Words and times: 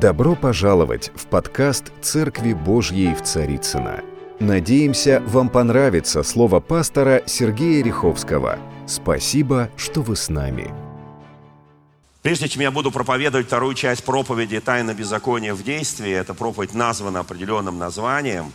Добро 0.00 0.34
пожаловать 0.34 1.12
в 1.14 1.26
подкаст 1.26 1.92
«Церкви 2.00 2.54
Божьей 2.54 3.14
в 3.14 3.20
Царицына. 3.22 4.02
Надеемся, 4.38 5.22
вам 5.26 5.50
понравится 5.50 6.22
слово 6.22 6.60
пастора 6.60 7.22
Сергея 7.26 7.84
Риховского. 7.84 8.58
Спасибо, 8.86 9.68
что 9.76 10.00
вы 10.00 10.16
с 10.16 10.30
нами. 10.30 10.72
Прежде 12.22 12.48
чем 12.48 12.62
я 12.62 12.70
буду 12.70 12.90
проповедовать 12.90 13.48
вторую 13.48 13.74
часть 13.74 14.02
проповеди 14.02 14.58
«Тайна 14.60 14.94
беззакония 14.94 15.52
в 15.52 15.62
действии», 15.62 16.10
эта 16.10 16.32
проповедь 16.32 16.72
названа 16.72 17.20
определенным 17.20 17.76
названием, 17.76 18.54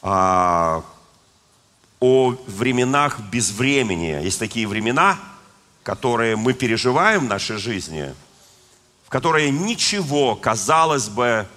а, 0.00 0.82
о 2.00 2.34
временах 2.46 3.20
безвремени. 3.30 4.24
Есть 4.24 4.38
такие 4.38 4.66
времена, 4.66 5.18
которые 5.82 6.36
мы 6.36 6.54
переживаем 6.54 7.26
в 7.26 7.28
нашей 7.28 7.58
жизни– 7.58 8.14
в 9.08 9.10
которой 9.10 9.50
ничего, 9.50 10.36
казалось 10.36 11.08
бы, 11.08 11.48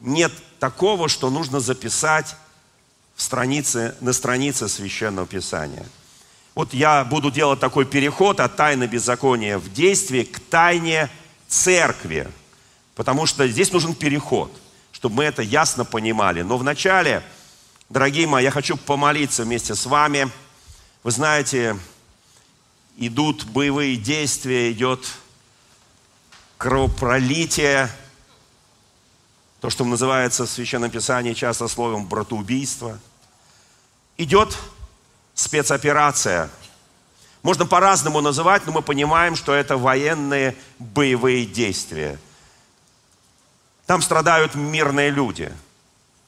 нет 0.00 0.32
такого, 0.58 1.08
что 1.08 1.30
нужно 1.30 1.60
записать 1.60 2.34
в 3.14 3.22
странице, 3.22 3.94
на 4.00 4.12
странице 4.12 4.66
Священного 4.68 5.24
Писания. 5.24 5.86
Вот 6.56 6.74
я 6.74 7.04
буду 7.04 7.30
делать 7.30 7.60
такой 7.60 7.86
переход 7.86 8.40
от 8.40 8.56
тайны 8.56 8.88
беззакония 8.88 9.58
в 9.58 9.72
действие 9.72 10.24
к 10.24 10.40
тайне 10.40 11.08
церкви. 11.46 12.28
Потому 12.96 13.26
что 13.26 13.46
здесь 13.46 13.70
нужен 13.70 13.94
переход, 13.94 14.50
чтобы 14.90 15.18
мы 15.18 15.24
это 15.24 15.42
ясно 15.42 15.84
понимали. 15.84 16.42
Но 16.42 16.58
вначале, 16.58 17.22
дорогие 17.88 18.26
мои, 18.26 18.42
я 18.42 18.50
хочу 18.50 18.76
помолиться 18.76 19.44
вместе 19.44 19.76
с 19.76 19.86
вами. 19.86 20.28
Вы 21.04 21.12
знаете, 21.12 21.78
идут 22.96 23.44
боевые 23.44 23.94
действия, 23.94 24.72
идет 24.72 25.06
кровопролитие, 26.58 27.88
то, 29.60 29.70
что 29.70 29.84
называется 29.84 30.44
в 30.44 30.50
Священном 30.50 30.90
Писании 30.90 31.32
часто 31.32 31.68
словом 31.68 32.06
братоубийство. 32.06 32.98
Идет 34.16 34.56
спецоперация. 35.34 36.50
Можно 37.42 37.64
по-разному 37.64 38.20
называть, 38.20 38.66
но 38.66 38.72
мы 38.72 38.82
понимаем, 38.82 39.36
что 39.36 39.54
это 39.54 39.76
военные 39.76 40.56
боевые 40.78 41.46
действия. 41.46 42.18
Там 43.86 44.02
страдают 44.02 44.56
мирные 44.56 45.10
люди. 45.10 45.52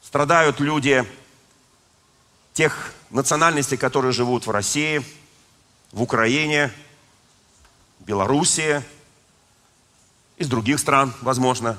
Страдают 0.01 0.61
люди 0.61 1.05
тех 2.53 2.93
национальностей, 3.09 3.77
которые 3.77 4.13
живут 4.13 4.47
в 4.47 4.51
России, 4.51 5.05
в 5.91 6.01
Украине, 6.01 6.71
Белоруссии– 7.99 8.81
из 10.41 10.47
других 10.47 10.79
стран, 10.79 11.13
возможно. 11.21 11.77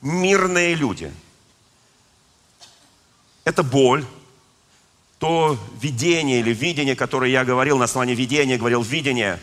Мирные 0.00 0.74
люди. 0.74 1.12
Это 3.44 3.62
боль, 3.62 4.04
то 5.18 5.58
видение 5.80 6.40
или 6.40 6.52
видение, 6.52 6.96
которое 6.96 7.30
я 7.30 7.44
говорил 7.44 7.78
на 7.78 7.84
основании 7.84 8.14
видения, 8.14 8.56
говорил 8.56 8.82
видение 8.82 9.40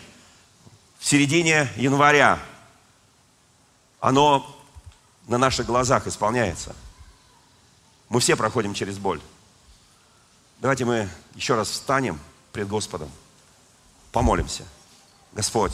в 1.00 1.06
середине 1.06 1.70
января, 1.76 2.40
оно 4.00 4.46
на 5.28 5.38
наших 5.38 5.66
глазах 5.66 6.08
исполняется. 6.08 6.76
Мы 8.09 8.20
все 8.20 8.36
проходим 8.36 8.73
через 8.73 8.98
боль. 8.98 9.22
Давайте 10.59 10.86
мы 10.86 11.09
еще 11.36 11.56
раз 11.56 11.70
встанем 11.70 12.20
пред 12.53 12.68
Господом, 12.68 13.12
помолимся. 14.12 14.64
Господь, 15.34 15.73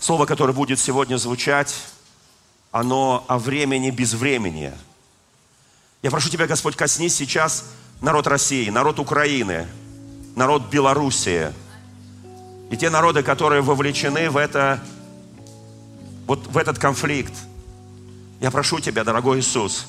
Слово, 0.00 0.26
которое 0.26 0.52
будет 0.52 0.78
сегодня 0.78 1.16
звучать, 1.16 1.74
оно 2.70 3.24
о 3.26 3.38
времени 3.38 3.90
без 3.90 4.14
времени. 4.14 4.72
Я 6.02 6.10
прошу 6.10 6.30
Тебя, 6.30 6.46
Господь, 6.46 6.76
коснись 6.76 7.16
сейчас 7.16 7.64
народ 8.00 8.28
России, 8.28 8.70
народ 8.70 9.00
Украины, 9.00 9.66
народ 10.36 10.68
Белоруссии 10.70 11.52
и 12.70 12.76
те 12.76 12.90
народы, 12.90 13.24
которые 13.24 13.60
вовлечены 13.60 14.30
в 14.30 14.36
это, 14.36 14.80
вот 16.26 16.46
в 16.46 16.56
этот 16.56 16.78
конфликт. 16.78 17.32
Я 18.40 18.52
прошу 18.52 18.78
Тебя, 18.78 19.02
дорогой 19.02 19.40
Иисус, 19.40 19.86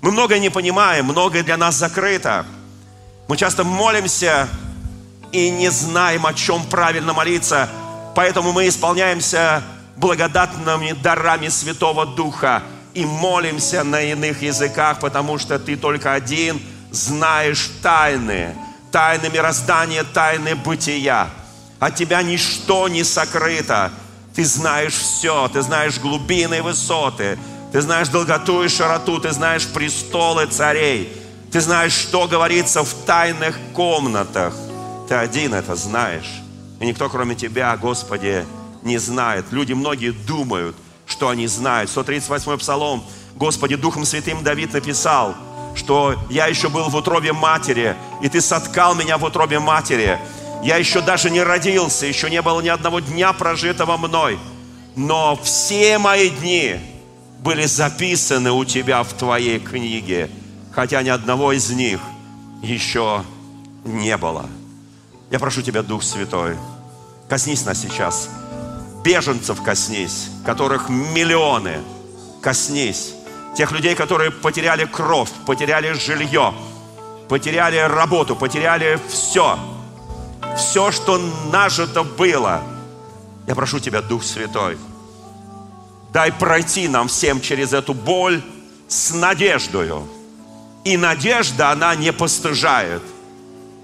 мы 0.00 0.12
многое 0.12 0.38
не 0.38 0.50
понимаем, 0.50 1.06
многое 1.06 1.42
для 1.42 1.56
нас 1.56 1.74
закрыто. 1.74 2.46
Мы 3.26 3.36
часто 3.36 3.64
молимся 3.64 4.48
и 5.32 5.50
не 5.50 5.70
знаем, 5.70 6.24
о 6.24 6.34
чем 6.34 6.64
правильно 6.66 7.12
молиться– 7.12 7.68
Поэтому 8.14 8.52
мы 8.52 8.68
исполняемся 8.68 9.62
благодатными 9.96 10.92
дарами 10.92 11.48
Святого 11.48 12.06
Духа 12.06 12.62
и 12.94 13.04
молимся 13.04 13.84
на 13.84 14.00
иных 14.02 14.42
языках, 14.42 15.00
потому 15.00 15.38
что 15.38 15.58
Ты 15.58 15.76
только 15.76 16.12
один 16.14 16.60
знаешь 16.90 17.70
тайны, 17.82 18.56
тайны 18.90 19.28
мироздания, 19.28 20.04
тайны 20.04 20.56
бытия. 20.56 21.28
От 21.78 21.94
Тебя 21.94 22.22
ничто 22.22 22.88
не 22.88 23.04
сокрыто. 23.04 23.92
Ты 24.34 24.44
знаешь 24.44 24.94
все, 24.94 25.48
Ты 25.48 25.62
знаешь 25.62 25.98
глубины 25.98 26.58
и 26.58 26.60
высоты, 26.60 27.38
Ты 27.72 27.80
знаешь 27.80 28.08
долготу 28.08 28.64
и 28.64 28.68
широту, 28.68 29.20
Ты 29.20 29.30
знаешь 29.30 29.66
престолы 29.68 30.46
царей, 30.46 31.12
Ты 31.52 31.60
знаешь, 31.60 31.92
что 31.92 32.26
говорится 32.26 32.82
в 32.82 32.92
тайных 33.06 33.58
комнатах. 33.72 34.54
Ты 35.08 35.14
один 35.14 35.54
это 35.54 35.74
знаешь. 35.74 36.42
И 36.80 36.86
никто, 36.86 37.08
кроме 37.08 37.34
Тебя, 37.34 37.76
Господи, 37.76 38.44
не 38.82 38.98
знает. 38.98 39.46
Люди 39.50 39.74
многие 39.74 40.10
думают, 40.10 40.74
что 41.06 41.28
они 41.28 41.46
знают. 41.46 41.90
138-й 41.90 42.58
Псалом. 42.58 43.04
Господи, 43.36 43.76
Духом 43.76 44.04
Святым 44.04 44.42
Давид 44.42 44.72
написал, 44.72 45.34
что 45.74 46.16
я 46.30 46.46
еще 46.46 46.68
был 46.68 46.88
в 46.88 46.96
утробе 46.96 47.32
матери, 47.32 47.96
и 48.22 48.28
Ты 48.28 48.40
соткал 48.40 48.94
меня 48.94 49.18
в 49.18 49.24
утробе 49.24 49.58
матери. 49.58 50.18
Я 50.62 50.76
еще 50.76 51.00
даже 51.00 51.30
не 51.30 51.42
родился, 51.42 52.06
еще 52.06 52.30
не 52.30 52.42
было 52.42 52.60
ни 52.60 52.68
одного 52.68 53.00
дня 53.00 53.32
прожитого 53.32 53.96
мной. 53.96 54.38
Но 54.96 55.38
все 55.42 55.98
мои 55.98 56.30
дни 56.30 56.76
были 57.40 57.66
записаны 57.66 58.52
у 58.52 58.64
Тебя 58.64 59.02
в 59.02 59.12
Твоей 59.12 59.58
книге, 59.58 60.30
хотя 60.72 61.02
ни 61.02 61.10
одного 61.10 61.52
из 61.52 61.70
них 61.70 62.00
еще 62.62 63.22
не 63.84 64.16
было. 64.16 64.48
Я 65.30 65.38
прошу 65.38 65.62
Тебя, 65.62 65.82
Дух 65.82 66.02
Святой, 66.02 66.56
коснись 67.28 67.64
нас 67.64 67.80
сейчас. 67.80 68.28
Беженцев 69.04 69.62
коснись, 69.62 70.28
которых 70.44 70.88
миллионы. 70.88 71.78
Коснись. 72.42 73.14
Тех 73.56 73.70
людей, 73.72 73.94
которые 73.94 74.32
потеряли 74.32 74.84
кровь, 74.84 75.30
потеряли 75.46 75.92
жилье, 75.92 76.52
потеряли 77.28 77.78
работу, 77.78 78.34
потеряли 78.34 78.98
все. 79.08 79.58
Все, 80.56 80.90
что 80.90 81.18
нажито 81.52 82.02
было. 82.02 82.62
Я 83.46 83.54
прошу 83.54 83.78
Тебя, 83.78 84.02
Дух 84.02 84.24
Святой, 84.24 84.78
дай 86.12 86.32
пройти 86.32 86.88
нам 86.88 87.06
всем 87.06 87.40
через 87.40 87.72
эту 87.72 87.94
боль 87.94 88.42
с 88.88 89.14
надеждою. 89.14 90.08
И 90.84 90.96
надежда, 90.96 91.70
она 91.70 91.94
не 91.94 92.12
постыжает. 92.12 93.02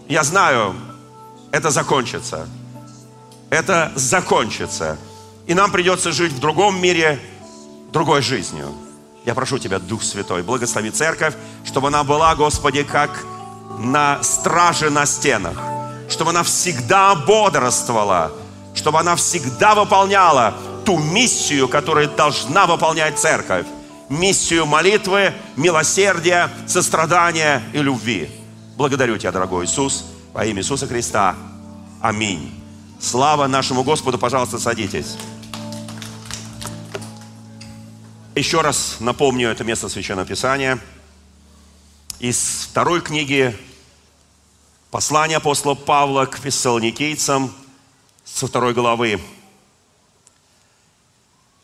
Я 0.08 0.22
знаю, 0.22 0.74
это 1.52 1.70
закончится. 1.70 2.48
Это 3.50 3.92
закончится. 3.94 4.98
И 5.46 5.54
нам 5.54 5.70
придется 5.70 6.12
жить 6.12 6.32
в 6.32 6.40
другом 6.40 6.80
мире, 6.80 7.20
другой 7.92 8.22
жизнью. 8.22 8.74
Я 9.24 9.34
прошу 9.34 9.58
Тебя, 9.58 9.78
Дух 9.78 10.02
Святой, 10.02 10.42
благослови 10.42 10.90
церковь, 10.90 11.34
чтобы 11.64 11.88
она 11.88 12.04
была, 12.04 12.34
Господи, 12.34 12.82
как 12.82 13.24
на 13.78 14.22
страже 14.22 14.90
на 14.90 15.06
стенах, 15.06 15.56
чтобы 16.08 16.30
она 16.30 16.42
всегда 16.42 17.14
бодрствовала, 17.14 18.32
чтобы 18.74 19.00
она 19.00 19.16
всегда 19.16 19.74
выполняла 19.74 20.54
ту 20.84 20.98
миссию, 20.98 21.68
которую 21.68 22.08
должна 22.08 22.66
выполнять 22.66 23.18
церковь. 23.18 23.66
Миссию 24.08 24.66
молитвы, 24.66 25.32
милосердия, 25.56 26.48
сострадания 26.68 27.62
и 27.72 27.78
любви. 27.78 28.30
Благодарю 28.76 29.18
Тебя, 29.18 29.32
дорогой 29.32 29.64
Иисус, 29.64 30.04
во 30.36 30.44
имя 30.44 30.60
Иисуса 30.60 30.86
Христа. 30.86 31.34
Аминь. 32.02 32.52
Слава 33.00 33.46
нашему 33.46 33.82
Господу, 33.82 34.18
пожалуйста, 34.18 34.58
садитесь. 34.58 35.16
Еще 38.34 38.60
раз 38.60 38.96
напомню 39.00 39.48
это 39.48 39.64
место 39.64 39.88
Священного 39.88 40.26
Писания. 40.26 40.78
Из 42.18 42.68
второй 42.68 43.00
книги 43.00 43.56
послания 44.90 45.38
апостола 45.38 45.74
Павла 45.74 46.26
к 46.26 46.36
фессалоникийцам 46.36 47.50
со 48.26 48.46
второй 48.46 48.74
главы. 48.74 49.18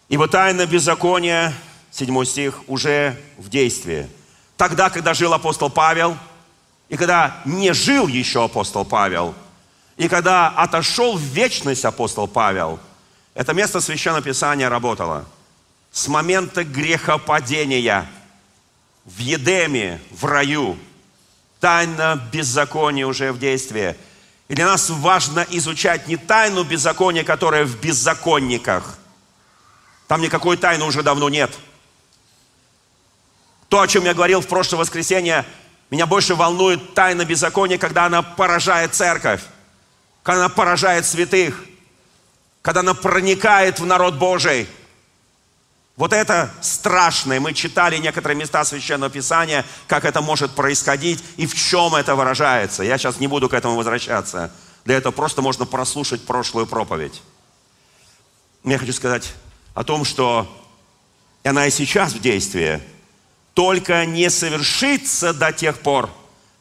«Ибо 0.08 0.28
тайна 0.28 0.64
беззакония, 0.64 1.52
седьмой 1.90 2.24
стих, 2.24 2.62
уже 2.68 3.20
в 3.36 3.50
действии. 3.50 4.08
Тогда, 4.56 4.88
когда 4.88 5.12
жил 5.12 5.34
апостол 5.34 5.68
Павел– 5.68 6.16
и 6.92 6.96
когда 6.98 7.40
не 7.46 7.72
жил 7.72 8.06
еще 8.06 8.44
апостол 8.44 8.84
Павел, 8.84 9.34
и 9.96 10.08
когда 10.08 10.48
отошел 10.48 11.16
в 11.16 11.22
вечность 11.22 11.86
апостол 11.86 12.28
Павел, 12.28 12.78
это 13.32 13.54
место 13.54 13.80
Священного 13.80 14.22
Писания 14.22 14.68
работало. 14.68 15.24
с 15.90 16.06
момента 16.08 16.64
грехопадения 16.64 18.06
в 19.06 19.18
Едеме, 19.18 20.02
в 20.10 20.26
раю. 20.26 20.78
Тайна 21.60 22.28
беззакония 22.30 23.06
уже 23.06 23.32
в 23.32 23.38
действии. 23.38 23.96
И 24.48 24.54
для 24.54 24.66
нас 24.66 24.90
важно 24.90 25.46
изучать 25.48 26.08
не 26.08 26.18
тайну 26.18 26.62
беззакония, 26.62 27.24
которая 27.24 27.64
в 27.64 27.80
беззаконниках. 27.80 28.98
Там 30.08 30.20
никакой 30.20 30.58
тайны 30.58 30.84
уже 30.84 31.02
давно 31.02 31.30
нет. 31.30 31.58
То, 33.70 33.80
о 33.80 33.88
чем 33.88 34.04
я 34.04 34.12
говорил 34.12 34.42
в 34.42 34.46
прошлое 34.46 34.80
воскресенье, 34.80 35.46
меня 35.92 36.06
больше 36.06 36.34
волнует 36.34 36.94
тайна 36.94 37.24
беззакония, 37.24 37.78
когда 37.78 38.06
она 38.06 38.22
поражает 38.22 38.94
церковь, 38.94 39.42
когда 40.24 40.46
она 40.46 40.48
поражает 40.48 41.06
святых, 41.06 41.64
когда 42.62 42.80
она 42.80 42.94
проникает 42.94 43.78
в 43.78 43.86
народ 43.86 44.14
Божий– 44.14 44.68
вот 45.96 46.12
это 46.12 46.50
страшное. 46.62 47.38
Мы 47.38 47.52
читали 47.52 47.98
некоторые 47.98 48.36
места 48.36 48.64
Священного 48.64 49.10
Писания, 49.10 49.64
как 49.86 50.04
это 50.04 50.22
может 50.22 50.52
происходить 50.52 51.22
и 51.36 51.46
в 51.46 51.54
чем 51.54 51.94
это 51.94 52.16
выражается. 52.16 52.82
Я 52.82 52.96
сейчас 52.96 53.20
не 53.20 53.26
буду 53.26 53.48
к 53.48 53.54
этому 53.54 53.76
возвращаться. 53.76 54.50
Для 54.84 54.96
этого 54.96 55.12
просто 55.12 55.42
можно 55.42 55.66
прослушать 55.66 56.24
прошлую 56.24 56.66
проповедь. 56.66 57.22
Я 58.64 58.78
хочу 58.78 58.92
сказать 58.92 59.32
о 59.74 59.84
том, 59.84 60.04
что 60.04 60.48
она 61.44 61.66
и 61.66 61.70
сейчас 61.70 62.14
в 62.14 62.20
действии, 62.20 62.80
только 63.54 64.06
не 64.06 64.30
совершится 64.30 65.32
до 65.34 65.52
тех 65.52 65.78
пор, 65.78 66.10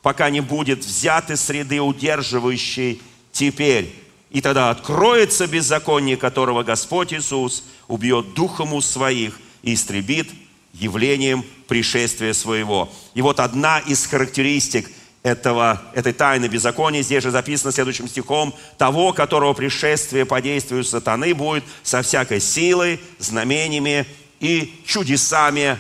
пока 0.02 0.30
не 0.30 0.42
будет 0.42 0.86
взят 0.86 1.30
из 1.32 1.42
среды 1.42 1.80
удерживающей 1.82 3.02
теперь. 3.32 3.96
И 4.30 4.42
тогда 4.42 4.70
откроется 4.70 5.48
беззаконие, 5.48 6.18
которого 6.18 6.64
Господь 6.64 7.14
Иисус– 7.14 7.64
убьет 7.92 8.34
духом 8.34 8.74
у 8.74 8.82
своих 8.82 9.40
и 9.62 9.74
истребит 9.74 10.32
явлением 10.74 11.44
пришествия 11.68 12.34
своего. 12.34 12.90
И 13.14 13.22
вот 13.22 13.40
одна 13.40 13.80
из 13.80 14.06
характеристик 14.06 14.90
этого, 15.24 15.82
этой 15.94 16.14
тайны 16.14 16.48
беззакония, 16.48 17.02
здесь 17.02 17.24
же 17.24 17.32
записано 17.32 17.72
следующим 17.74 18.08
стихом, 18.08 18.56
того, 18.78 19.12
которого 19.12 19.54
пришествие 19.54 20.26
по 20.26 20.42
действию 20.42 20.84
сатаны 20.86 21.36
будет 21.36 21.66
со 21.84 22.02
всякой 22.02 22.40
силой, 22.40 23.00
знамениями 23.20 24.08
и 24.40 24.82
чудесами 24.86 25.78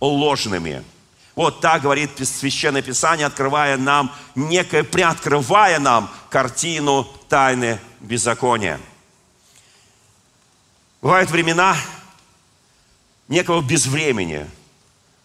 ложными. 0.00 0.84
Вот 1.34 1.60
так 1.60 1.82
говорит 1.82 2.10
Священное 2.26 2.82
Писание, 2.82 3.26
открывая 3.26 3.76
нам, 3.76 4.14
некое, 4.34 4.84
приоткрывая 4.84 5.80
нам 5.80 6.10
картину 6.30 7.04
тайны 7.28 7.80
беззакония. 8.00 8.80
Бывают 11.02 11.30
времена 11.30 11.76
некого 13.28 13.60
безвремени. 13.62 14.48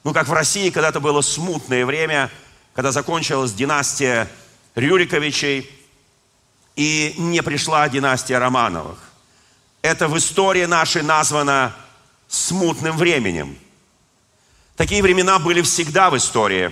Ну, 0.03 0.13
как 0.13 0.27
в 0.27 0.33
России 0.33 0.69
когда-то 0.71 0.99
было 0.99 1.21
смутное 1.21 1.85
время, 1.85 2.31
когда 2.73 2.91
закончилась 2.91 3.53
династия 3.53 4.29
Рюриковичей, 4.75 5.69
и 6.75 7.13
не 7.17 7.43
пришла 7.43 7.89
династия 7.89 8.37
Романовых. 8.37 8.97
Это 9.81 10.07
в 10.07 10.17
истории 10.17 10.63
нашей 10.63 11.01
названо 11.01 11.75
смутным 12.29 12.95
временем. 12.95 13.57
Такие 14.79 15.03
времена 15.03 15.37
были 15.37 15.61
всегда 15.61 16.09
в 16.09 16.17
истории. 16.17 16.71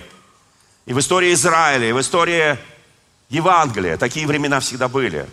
И 0.87 0.93
в 0.93 0.99
истории 0.99 1.33
Израиля, 1.33 1.89
и 1.89 1.91
в 1.91 2.01
истории 2.01 2.57
Евангелия. 3.29 3.97
Такие 3.97 4.25
времена 4.25 4.59
всегда 4.61 4.87
были. 4.87 5.29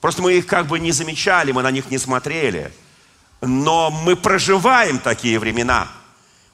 Просто 0.00 0.22
мы 0.22 0.34
их 0.34 0.46
как 0.46 0.66
бы 0.66 0.78
не 0.78 0.92
замечали, 0.92 1.50
мы 1.50 1.62
на 1.62 1.72
них 1.72 1.90
не 1.90 1.98
смотрели– 1.98 2.70
но 3.40 3.90
мы 3.90 4.16
проживаем 4.16 4.98
такие 4.98 5.38
времена. 5.38 5.88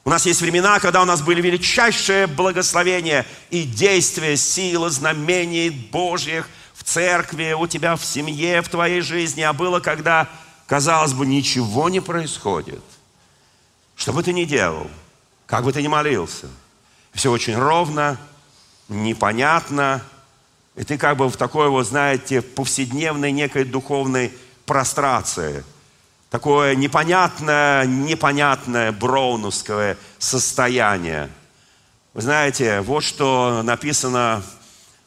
У 0.04 0.10
нас 0.10 0.26
есть 0.26 0.42
времена, 0.42 0.78
когда 0.80 1.00
у 1.00 1.06
нас 1.06 1.22
были 1.22 1.40
величайшие 1.40 2.26
благословения 2.26 3.24
и 3.50 3.62
действия, 3.62 4.36
силы, 4.36 4.90
знамений 4.90 5.70
Божьих 5.70 6.48
в 6.74 6.84
церкви, 6.84 7.54
у 7.58 7.66
тебя 7.66 7.96
в 7.96 8.04
семье, 8.04 8.60
в 8.60 8.68
твоей 8.68 9.00
жизни. 9.00 9.40
А 9.40 9.54
было, 9.54 9.80
когда, 9.80 10.28
казалось 10.66 11.14
бы, 11.14 11.24
ничего 11.24 11.88
не 11.88 12.00
происходит. 12.00 12.82
Что 13.96 14.12
бы 14.12 14.22
ты 14.22 14.34
ни 14.34 14.44
делал, 14.44 14.90
как 15.54 15.62
бы 15.62 15.72
ты 15.72 15.82
ни 15.82 15.86
молился, 15.86 16.48
все 17.12 17.30
очень 17.30 17.56
ровно, 17.56 18.18
непонятно, 18.88 20.02
и 20.74 20.82
ты 20.82 20.98
как 20.98 21.16
бы 21.16 21.28
в 21.28 21.36
такой 21.36 21.68
вот, 21.68 21.86
знаете, 21.86 22.42
повседневной 22.42 23.30
некой 23.30 23.62
духовной 23.62 24.32
прострации– 24.66 25.62
такое 26.30 26.74
непонятное, 26.74 27.86
непонятное 27.86 28.90
броуновское 28.90 29.96
состояние. 30.18 31.30
Вы 32.14 32.22
знаете, 32.22 32.80
вот 32.80 33.04
что 33.04 33.62
написано 33.62 34.42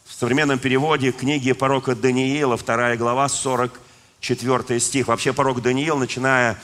в 0.05 0.13
современном 0.13 0.59
переводе 0.59 1.11
книги 1.11 1.51
пророка 1.51 1.93
Даниила, 1.93 2.55
2 2.55 2.95
глава, 2.95 3.27
44 3.27 4.79
стих. 4.79 5.09
Вообще 5.09 5.33
пророк 5.33 5.61
Даниил, 5.61 5.97
начиная 5.97 6.57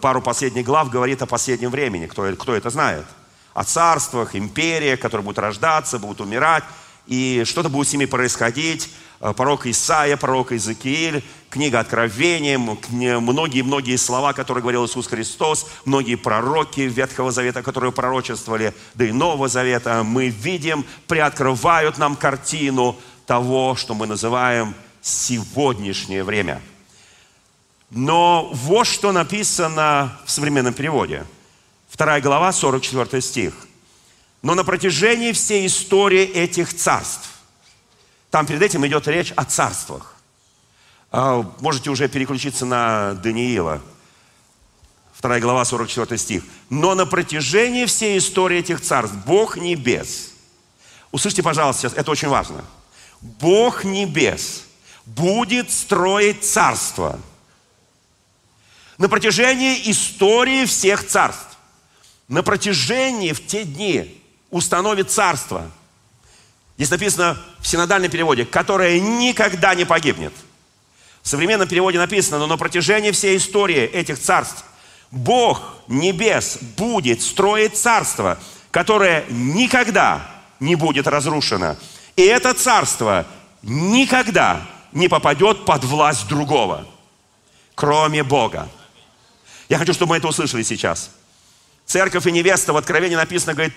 пару 0.00 0.20
последних 0.20 0.64
глав, 0.64 0.90
говорит 0.90 1.22
о 1.22 1.26
последнем 1.26 1.70
времени. 1.70 2.06
Кто, 2.06 2.30
кто 2.36 2.54
это 2.54 2.70
знает? 2.70 3.06
О 3.54 3.64
царствах, 3.64 4.34
империях, 4.36 5.00
которые 5.00 5.24
будут 5.24 5.38
рождаться, 5.38 5.98
будут 5.98 6.20
умирать, 6.20 6.64
и 7.06 7.42
что-то 7.44 7.68
будет 7.68 7.88
с 7.88 7.92
ними 7.92 8.04
происходить 8.04 8.90
Э, 9.24 9.32
пророк 9.32 9.66
Исаия, 9.66 10.18
пророк 10.18 10.52
Иезекииль, 10.52 11.24
книга 11.48 11.80
Откровения, 11.80 12.58
многие-многие 12.58 13.96
слова, 13.96 14.34
которые 14.34 14.60
говорил 14.60 14.84
Иисус 14.84 15.06
Христос, 15.06 15.66
многие 15.86 16.16
пророки 16.16 16.80
Ветхого 16.80 17.30
Завета, 17.30 17.62
которые 17.62 17.90
пророчествовали, 17.90 18.74
да 18.92 19.06
и 19.06 19.12
Нового 19.12 19.48
Завета, 19.48 20.02
мы 20.04 20.28
видим, 20.28 20.84
приоткрывают 21.06 21.96
нам 21.96 22.16
картину 22.16 22.96
того, 23.24 23.76
что 23.76 23.94
мы 23.94 24.06
называем 24.06 24.74
сегодняшнее 25.00 26.22
время. 26.22 26.60
Но 27.94 28.50
вот 28.52 28.86
что 28.86 29.12
написано 29.12 30.18
в 30.24 30.30
современном 30.30 30.74
переводе. 30.74 31.24
Вторая 31.88 32.20
глава, 32.20 32.52
44 32.52 33.22
стих. 33.22 33.54
«Но 34.42 34.54
на 34.54 34.64
протяжении 34.64 35.32
всей 35.32 35.66
истории 35.66 36.22
этих 36.22 36.74
царств 36.74 37.30
там 38.34 38.46
перед 38.46 38.62
этим 38.62 38.84
идет 38.84 39.06
речь 39.06 39.32
о 39.36 39.44
царствах. 39.44 40.16
А, 41.12 41.48
можете 41.60 41.90
уже 41.90 42.08
переключиться 42.08 42.66
на 42.66 43.14
Даниила. 43.14 43.80
Вторая 45.12 45.40
глава, 45.40 45.64
44 45.64 46.18
стих. 46.18 46.42
«Но 46.68 46.96
на 46.96 47.06
протяжении 47.06 47.86
всей 47.86 48.18
истории 48.18 48.58
этих 48.58 48.80
царств 48.80 49.14
Бог 49.24 49.56
небес». 49.56 50.32
Услышьте, 51.12 51.44
пожалуйста, 51.44 51.82
сейчас, 51.82 51.92
это 51.94 52.10
очень 52.10 52.26
важно. 52.26 52.64
Бог 53.20 53.84
небес 53.84 54.64
будет 55.06 55.70
строить 55.70 56.42
царство. 56.42 57.20
На 58.98 59.08
протяжении 59.08 59.90
истории 59.90 60.66
всех 60.66 61.06
царств. 61.06 61.56
На 62.28 62.42
протяжении 62.42 63.32
в 63.32 63.46
те 63.46 63.64
дни 63.64 64.22
установит 64.50 65.10
царство– 65.10 65.70
Здесь 66.76 66.90
написано 66.90 67.38
в 67.60 67.66
синодальном 67.66 68.10
переводе, 68.10 68.44
которое 68.44 68.98
никогда 68.98 69.74
не 69.74 69.84
погибнет. 69.84 70.32
В 71.22 71.28
современном 71.28 71.68
переводе 71.68 71.98
написано, 71.98 72.38
но 72.38 72.46
на 72.46 72.56
протяжении 72.56 73.12
всей 73.12 73.36
истории 73.36 73.82
этих 73.82 74.18
царств 74.18 74.64
Бог 75.10 75.62
небес 75.86 76.58
будет 76.76 77.22
строить 77.22 77.76
царство, 77.76 78.38
которое 78.72 79.24
никогда 79.30 80.28
не 80.58 80.74
будет 80.74 81.06
разрушено. 81.06 81.76
И 82.16 82.22
это 82.22 82.52
царство 82.54 83.24
никогда 83.62 84.60
не 84.92 85.08
попадет 85.08 85.64
под 85.64 85.84
власть 85.84 86.26
другого, 86.26 86.86
кроме 87.76 88.24
Бога. 88.24 88.68
Я 89.68 89.78
хочу, 89.78 89.92
чтобы 89.94 90.10
мы 90.10 90.16
это 90.18 90.28
услышали 90.28 90.62
сейчас. 90.62 91.10
Церковь 91.86 92.26
и 92.26 92.32
невеста 92.32 92.72
в 92.72 92.76
Откровении 92.76 93.16
написано, 93.16 93.54
говорит, 93.54 93.74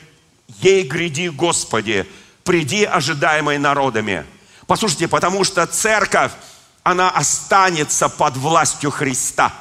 ей 0.59 0.83
гряди, 0.83 1.29
Господи, 1.29 2.07
приди, 2.43 2.83
ожидаемой 2.83 3.57
народами. 3.57 4.25
Послушайте, 4.65 5.07
потому 5.07 5.43
что 5.43 5.65
церковь, 5.67 6.31
она 6.83 7.09
останется 7.09 8.09
под 8.09 8.37
властью 8.37 8.91
Христа. 8.91 9.53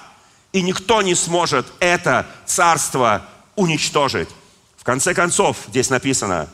И 0.52 0.62
никто 0.62 1.02
не 1.02 1.14
сможет 1.14 1.66
это 1.80 2.26
царство 2.46 3.26
уничтожить. 3.56 4.28
В 4.76 4.84
конце 4.84 5.12
концов, 5.14 5.56
здесь 5.68 5.90
написано, 5.90 6.48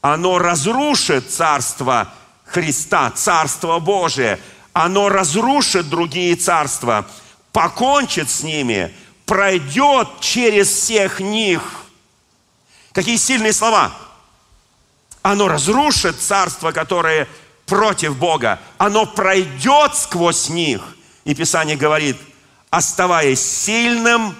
оно 0.00 0.38
разрушит 0.38 1.30
царство 1.30 2.12
Христа, 2.44 3.10
царство 3.10 3.78
Божие. 3.78 4.38
Оно 4.72 5.08
разрушит 5.08 5.88
другие 5.88 6.36
царства, 6.36 7.06
покончит 7.52 8.30
с 8.30 8.42
ними, 8.42 8.94
пройдет 9.28 10.08
через 10.20 10.68
всех 10.68 11.20
них. 11.20 11.62
Какие 12.92 13.16
сильные 13.16 13.52
слова! 13.52 13.92
оно 15.22 15.48
разрушит 15.48 16.20
царство, 16.20 16.72
которое 16.72 17.28
против 17.66 18.16
Бога. 18.16 18.60
Оно 18.78 19.06
пройдет 19.06 19.94
сквозь 19.94 20.48
них. 20.48 20.80
И 21.24 21.34
Писание 21.34 21.76
говорит, 21.76 22.16
оставаясь 22.70 23.40
сильным 23.40 24.34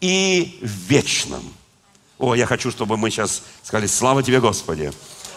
и 0.00 0.58
вечном. 0.62 1.42
О, 2.18 2.34
я 2.34 2.46
хочу, 2.46 2.70
чтобы 2.70 2.96
мы 2.96 3.10
сейчас 3.10 3.42
сказали, 3.62 3.86
слава 3.86 4.22
тебе, 4.22 4.40
Господи. 4.40 4.92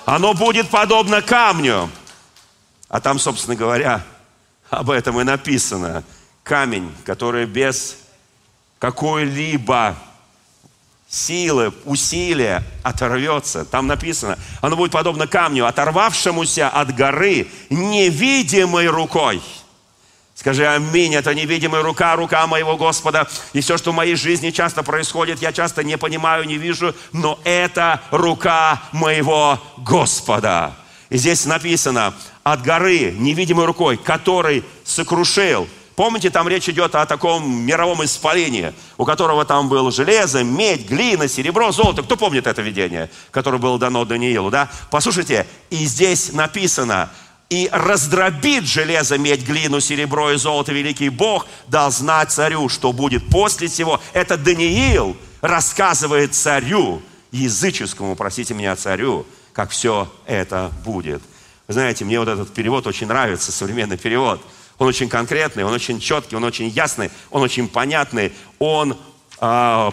Оно 0.06 0.34
будет 0.34 0.70
подобно 0.70 1.22
камню. 1.22 1.90
А 2.88 3.00
там, 3.00 3.20
собственно 3.20 3.56
говоря, 3.56 4.04
об 4.70 4.90
этом 4.90 5.20
и 5.20 5.24
написано. 5.24 6.04
Камень, 6.44 6.92
который 7.06 7.46
без 7.46 7.98
какой-либо 8.82 9.96
силы, 11.08 11.72
усилия 11.86 12.64
оторвется. 12.82 13.64
Там 13.64 13.86
написано, 13.86 14.40
оно 14.60 14.76
будет 14.76 14.92
подобно 14.92 15.28
камню, 15.28 15.68
оторвавшемуся 15.68 16.68
от 16.68 16.96
горы 16.96 17.48
невидимой 17.70 18.88
рукой. 18.88 19.40
Скажи 20.34 20.66
аминь, 20.66 21.14
это 21.14 21.36
невидимая 21.36 21.84
рука, 21.84 22.16
рука 22.16 22.48
моего 22.48 22.76
Господа. 22.76 23.28
И 23.54 23.62
все, 23.62 23.78
что 23.78 23.92
в 23.92 23.96
моей 23.96 24.16
жизни 24.16 24.50
часто 24.50 24.82
происходит, 24.82 25.44
я 25.44 25.54
часто 25.54 25.84
не 25.84 26.00
понимаю, 26.00 26.46
не 26.46 26.58
вижу, 26.58 26.96
но 27.12 27.40
это 27.44 28.02
рука 28.10 28.82
моего 28.94 29.60
Господа. 29.78 30.74
И 31.12 31.18
здесь 31.18 31.46
написано, 31.46 32.16
от 32.42 32.64
горы, 32.64 33.12
невидимой 33.12 33.66
рукой, 33.66 33.98
который 33.98 34.64
сокрушил. 34.84 35.68
Помните, 35.96 36.30
там 36.30 36.48
речь 36.48 36.70
идет 36.70 36.96
о 36.96 37.06
таком 37.06 37.52
мировом 37.52 38.04
испалении, 38.04 38.74
у 38.98 39.06
которого 39.06 39.46
там 39.46 39.68
было 39.68 39.92
железо, 39.92 40.44
медь, 40.44 40.88
глина, 40.88 41.28
серебро, 41.28 41.72
золото. 41.72 42.04
Кто 42.04 42.16
помнит 42.16 42.48
это 42.48 42.62
видение, 42.62 43.10
которое 43.32 43.58
было 43.58 43.78
дано 43.78 44.06
Даниилу, 44.06 44.50
да? 44.50 44.70
Послушайте, 44.90 45.46
и 45.70 45.86
здесь 45.86 46.32
написано, 46.32 47.10
и 47.50 47.68
раздробит 47.72 48.64
железо, 48.64 49.18
медь, 49.18 49.46
глину, 49.46 49.82
серебро 49.82 50.32
и 50.32 50.38
золото 50.38 50.72
великий 50.72 51.10
Бог, 51.10 51.46
дал 51.68 51.92
знать 51.92 52.32
царю, 52.32 52.70
что 52.70 52.94
будет 52.94 53.28
после 53.30 53.68
всего. 53.68 54.00
Это 54.14 54.38
Даниил 54.38 55.18
рассказывает 55.42 56.34
царю, 56.34 57.02
языческому, 57.32 58.16
простите 58.16 58.54
меня, 58.54 58.76
царю, 58.78 59.26
как 59.52 59.72
все 59.72 60.10
это 60.26 60.72
будет. 60.86 61.22
Вы 61.68 61.74
знаете, 61.74 62.06
мне 62.06 62.20
вот 62.20 62.30
этот 62.30 62.54
перевод 62.54 62.88
очень 62.88 63.08
нравится, 63.08 63.52
современный 63.52 63.98
перевод. 63.98 64.42
Он 64.82 64.88
очень 64.88 65.10
конкретный, 65.10 65.64
он 65.64 65.74
очень 65.74 66.00
четкий, 66.00 66.36
он 66.36 66.44
очень 66.44 66.68
ясный, 66.70 67.12
он 67.30 67.44
очень 67.44 67.68
понятный. 67.68 68.34
Он 68.58 68.98
э, 69.40 69.92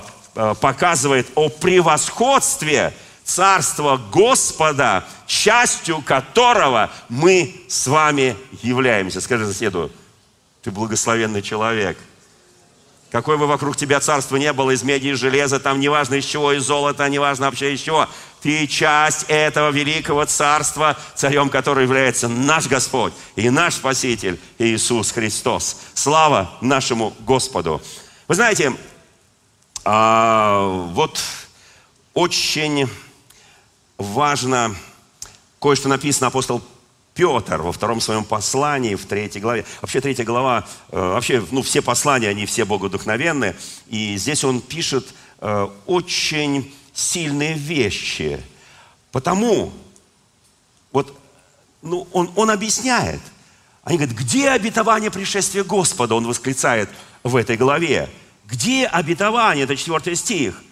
показывает 0.62 1.26
о 1.34 1.50
превосходстве 1.50 2.94
Царства 3.22 4.00
Господа, 4.10 5.04
частью 5.26 6.00
которого 6.00 6.90
мы 7.10 7.54
с 7.68 7.86
вами 7.86 8.34
являемся. 8.62 9.20
Скажи 9.20 9.46
соседу, 9.46 9.92
ты 10.62 10.70
благословенный 10.70 11.42
человек. 11.42 11.98
Какое 13.10 13.38
бы 13.38 13.46
вокруг 13.46 13.76
тебя 13.76 14.00
царство 14.00 14.36
не 14.36 14.52
было, 14.52 14.72
из 14.72 14.82
меди 14.82 15.08
и 15.08 15.12
железа, 15.14 15.58
там 15.58 15.80
неважно 15.80 16.16
из 16.16 16.26
чего, 16.26 16.52
из 16.52 16.64
золота, 16.64 17.08
неважно 17.08 17.46
вообще 17.46 17.72
из 17.72 17.80
чего. 17.80 18.06
Ты 18.42 18.66
часть 18.66 19.24
этого 19.28 19.70
великого 19.70 20.26
царства, 20.26 20.96
царем 21.14 21.48
который 21.48 21.84
является 21.84 22.28
наш 22.28 22.66
Господь 22.66 23.14
и 23.34 23.48
наш 23.48 23.74
Спаситель 23.74 24.38
Иисус 24.58 25.10
Христос. 25.12 25.80
Слава 25.94 26.50
нашему 26.60 27.14
Господу. 27.20 27.80
Вы 28.28 28.34
знаете, 28.34 28.74
а, 29.84 30.66
вот 30.92 31.18
очень 32.12 32.90
важно, 33.96 34.74
кое-что 35.60 35.88
написано 35.88 36.26
апостол 36.26 36.62
Петр 37.18 37.60
во 37.62 37.72
втором 37.72 38.00
своем 38.00 38.22
послании, 38.22 38.94
в 38.94 39.04
третьей 39.04 39.40
главе. 39.40 39.64
Вообще 39.82 40.00
третья 40.00 40.22
глава, 40.22 40.64
э, 40.92 40.96
вообще, 40.96 41.44
ну, 41.50 41.62
все 41.62 41.82
послания, 41.82 42.28
они 42.28 42.46
все 42.46 42.64
богодухновенные. 42.64 43.56
И 43.88 44.16
здесь 44.16 44.44
он 44.44 44.60
пишет 44.60 45.04
э, 45.40 45.68
очень 45.86 46.72
сильные 46.94 47.54
вещи. 47.54 48.40
Потому, 49.10 49.72
вот, 50.92 51.12
ну, 51.82 52.06
он, 52.12 52.30
он 52.36 52.52
объясняет. 52.52 53.20
Они 53.82 53.98
говорят, 53.98 54.16
где 54.16 54.50
обетование 54.50 55.10
пришествия 55.10 55.64
Господа? 55.64 56.14
Он 56.14 56.24
восклицает 56.24 56.88
в 57.24 57.34
этой 57.34 57.56
главе. 57.56 58.08
Где 58.46 58.86
обетование? 58.86 59.64
Это 59.64 59.74
четвертый 59.74 60.14
стих. 60.14 60.62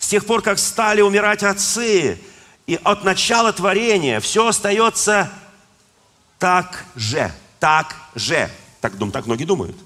С 0.00 0.08
тех 0.08 0.26
пор, 0.26 0.42
как 0.42 0.58
стали 0.58 1.00
умирать 1.00 1.44
отцы, 1.44 2.18
и 2.66 2.80
от 2.82 3.04
начала 3.04 3.52
творения 3.52 4.18
все 4.18 4.48
остается 4.48 5.30
так 6.38 6.84
же, 6.94 7.32
так 7.58 7.96
же. 8.14 8.50
Так, 8.80 8.96
дум, 8.98 9.10
так 9.10 9.26
многие 9.26 9.44
думают. 9.44 9.76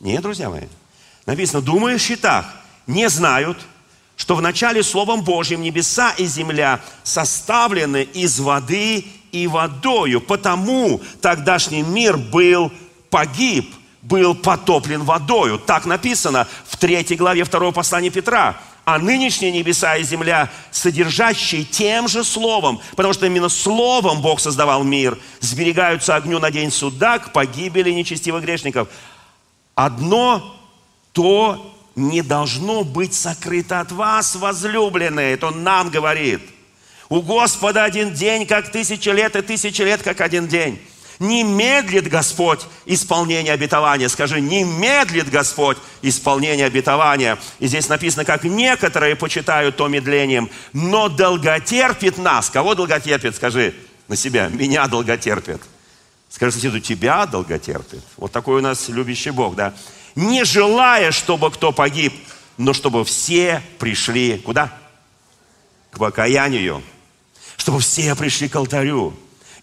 Нет, 0.00 0.22
друзья 0.22 0.50
мои. 0.50 0.66
Написано, 1.26 1.60
думающие 1.60 2.16
так, 2.16 2.46
не 2.86 3.08
знают, 3.08 3.58
что 4.16 4.34
в 4.34 4.42
начале 4.42 4.82
Словом 4.82 5.22
Божьим 5.22 5.60
небеса 5.60 6.12
и 6.12 6.24
земля 6.24 6.80
составлены 7.02 8.02
из 8.02 8.38
воды 8.40 9.06
и 9.32 9.46
водою, 9.46 10.20
потому 10.20 11.02
тогдашний 11.20 11.82
мир 11.82 12.16
был 12.16 12.72
погиб, 13.10 13.74
был 14.02 14.34
потоплен 14.34 15.02
водою. 15.02 15.58
Так 15.58 15.84
написано 15.84 16.46
в 16.66 16.76
третьей 16.76 17.16
главе 17.16 17.44
второго 17.44 17.72
послания 17.72 18.10
Петра 18.10 18.58
а 18.86 19.00
нынешние 19.00 19.50
небеса 19.50 19.96
и 19.96 20.04
земля, 20.04 20.48
содержащие 20.70 21.64
тем 21.64 22.06
же 22.06 22.22
словом, 22.22 22.80
потому 22.94 23.12
что 23.12 23.26
именно 23.26 23.48
словом 23.48 24.22
Бог 24.22 24.38
создавал 24.38 24.84
мир, 24.84 25.18
сберегаются 25.40 26.14
огню 26.14 26.38
на 26.38 26.52
день 26.52 26.70
суда 26.70 27.18
к 27.18 27.32
погибели 27.32 27.90
нечестивых 27.90 28.44
грешников. 28.44 28.88
Одно 29.74 30.56
то 31.12 31.74
не 31.96 32.22
должно 32.22 32.84
быть 32.84 33.12
сокрыто 33.12 33.80
от 33.80 33.90
вас, 33.90 34.36
возлюбленные. 34.36 35.34
Это 35.34 35.48
Он 35.48 35.64
нам 35.64 35.90
говорит. 35.90 36.42
У 37.08 37.22
Господа 37.22 37.82
один 37.82 38.14
день, 38.14 38.46
как 38.46 38.70
тысяча 38.70 39.10
лет, 39.10 39.34
и 39.34 39.42
тысяча 39.42 39.82
лет, 39.82 40.00
как 40.02 40.20
один 40.20 40.46
день. 40.46 40.80
Не 41.18 41.44
медлит 41.44 42.08
Господь 42.08 42.60
исполнение 42.84 43.52
обетования. 43.52 44.08
Скажи, 44.08 44.40
не 44.40 44.64
медлит 44.64 45.30
Господь 45.30 45.78
исполнение 46.02 46.66
обетования. 46.66 47.38
И 47.58 47.66
здесь 47.66 47.88
написано, 47.88 48.24
как 48.24 48.44
некоторые 48.44 49.16
почитают 49.16 49.76
то 49.76 49.88
медлением, 49.88 50.50
но 50.72 51.08
долготерпит 51.08 52.18
нас. 52.18 52.50
Кого 52.50 52.74
долготерпит? 52.74 53.36
Скажи 53.36 53.74
на 54.08 54.16
себя. 54.16 54.48
Меня 54.48 54.86
долготерпит. 54.88 55.62
Скажи 56.28 56.52
соседу, 56.52 56.80
тебя 56.80 57.24
долготерпит. 57.24 58.02
Вот 58.16 58.32
такой 58.32 58.58
у 58.58 58.60
нас 58.60 58.88
любящий 58.88 59.30
Бог, 59.30 59.54
да? 59.54 59.72
Не 60.14 60.44
желая, 60.44 61.12
чтобы 61.12 61.50
кто 61.50 61.72
погиб, 61.72 62.12
но 62.58 62.72
чтобы 62.72 63.04
все 63.04 63.62
пришли 63.78 64.38
куда? 64.38 64.72
К 65.90 65.98
покаянию. 65.98 66.82
Чтобы 67.56 67.80
все 67.80 68.14
пришли 68.14 68.48
к 68.48 68.56
алтарю. 68.56 69.14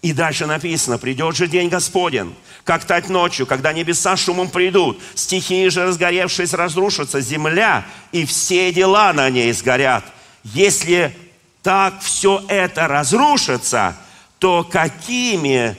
И 0.04 0.12
дальше 0.12 0.44
написано, 0.44 0.98
придет 0.98 1.34
же 1.34 1.46
день 1.46 1.70
Господен, 1.70 2.34
как 2.64 2.84
тать 2.84 3.08
ночью, 3.08 3.46
когда 3.46 3.72
небеса 3.72 4.18
шумом 4.18 4.50
придут, 4.50 5.00
стихии 5.14 5.66
же 5.68 5.86
разгоревшись 5.86 6.52
разрушатся, 6.52 7.22
земля 7.22 7.86
и 8.12 8.26
все 8.26 8.70
дела 8.70 9.14
на 9.14 9.30
ней 9.30 9.50
сгорят. 9.54 10.04
Если 10.42 11.16
так 11.62 12.02
все 12.02 12.44
это 12.48 12.86
разрушится, 12.86 13.96
то 14.38 14.62
какими, 14.62 15.74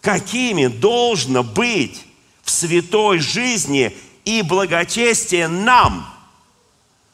какими 0.00 0.68
должно 0.68 1.44
быть 1.44 2.02
в 2.44 2.50
святой 2.50 3.18
жизни 3.18 3.94
и 4.24 4.40
благочестие 4.40 5.48
нам? 5.48 6.10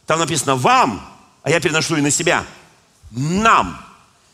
Там 0.07 0.21
написано 0.21 0.55
«вам», 0.55 1.05
а 1.43 1.51
я 1.51 1.59
переношу 1.59 1.97
и 1.97 2.01
на 2.01 2.13
себя. 2.13 2.45
Нам– 3.11 3.85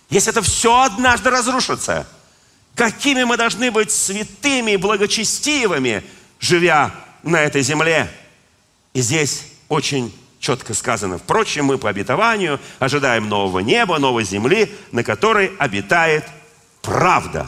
если 0.08 0.30
это 0.30 0.42
все 0.42 0.82
однажды 0.82 1.30
разрушится, 1.30 2.06
какими 2.75 3.25
мы 3.25 3.36
должны 3.36 3.70
быть 3.70 3.90
святыми 3.90 4.72
и 4.72 4.76
благочестивыми, 4.76 6.04
живя 6.38 6.92
на 7.22 7.40
этой 7.40 7.62
земле? 7.62 8.10
И 8.92 9.00
здесь 9.00 9.44
очень 9.68 10.14
четко 10.38 10.75
сказано. 10.75 11.18
Впрочем, 11.18 11.64
мы 11.64 11.78
по 11.78 11.88
обетованию 11.88 12.60
ожидаем 12.78 13.28
нового 13.28 13.58
неба, 13.60 13.98
новой 13.98 14.25
земли, 14.25 14.72
на 14.92 15.02
которой 15.02 15.52
обитает 15.58 16.25
правда. 16.82 17.46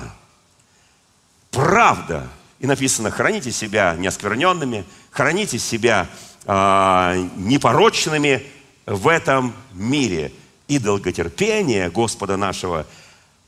Правда. 1.50 2.28
И 2.58 2.66
написано, 2.66 3.10
храните 3.10 3.52
себя 3.52 3.94
неоскверненными, 3.96 4.84
храните 5.10 5.60
себя 5.60 6.08
э, 6.44 7.28
непорочными 7.36 8.44
в 8.84 9.06
этом 9.06 9.54
мире 9.74 10.32
и 10.68 10.78
долготерпение 10.78 11.90
Господа 11.90 12.36
нашего 12.36 12.86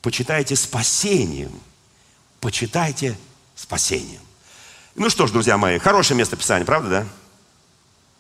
почитайте 0.03 0.57
спасением. 0.57 1.53
Почитайте 2.41 3.17
спасением. 3.55 4.23
Ну 4.95 5.11
что 5.11 5.27
ж, 5.27 5.31
друзья 5.31 5.59
мои, 5.59 5.79
хорошее 5.79 6.17
место 6.17 6.37
Писания, 6.37 6.65
правда, 6.65 6.89
да? 6.91 7.07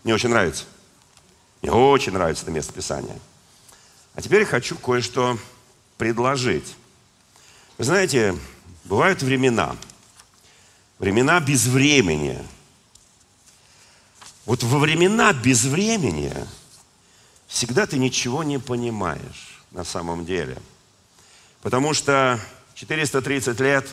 Мне 0.04 0.14
очень 0.14 0.28
нравится. 0.28 0.64
Мне 1.62 1.72
очень 1.72 2.12
нравится 2.12 2.44
это 2.44 2.52
место 2.52 2.72
Писания. 2.72 3.18
А 4.14 4.22
теперь 4.22 4.44
хочу 4.44 4.76
кое-что 4.76 5.38
предложить. 5.96 6.76
Вы 7.78 7.84
знаете, 7.84 8.36
бывают 8.84 9.22
времена, 9.22 9.76
времена 10.98 11.40
без 11.40 11.66
времени. 11.66 12.38
Вот 14.44 14.62
во 14.62 14.78
времена 14.78 15.32
безвремени 15.32 16.34
всегда 17.50 17.84
ты 17.86 17.98
ничего 17.98 18.42
не 18.42 18.58
понимаешь 18.58 19.60
на 19.72 19.84
самом 19.84 20.24
деле. 20.24 20.56
Потому 21.60 21.92
что 21.92 22.40
430 22.74 23.60
лет 23.60 23.86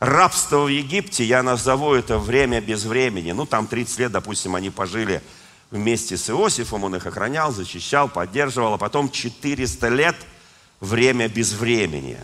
рабства 0.00 0.64
в 0.64 0.68
Египте, 0.68 1.24
я 1.24 1.42
назову 1.42 1.94
это 1.94 2.18
время 2.18 2.60
без 2.60 2.84
времени. 2.84 3.32
Ну, 3.32 3.46
там 3.46 3.66
30 3.66 3.98
лет, 4.00 4.12
допустим, 4.12 4.56
они 4.56 4.68
пожили 4.70 5.22
вместе 5.70 6.16
с 6.16 6.28
Иосифом, 6.28 6.84
он 6.84 6.96
их 6.96 7.06
охранял, 7.06 7.52
защищал, 7.52 8.08
поддерживал, 8.08 8.74
а 8.74 8.78
потом 8.78 9.10
400 9.10 9.88
лет 9.88 10.16
время 10.80 11.28
без 11.28 11.52
времени. 11.52 12.18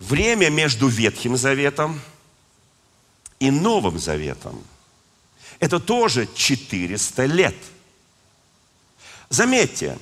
Время 0.00 0.50
между 0.50 0.88
Ветхим 0.88 1.36
Заветом 1.36 2.00
и 3.38 3.50
Новым 3.50 3.98
Заветом– 3.98 4.62
это 5.60 5.78
тоже 5.78 6.26
400 6.34 7.24
лет. 7.26 7.54
Заметьте, 9.30 9.98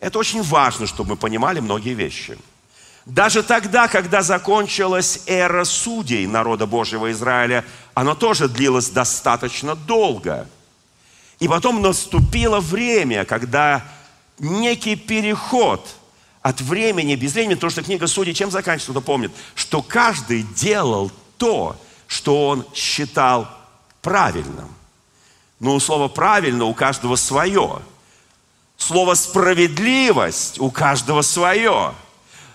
это 0.00 0.18
очень 0.18 0.42
важно, 0.42 0.86
чтобы 0.86 1.10
мы 1.10 1.16
понимали 1.16 1.60
многие 1.60 1.92
вещи. 1.92 2.38
Даже 3.04 3.42
тогда, 3.42 3.88
когда 3.88 4.22
закончилась 4.22 5.24
эра 5.26 5.64
судей 5.64 6.26
народа 6.26 6.66
Божьего 6.66 7.12
Израиля, 7.12 7.64
она 7.92 8.14
тоже 8.14 8.48
длилась 8.48 8.88
достаточно 8.88 9.74
долго. 9.74 10.48
И 11.40 11.48
потом 11.48 11.82
наступило 11.82 12.60
время, 12.60 13.26
когда 13.26 13.84
некий 14.38 14.96
переход– 14.96 15.86
от 16.42 16.60
времени 16.60 17.14
без 17.14 17.34
времени, 17.34 17.54
потому 17.54 17.70
что 17.70 17.82
книга 17.82 18.06
Судей 18.06 18.34
чем 18.34 18.50
заканчивается, 18.50 18.90
кто 18.90 19.00
помнит, 19.00 19.30
что 19.54 19.80
каждый 19.80 20.42
делал 20.42 21.10
то, 21.38 21.76
что 22.08 22.48
он 22.48 22.66
считал 22.74 23.48
правильным. 24.02 24.68
Но 25.60 25.78
слово 25.78 26.08
«правильно» 26.08 26.64
у 26.64 26.74
каждого 26.74 27.14
свое. 27.14 27.80
Слово 28.82 29.14
«справедливость» 29.14 30.58
у 30.58 30.68
каждого 30.68 31.22
свое. 31.22 31.94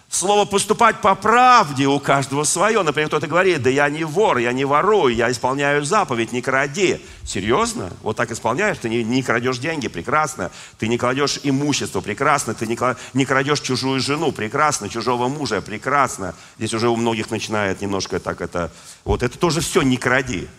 Слово 0.10 0.44
«поступать 0.44 1.00
по 1.00 1.16
правде» 1.16 1.88
у 1.88 2.02
каждого 2.02 2.44
свое. 2.44 2.84
Например, 2.84 3.08
кто-то 3.08 3.28
говорит, 3.28 3.62
да 3.64 3.70
я 3.70 3.90
не 3.90 4.04
вор, 4.04 4.38
я 4.40 4.52
не 4.52 4.66
ворую, 4.66 5.16
я 5.16 5.32
исполняю 5.32 5.86
заповедь, 5.86 6.34
не 6.34 6.42
кради. 6.42 7.02
Серьезно? 7.24 7.94
Вот 8.02 8.18
так 8.18 8.30
исполняешь? 8.30 8.78
Ты 8.78 8.90
не, 8.90 9.06
не 9.06 9.24
крадешь 9.24 9.60
деньги? 9.60 9.88
Прекрасно. 9.88 10.52
Ты 10.78 10.90
не 10.90 10.98
кладешь 10.98 11.40
имущество? 11.44 12.02
Прекрасно. 12.02 12.54
Ты 12.54 12.68
не, 12.68 12.78
не 13.14 13.26
крадешь 13.26 13.62
чужую 13.62 14.02
жену? 14.02 14.34
Прекрасно. 14.34 14.90
Чужого 14.90 15.30
мужа? 15.30 15.62
Прекрасно. 15.62 16.36
Здесь 16.58 16.74
уже 16.74 16.90
у 16.90 16.98
многих 16.98 17.32
начинает 17.32 17.80
немножко 17.80 18.20
так 18.20 18.42
это... 18.42 18.70
Вот 19.06 19.24
это 19.24 19.40
тоже 19.40 19.62
все 19.62 19.82
не 19.82 19.96
кради. 19.96 20.50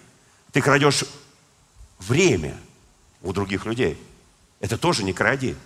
Ты 0.50 0.62
крадешь 0.62 1.04
время 1.98 2.56
у 3.20 3.34
других 3.34 3.66
людей. 3.66 3.98
Это 4.60 4.76
тоже 4.78 5.04
не 5.04 5.12
кради. 5.12 5.56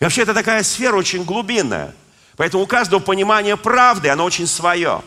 И 0.00 0.04
вообще 0.04 0.22
это 0.22 0.34
такая 0.34 0.62
сфера 0.62 0.96
очень 0.96 1.24
глубинная– 1.24 1.94
Поэтому 2.36 2.64
у 2.64 2.66
каждого 2.66 3.00
понимание 3.00 3.56
правды, 3.56 4.10
оно 4.10 4.24
очень 4.24 4.46
свое. 4.46 5.02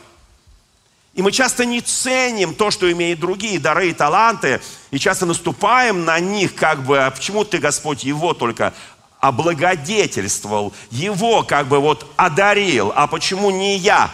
И 1.13 1.21
мы 1.21 1.31
часто 1.31 1.65
не 1.65 1.81
ценим 1.81 2.55
то, 2.55 2.71
что 2.71 2.91
имеют 2.91 3.19
другие 3.19 3.59
дары 3.59 3.89
и 3.89 3.93
таланты, 3.93 4.61
и 4.91 4.99
часто 4.99 5.25
наступаем 5.25 6.05
на 6.05 6.19
них, 6.19 6.55
как 6.55 6.83
бы, 6.83 6.99
а 6.99 7.11
почему 7.11 7.43
ты, 7.43 7.59
Господь, 7.59 8.03
его 8.03 8.33
только 8.33 8.73
облагодетельствовал, 9.19 10.73
его 10.91 11.43
как 11.43 11.67
бы 11.67 11.79
вот 11.79 12.09
одарил, 12.15 12.93
а 12.95 13.05
почему 13.07 13.51
не 13.51 13.77
я? 13.77 14.09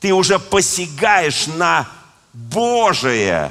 Ты 0.00 0.14
уже 0.14 0.38
посягаешь 0.38 1.48
на 1.48 1.88
Божие. 2.32 3.50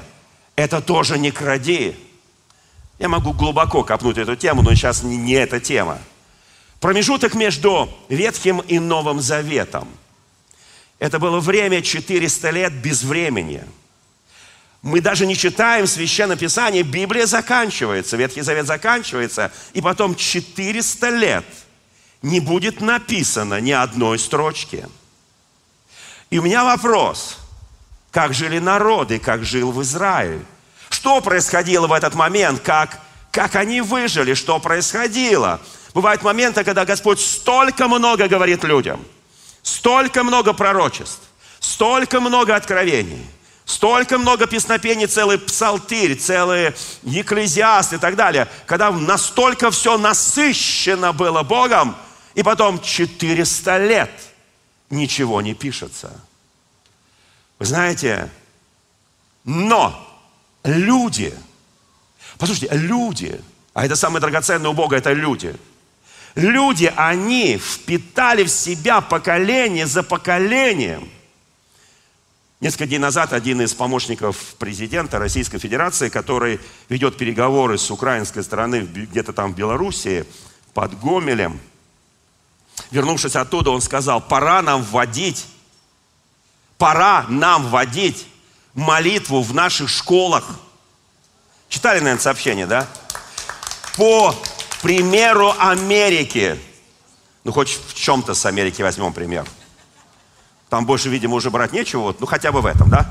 Это 0.56 0.82
тоже 0.82 1.20
не 1.20 1.32
кради. 1.32 1.96
Я 3.00 3.10
могу 3.10 3.34
глубоко 3.34 3.84
копнуть 3.84 4.18
эту 4.18 4.36
тему, 4.36 4.62
но 4.62 4.74
сейчас 4.74 5.04
не, 5.04 5.18
не 5.18 5.34
эта 5.34 5.60
тема. 5.60 6.00
Промежуток 6.80 7.36
между 7.36 7.90
Ветхим 8.10 8.60
и 8.60 8.80
Новым 8.80 9.22
Заветом. 9.22 9.88
Это 11.00 11.20
было 11.20 11.40
время 11.40 11.82
400 11.82 12.50
лет 12.50 12.74
без 12.74 13.04
времени. 13.04 13.64
Мы 14.82 15.02
даже 15.02 15.26
не 15.26 15.36
читаем 15.36 15.86
Священное 15.86 16.38
Писание, 16.38 16.84
Библия 16.84 17.26
заканчивается, 17.26 18.16
Ветхий 18.16 18.42
Завет 18.42 18.68
заканчивается, 18.68 19.52
и 19.74 19.82
потом 19.82 20.16
400 20.16 21.10
лет 21.10 21.46
не 22.22 22.40
будет 22.40 22.82
написано 22.82 23.60
ни 23.60 23.72
одной 23.72 24.18
строчки. 24.18 24.88
И 26.30 26.40
у 26.40 26.44
меня 26.44 26.64
вопрос, 26.64 27.38
как 28.12 28.34
жили 28.34 28.60
народы, 28.60 29.20
как 29.20 29.44
жил 29.44 29.72
в 29.72 29.82
Израиль? 29.82 30.44
Что 30.98 31.22
происходило 31.22 31.86
в 31.86 31.94
этот 31.94 32.16
момент, 32.16 32.60
как, 32.62 33.00
как 33.30 33.56
они 33.56 33.82
выжили, 33.82 34.34
что 34.34 34.60
происходило? 34.60 35.62
Бывают 35.94 36.24
моменты, 36.24 36.64
когда 36.64 36.86
Господь 36.86 37.20
столько 37.20 37.88
много 37.88 38.28
говорит 38.28 38.64
людям, 38.64 39.06
столько 39.62 40.24
много 40.24 40.54
пророчеств, 40.54 41.22
столько 41.60 42.20
много 42.20 42.56
откровений, 42.56 43.24
столько 43.64 44.18
много 44.18 44.48
песнопений, 44.48 45.06
целый 45.06 45.38
псалтирь, 45.38 46.16
целый 46.16 46.74
екклезиаст 47.04 47.94
и 47.94 47.98
так 48.00 48.16
далее, 48.16 48.48
когда 48.66 48.90
настолько 48.90 49.70
все 49.70 50.00
насыщено 50.00 51.14
было 51.14 51.44
Богом, 51.44 51.96
и 52.34 52.42
потом 52.42 52.82
400 52.82 53.78
лет 53.86 54.12
ничего 54.90 55.44
не 55.44 55.54
пишется. 55.54 56.20
Вы 57.60 57.68
знаете, 57.68 58.32
но 59.44 60.07
люди, 60.68 61.34
послушайте, 62.38 62.70
люди, 62.76 63.42
а 63.74 63.86
это 63.86 63.96
самое 63.96 64.22
драгоценное 64.22 64.70
у 64.70 64.74
Бога, 64.74 64.98
это 64.98 65.14
люди– 65.14 65.56
Люди, 66.38 66.94
они 66.96 67.58
впитали 67.58 68.44
в 68.44 68.50
себя 68.50 69.02
поколение 69.02 69.88
за 69.88 70.04
поколением. 70.04 71.10
Несколько 72.60 72.86
дней 72.86 73.00
назад 73.00 73.34
один 73.34 73.60
из 73.60 73.74
помощников 73.74 74.38
президента 74.60 75.18
Российской 75.18 75.58
Федерации, 75.58 76.10
который 76.10 76.60
ведет 76.90 77.18
переговоры 77.18 77.80
с 77.80 77.90
украинской 77.90 78.44
стороны 78.44 78.82
где-то 78.82 79.34
там 79.34 79.54
в 79.54 79.56
Белоруссии, 79.56 80.28
под 80.76 81.00
Гомелем, 81.00 81.60
вернувшись 82.92 83.36
оттуда, 83.36 83.72
он 83.72 83.82
сказал, 83.82 84.22
пора 84.22 84.62
нам 84.62 84.84
вводить, 84.84 85.48
пора 86.78 87.26
нам 87.30 87.64
вводить 87.68 88.28
молитву 88.78 89.42
в 89.42 89.54
наших 89.54 89.90
школах. 89.90 90.46
Читали, 91.68 92.00
наверное, 92.00 92.22
сообщение, 92.22 92.68
да? 92.68 92.88
По 93.98 94.34
примеру 94.82 95.54
Америки. 95.58 96.58
Ну, 97.44 97.52
хоть 97.52 97.72
в 97.72 97.94
чем-то 97.94 98.36
с 98.36 98.46
Америки 98.46 98.82
возьмем 98.82 99.12
пример. 99.12 99.46
Там 100.70 100.86
больше, 100.86 101.10
видимо, 101.10 101.36
уже 101.36 101.50
брать 101.50 101.74
нечего, 101.74 102.02
вот, 102.02 102.20
ну 102.20 102.28
хотя 102.28 102.52
бы 102.52 102.62
в 102.62 102.66
этом, 102.66 102.90
да? 102.90 103.10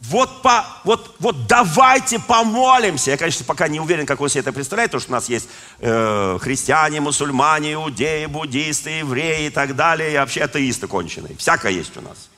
Вот, 0.00 0.42
по, 0.42 0.64
вот, 0.84 1.16
вот 1.18 1.46
давайте 1.46 2.18
помолимся. 2.18 3.12
Я, 3.12 3.16
конечно, 3.16 3.44
пока 3.44 3.68
не 3.68 3.80
уверен, 3.80 4.04
как 4.06 4.20
он 4.20 4.28
себе 4.28 4.40
это 4.40 4.52
представляет, 4.52 4.90
потому 4.90 5.00
что 5.00 5.10
у 5.12 5.14
нас 5.14 5.28
есть 5.28 5.48
э, 5.78 6.38
христиане, 6.40 7.00
мусульмане, 7.00 7.74
иудеи, 7.74 8.26
буддисты, 8.26 8.90
евреи 8.90 9.46
и 9.46 9.50
так 9.50 9.74
далее, 9.74 10.12
и 10.12 10.16
вообще 10.16 10.42
атеисты 10.42 10.86
конченые. 10.86 11.36
Всякое 11.36 11.72
есть 11.72 11.96
у 11.96 12.00
нас. 12.00 12.28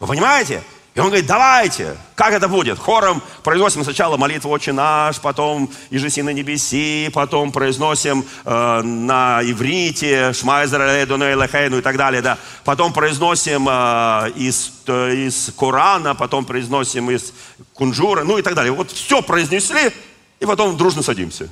Вы 0.00 0.06
понимаете? 0.06 0.62
И 0.94 0.98
он 0.98 1.06
говорит, 1.06 1.26
давайте, 1.26 1.96
как 2.16 2.32
это 2.32 2.48
будет? 2.48 2.76
Хором 2.76 3.22
произносим 3.44 3.84
сначала 3.84 4.16
молитву 4.16 4.50
«Отче 4.50 4.72
наш», 4.72 5.20
потом 5.20 5.70
«Ижеси 5.90 6.20
на 6.22 6.30
небеси», 6.30 7.10
потом 7.14 7.52
произносим 7.52 8.24
э, 8.44 8.82
на 8.82 9.40
иврите 9.44 10.32
«Шма 10.32 10.64
Израиле 10.64 11.06
Дуней 11.06 11.34
Лехейну» 11.34 11.78
и 11.78 11.80
так 11.80 11.96
далее, 11.96 12.22
да. 12.22 12.38
Потом 12.64 12.92
произносим 12.92 13.68
э, 13.70 14.32
из, 14.34 14.72
э, 14.88 15.14
из 15.14 15.52
Корана, 15.56 16.16
потом 16.16 16.44
произносим 16.44 17.08
из 17.12 17.34
Кунжура, 17.72 18.24
ну 18.24 18.38
и 18.38 18.42
так 18.42 18.54
далее. 18.54 18.72
Вот 18.72 18.90
все 18.90 19.22
произнесли, 19.22 19.92
и 20.40 20.46
потом 20.46 20.76
дружно 20.76 21.02
садимся. 21.02 21.48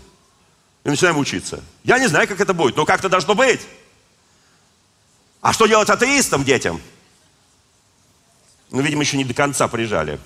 И 0.82 0.88
начинаем 0.88 1.16
учиться. 1.16 1.62
Я 1.84 2.00
не 2.00 2.08
знаю, 2.08 2.26
как 2.26 2.40
это 2.40 2.54
будет, 2.54 2.76
но 2.76 2.84
как-то 2.84 3.08
должно 3.08 3.36
быть. 3.36 3.60
А 5.40 5.52
что 5.52 5.66
делать 5.66 5.88
атеистам, 5.90 6.42
детям? 6.42 6.80
Ну, 8.70 8.80
видимо, 8.82 9.02
еще 9.02 9.16
не 9.16 9.24
до 9.24 9.34
конца 9.34 9.68
прижали. 9.68 10.18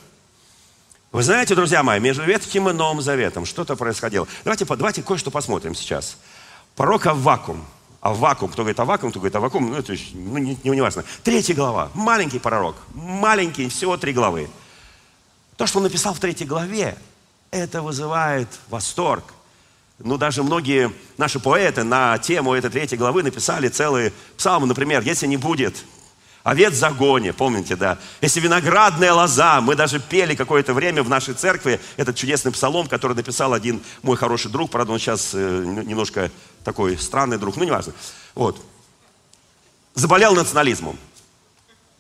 Вы 1.13 1.23
знаете, 1.23 1.55
друзья 1.55 1.83
мои, 1.83 2.01
между 2.01 2.25
Ветхим 2.25 2.69
и 2.71 2.73
Новым 2.73 3.03
Заветом 3.03 3.45
что-то 3.45 3.77
происходило. 3.77 4.27
Давайте, 4.45 4.65
давайте 4.65 5.03
кое-что 5.03 5.31
посмотрим 5.31 5.75
сейчас. 5.75 6.17
Пророк 6.75 7.07
Аввакум. 7.07 7.65
Аввакум, 8.01 8.51
кто 8.51 8.63
говорит 8.63 8.81
Аввакум, 8.81 9.11
кто 9.11 9.21
говорит 9.21 9.37
Аввакум, 9.37 9.71
ну, 9.71 9.77
это 9.77 9.95
ну, 10.15 10.39
не, 10.39 10.59
не, 10.65 10.71
не 10.71 10.81
важно. 10.81 11.05
Третья 11.23 11.55
глава. 11.55 11.91
Маленький 11.95 12.41
пророк. 12.41 12.77
Маленький, 12.95 13.69
всего 13.69 13.97
три 13.97 14.13
главы. 14.13 14.51
То, 15.57 15.67
что 15.67 15.79
он 15.79 15.85
написал 15.85 16.13
в 16.13 16.19
третьей 16.19 16.47
главе, 16.47 16.97
это 17.53 17.83
вызывает 17.83 18.49
восторг. 18.71 19.35
Ну, 19.99 20.19
даже 20.19 20.43
многие 20.43 20.91
наши 21.17 21.39
поэты 21.39 21.85
на 21.85 22.19
тему 22.19 22.55
этой 22.55 22.71
третьей 22.71 22.99
главы 22.99 23.23
написали 23.23 23.69
целые 23.69 24.13
псалмы. 24.37 24.67
Например, 24.67 25.03
если 25.03 25.29
не 25.29 25.37
будет 25.37 25.85
Овец 26.43 26.73
в 26.73 26.77
загоне, 26.77 27.33
помните, 27.33 27.77
да. 27.77 27.99
Если 28.21 28.41
виноградная 28.41 29.13
лоза, 29.13 29.61
мы 29.61 29.77
даже 29.77 30.01
пели 30.01 30.35
какое-то 30.35 30.75
время 30.75 31.05
в 31.05 31.09
нашей 31.09 31.35
церкви 31.35 31.81
этот 31.97 32.17
чудесный 32.17 32.51
псалом, 32.51 32.89
который 32.89 33.17
написал 33.17 33.53
один 33.53 33.81
мой 34.03 34.17
хороший 34.17 34.51
друг, 34.51 34.71
правда, 34.71 34.93
он 34.93 34.99
сейчас 34.99 35.31
э, 35.35 35.39
немножко 35.87 36.33
такой 36.65 36.99
странный 36.99 37.39
друг, 37.39 37.57
ну, 37.57 37.65
неважно. 37.65 37.93
Вот. 38.35 38.61
Заболел 39.95 40.35
национализмом. 40.35 40.99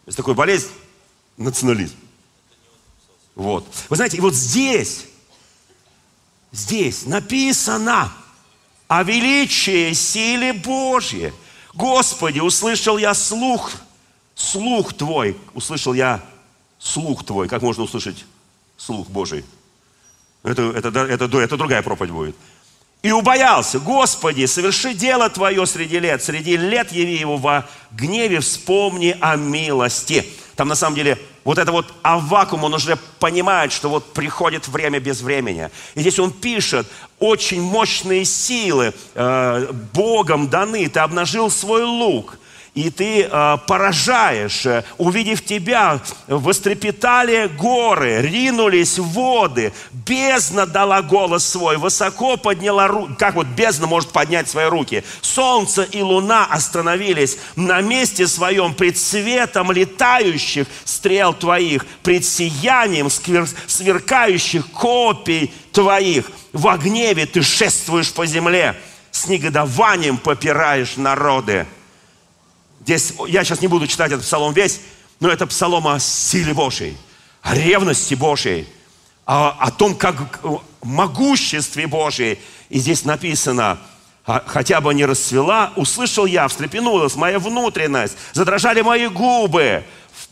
Есть 0.06 0.16
такой 0.16 0.34
болезнь, 0.34 0.68
национализм. 1.36 1.94
Вот. 3.36 3.64
Вы 3.88 3.96
знаете, 3.96 4.16
и 4.16 4.20
вот 4.20 4.34
здесь, 4.34 5.04
здесь 6.50 7.06
написано 7.06 8.12
о 8.88 9.04
величии 9.04 9.92
силе 9.92 10.52
Божьей. 10.52 11.32
Господи, 11.74 12.40
услышал 12.40 12.98
я 12.98 13.14
слух 13.14 13.70
слух 14.34 14.94
твой, 14.94 15.36
услышал 15.54 15.94
я 15.94 16.20
слух 16.78 17.24
твой. 17.24 17.48
Как 17.48 17.62
можно 17.62 17.84
услышать 17.84 18.24
слух 18.76 19.08
Божий? 19.08 19.44
Это, 20.42 20.62
это, 20.62 20.88
это, 20.88 21.24
это, 21.24 21.38
это 21.38 21.56
другая 21.56 21.82
проповедь 21.82 22.12
будет. 22.12 22.36
И 23.02 23.10
убоялся, 23.10 23.80
Господи, 23.80 24.46
соверши 24.46 24.94
дело 24.94 25.28
Твое 25.28 25.66
среди 25.66 25.98
лет, 25.98 26.22
среди 26.22 26.56
лет 26.56 26.92
яви 26.92 27.16
его 27.16 27.36
во 27.36 27.68
гневе, 27.90 28.38
вспомни 28.40 29.16
о 29.20 29.34
милости. 29.34 30.24
Там 30.54 30.68
на 30.68 30.76
самом 30.76 30.94
деле 30.94 31.18
вот 31.42 31.58
это 31.58 31.72
вот 31.72 31.92
авакум, 32.02 32.62
он 32.62 32.74
уже 32.74 32.96
понимает, 33.18 33.72
что 33.72 33.88
вот 33.88 34.12
приходит 34.12 34.68
время 34.68 35.00
без 35.00 35.20
времени. 35.20 35.70
И 35.96 36.00
здесь 36.00 36.20
он 36.20 36.30
пишет, 36.30 36.86
очень 37.18 37.60
мощные 37.60 38.24
силы 38.24 38.94
э, 39.14 39.72
Богом 39.92 40.48
даны, 40.48 40.88
ты 40.88 41.00
обнажил 41.00 41.50
свой 41.50 41.82
лук, 41.82 42.38
и 42.74 42.88
ты 42.88 43.24
э, 43.24 43.58
поражаешь, 43.66 44.64
э, 44.64 44.82
увидев 44.96 45.44
тебя, 45.44 46.00
вострепетали 46.26 47.46
горы, 47.58 48.22
ринулись 48.22 48.98
воды, 48.98 49.74
бездна 49.92 50.64
дала 50.64 51.02
голос 51.02 51.46
свой, 51.46 51.76
высоко 51.76 52.38
подняла 52.38 52.88
руки, 52.88 53.14
как 53.18 53.34
вот 53.34 53.46
бездна 53.48 53.86
может 53.86 54.10
поднять 54.10 54.48
свои 54.48 54.66
руки, 54.66 55.04
солнце 55.20 55.82
и 55.82 56.00
луна 56.00 56.46
остановились 56.46 57.36
на 57.56 57.82
месте 57.82 58.26
своем 58.26 58.72
пред 58.72 58.96
светом 58.96 59.70
летающих 59.70 60.66
стрел 60.84 61.34
твоих, 61.34 61.84
пред 62.02 62.24
сиянием 62.24 63.10
сверкающих 63.10 64.70
копий 64.70 65.52
твоих, 65.72 66.30
в 66.54 66.74
гневе 66.78 67.26
ты 67.26 67.42
шествуешь 67.42 68.14
по 68.14 68.24
земле, 68.24 68.80
с 69.10 69.26
негодованием 69.26 70.16
попираешь 70.16 70.96
народы. 70.96 71.66
Здесь, 72.82 73.12
я 73.28 73.44
сейчас 73.44 73.60
не 73.60 73.68
буду 73.68 73.86
читать 73.86 74.10
этот 74.10 74.24
псалом 74.24 74.52
весь, 74.52 74.80
но 75.20 75.28
это 75.28 75.46
псалом 75.46 75.86
о 75.86 76.00
силе 76.00 76.52
Божьей, 76.52 76.96
о 77.42 77.54
ревности 77.54 78.14
Божьей, 78.14 78.66
о, 79.24 79.50
о 79.50 79.70
том, 79.70 79.94
как 79.94 80.40
могуществе 80.82 81.86
Божьей. 81.86 82.40
И 82.70 82.78
здесь 82.78 83.04
написано, 83.04 83.78
«А 84.26 84.42
хотя 84.44 84.80
бы 84.80 84.92
не 84.94 85.04
расцвела, 85.04 85.72
услышал 85.76 86.26
я, 86.26 86.48
встрепенулась 86.48 87.14
моя 87.14 87.38
внутренность, 87.38 88.16
задрожали 88.32 88.80
мои 88.80 89.06
губы, 89.06 89.84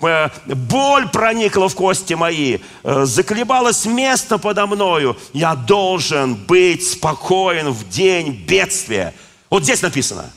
э, 0.02 0.28
боль 0.46 1.08
проникла 1.08 1.68
в 1.68 1.74
кости 1.76 2.14
мои, 2.14 2.58
э, 2.82 3.04
заколебалось 3.04 3.86
место 3.86 4.38
подо 4.38 4.66
мною. 4.66 5.16
Я 5.32 5.54
должен 5.54 6.34
быть 6.34 6.88
спокоен 6.88 7.70
в 7.70 7.88
день 7.88 8.32
бедствия. 8.32 9.14
Вот 9.50 9.62
здесь 9.62 9.82
написано. 9.82 10.30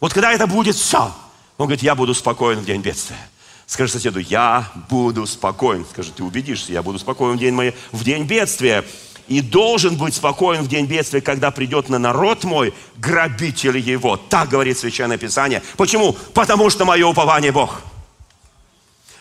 Вот 0.00 0.12
когда 0.12 0.32
это 0.32 0.46
будет 0.46 0.76
все, 0.76 1.12
он 1.58 1.66
говорит, 1.66 1.82
я 1.82 1.94
буду 1.94 2.14
спокоен 2.14 2.60
в 2.60 2.64
день 2.64 2.80
бедствия. 2.80 3.18
Скажи 3.66 3.92
соседу, 3.92 4.20
я 4.20 4.70
буду 4.88 5.26
спокоен. 5.26 5.84
Скажи, 5.90 6.10
ты 6.12 6.22
убедишься, 6.22 6.72
я 6.72 6.82
буду 6.82 6.98
спокоен 6.98 7.36
в 7.36 7.38
день, 7.38 7.52
моей, 7.52 7.74
в 7.92 8.02
день 8.02 8.24
бедствия. 8.24 8.84
И 9.26 9.42
должен 9.42 9.96
быть 9.96 10.14
спокоен 10.14 10.62
в 10.62 10.68
день 10.68 10.86
бедствия, 10.86 11.20
когда 11.20 11.50
придет 11.50 11.90
на 11.90 11.98
народ 11.98 12.44
мой 12.44 12.72
грабитель 12.96 13.76
его. 13.76 14.16
Так 14.16 14.48
говорит 14.48 14.78
Священное 14.78 15.18
Писание. 15.18 15.62
Почему? 15.76 16.14
Потому 16.32 16.70
что 16.70 16.86
мое 16.86 17.06
упование 17.06 17.52
Бог. 17.52 17.82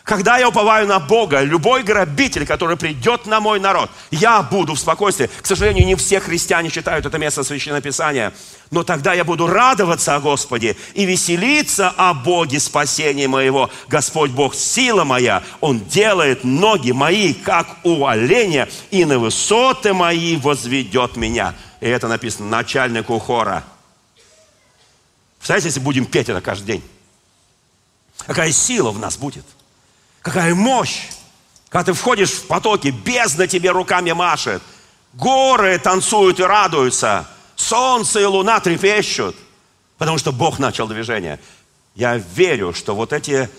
Когда 0.07 0.37
я 0.37 0.47
уповаю 0.47 0.87
на 0.87 1.01
Бога, 1.01 1.41
любой 1.41 1.83
грабитель, 1.83 2.45
который 2.45 2.77
придет 2.77 3.25
на 3.25 3.41
мой 3.41 3.59
народ, 3.59 3.91
я 4.09 4.41
буду 4.41 4.73
в 4.73 4.79
спокойствии. 4.79 5.29
К 5.41 5.45
сожалению, 5.45 5.85
не 5.85 5.95
все 5.95 6.21
христиане 6.21 6.69
читают 6.69 7.05
это 7.05 7.17
место 7.17 7.43
Священного 7.43 7.81
Писания. 7.81 8.33
Но 8.71 8.85
тогда 8.85 9.11
я 9.11 9.25
буду 9.25 9.47
радоваться 9.47 10.15
о 10.15 10.21
Господе 10.21 10.77
и 10.93 11.03
веселиться 11.03 11.89
о 11.89 12.13
Боге 12.13 12.61
спасения 12.61 13.27
моего. 13.27 13.69
Господь 13.89 14.31
Бог, 14.31 14.55
сила 14.55 15.03
моя, 15.03 15.43
Он 15.59 15.81
делает 15.81 16.45
ноги 16.45 16.91
мои, 16.91 17.33
как 17.33 17.67
у 17.83 18.05
оленя, 18.05 18.69
и 18.91 19.03
на 19.03 19.19
высоты 19.19 19.93
мои 19.93 20.37
возведет 20.37 21.17
меня. 21.17 21.53
И 21.81 21.85
это 21.85 22.07
написано 22.07 22.47
начальнику 22.47 23.19
хора. 23.19 23.65
Представляете, 25.39 25.67
если 25.67 25.81
будем 25.81 26.05
петь 26.05 26.29
это 26.29 26.39
каждый 26.39 26.65
день? 26.65 26.83
Какая 28.25 28.53
сила 28.53 28.91
в 28.91 28.99
нас 28.99 29.17
будет? 29.17 29.43
Какая 30.27 30.53
мощь! 30.55 31.03
Когда 31.69 31.85
ты 31.85 31.93
входишь 31.93 32.31
в 32.31 32.47
потоки, 32.47 32.89
бездна 32.89 33.47
тебе 33.47 33.71
руками 33.71 34.11
машет. 34.11 34.61
Горы 35.13 35.79
танцуют 35.79 36.41
и 36.41 36.43
радуются. 36.43 37.25
Солнце 37.55 38.19
и 38.19 38.25
луна 38.25 38.59
трепещут. 38.59 39.37
Потому 39.97 40.17
что 40.17 40.33
Бог 40.33 40.59
начал 40.59 40.85
движение. 40.89 41.39
Я 41.95 42.17
верю, 42.17 42.73
что 42.73 42.93
вот 42.93 43.13
эти 43.13 43.49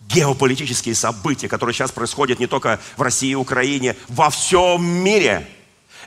геополитические 0.00 0.96
события, 0.96 1.46
которые 1.46 1.74
сейчас 1.74 1.92
происходят 1.92 2.40
не 2.40 2.48
только 2.48 2.80
в 2.96 3.02
России 3.02 3.30
и 3.30 3.36
Украине, 3.36 3.94
во 4.08 4.28
всем 4.30 4.84
мире, 4.84 5.48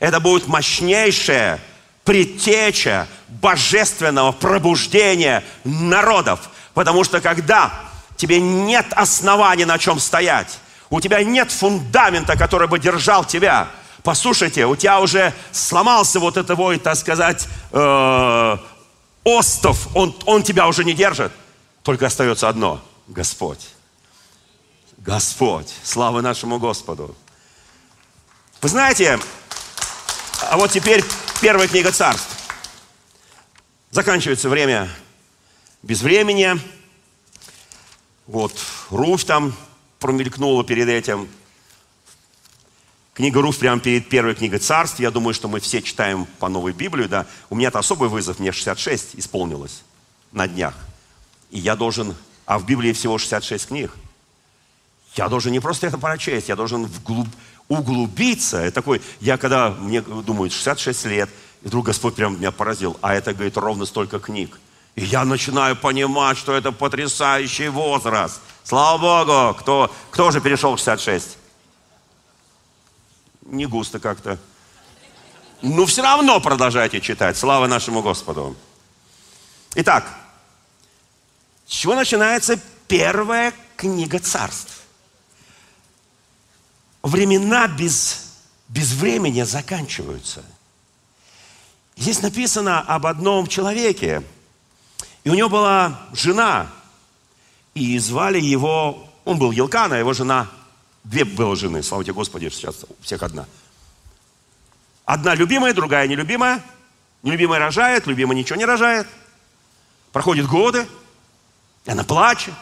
это 0.00 0.20
будет 0.20 0.46
мощнейшая 0.48 1.58
предтеча 2.04 3.08
божественного 3.28 4.32
пробуждения 4.32 5.42
народов. 5.64 6.50
Потому 6.74 7.04
что 7.04 7.22
когда 7.22 7.89
тебе 8.20 8.38
нет 8.38 8.92
оснований, 8.92 9.64
на 9.64 9.78
чем 9.78 9.98
стоять. 9.98 10.58
У 10.90 11.00
тебя 11.00 11.24
нет 11.24 11.50
фундамента, 11.50 12.36
который 12.36 12.68
бы 12.68 12.78
держал 12.78 13.24
тебя. 13.24 13.68
Послушайте, 14.02 14.66
у 14.66 14.76
тебя 14.76 15.00
уже 15.00 15.32
сломался 15.52 16.20
вот 16.20 16.36
это 16.36 16.54
вот, 16.54 16.82
так 16.82 16.96
сказать, 16.96 17.48
э, 17.72 18.56
остов, 19.24 19.88
он, 19.96 20.14
он 20.26 20.42
тебя 20.42 20.68
уже 20.68 20.84
не 20.84 20.92
держит. 20.92 21.32
Только 21.82 22.06
остается 22.06 22.48
одно– 22.48 22.82
Господь. 23.08 23.68
Господь. 24.98 25.72
Слава 25.82 26.20
нашему 26.20 26.58
Господу. 26.58 27.16
Вы 28.60 28.68
знаете, 28.68 29.18
а 30.50 30.58
вот 30.58 30.70
теперь 30.70 31.02
первая 31.40 31.68
книга 31.68 31.90
царств. 31.90 32.36
Заканчивается 33.90 34.50
время 34.50 34.90
без 35.82 36.02
времени. 36.02 36.60
Вот, 38.30 38.54
Руфь 38.90 39.24
там 39.24 39.52
промелькнула 39.98 40.62
перед 40.62 40.86
этим. 40.86 41.28
Книга 43.12 43.42
Руфь 43.42 43.58
прямо 43.58 43.80
перед 43.80 44.08
первой 44.08 44.36
книгой 44.36 44.60
царств. 44.60 45.00
Я 45.00 45.10
думаю, 45.10 45.34
что 45.34 45.48
мы 45.48 45.58
все 45.58 45.82
читаем 45.82 46.26
по 46.38 46.48
новой 46.48 46.72
Библию, 46.72 47.08
да. 47.08 47.26
У 47.50 47.56
меня-то 47.56 47.80
особый 47.80 48.08
вызов, 48.08 48.38
мне 48.38 48.52
66 48.52 49.16
исполнилось 49.16 49.82
на 50.30 50.46
днях. 50.46 50.74
И 51.50 51.58
я 51.58 51.74
должен, 51.74 52.14
а 52.46 52.60
в 52.60 52.66
Библии 52.66 52.92
всего 52.92 53.18
66 53.18 53.66
книг. 53.66 53.90
Я 55.16 55.28
должен 55.28 55.50
не 55.50 55.58
просто 55.58 55.88
это 55.88 55.98
прочесть, 55.98 56.50
я 56.50 56.54
должен 56.54 56.86
вглубь, 56.86 57.26
углубиться. 57.66 58.58
Это 58.58 58.76
такой, 58.76 59.02
я 59.18 59.38
когда, 59.38 59.70
мне 59.70 60.02
думают, 60.02 60.52
66 60.52 61.04
лет, 61.06 61.30
и 61.62 61.66
вдруг 61.66 61.86
Господь 61.86 62.14
прям 62.14 62.36
меня 62.38 62.52
поразил, 62.52 62.96
а 63.00 63.12
это, 63.12 63.34
говорит, 63.34 63.56
ровно 63.56 63.86
столько 63.86 64.20
книг. 64.20 64.56
И 65.00 65.04
я 65.04 65.24
начинаю 65.24 65.76
понимать, 65.76 66.36
что 66.36 66.52
это 66.52 66.72
потрясающий 66.72 67.68
возраст. 67.68 68.38
Слава 68.64 68.98
Богу, 68.98 69.58
кто, 69.58 69.90
кто 70.10 70.30
же 70.30 70.42
перешел 70.42 70.76
в 70.76 70.78
66? 70.78 71.38
Не 73.46 73.64
густо 73.64 73.98
как-то. 73.98 74.38
Но 75.62 75.86
все 75.86 76.02
равно 76.02 76.38
продолжайте 76.38 77.00
читать. 77.00 77.38
Слава 77.38 77.66
нашему 77.66 78.02
Господу. 78.02 78.54
Итак, 79.74 80.06
с 81.66 81.72
чего 81.72 81.94
начинается 81.94 82.60
первая 82.86 83.54
книга 83.76 84.18
царств? 84.18 84.82
Времена 87.02 87.68
без, 87.68 88.34
без 88.68 88.92
времени 88.92 89.44
заканчиваются. 89.44 90.44
Здесь 91.96 92.20
написано 92.20 92.82
об 92.82 93.06
одном 93.06 93.46
человеке, 93.46 94.22
и 95.24 95.30
у 95.30 95.34
него 95.34 95.48
была 95.48 96.00
жена, 96.12 96.70
и 97.74 97.98
звали 97.98 98.40
его, 98.40 99.08
он 99.24 99.38
был 99.38 99.50
Елкан, 99.50 99.92
а 99.92 99.98
его 99.98 100.12
жена, 100.12 100.48
две 101.04 101.24
было 101.24 101.56
жены, 101.56 101.82
слава 101.82 102.04
тебе 102.04 102.14
Господи, 102.14 102.48
сейчас 102.50 102.84
у 102.88 103.02
всех 103.02 103.22
одна. 103.22 103.46
Одна 105.04 105.34
любимая, 105.34 105.74
другая 105.74 106.06
нелюбимая. 106.06 106.62
Нелюбимая 107.22 107.58
рожает, 107.58 108.06
любимая 108.06 108.36
ничего 108.36 108.56
не 108.56 108.64
рожает. 108.64 109.06
Проходят 110.12 110.46
годы, 110.46 110.86
она 111.84 112.04
плачет. 112.04 112.54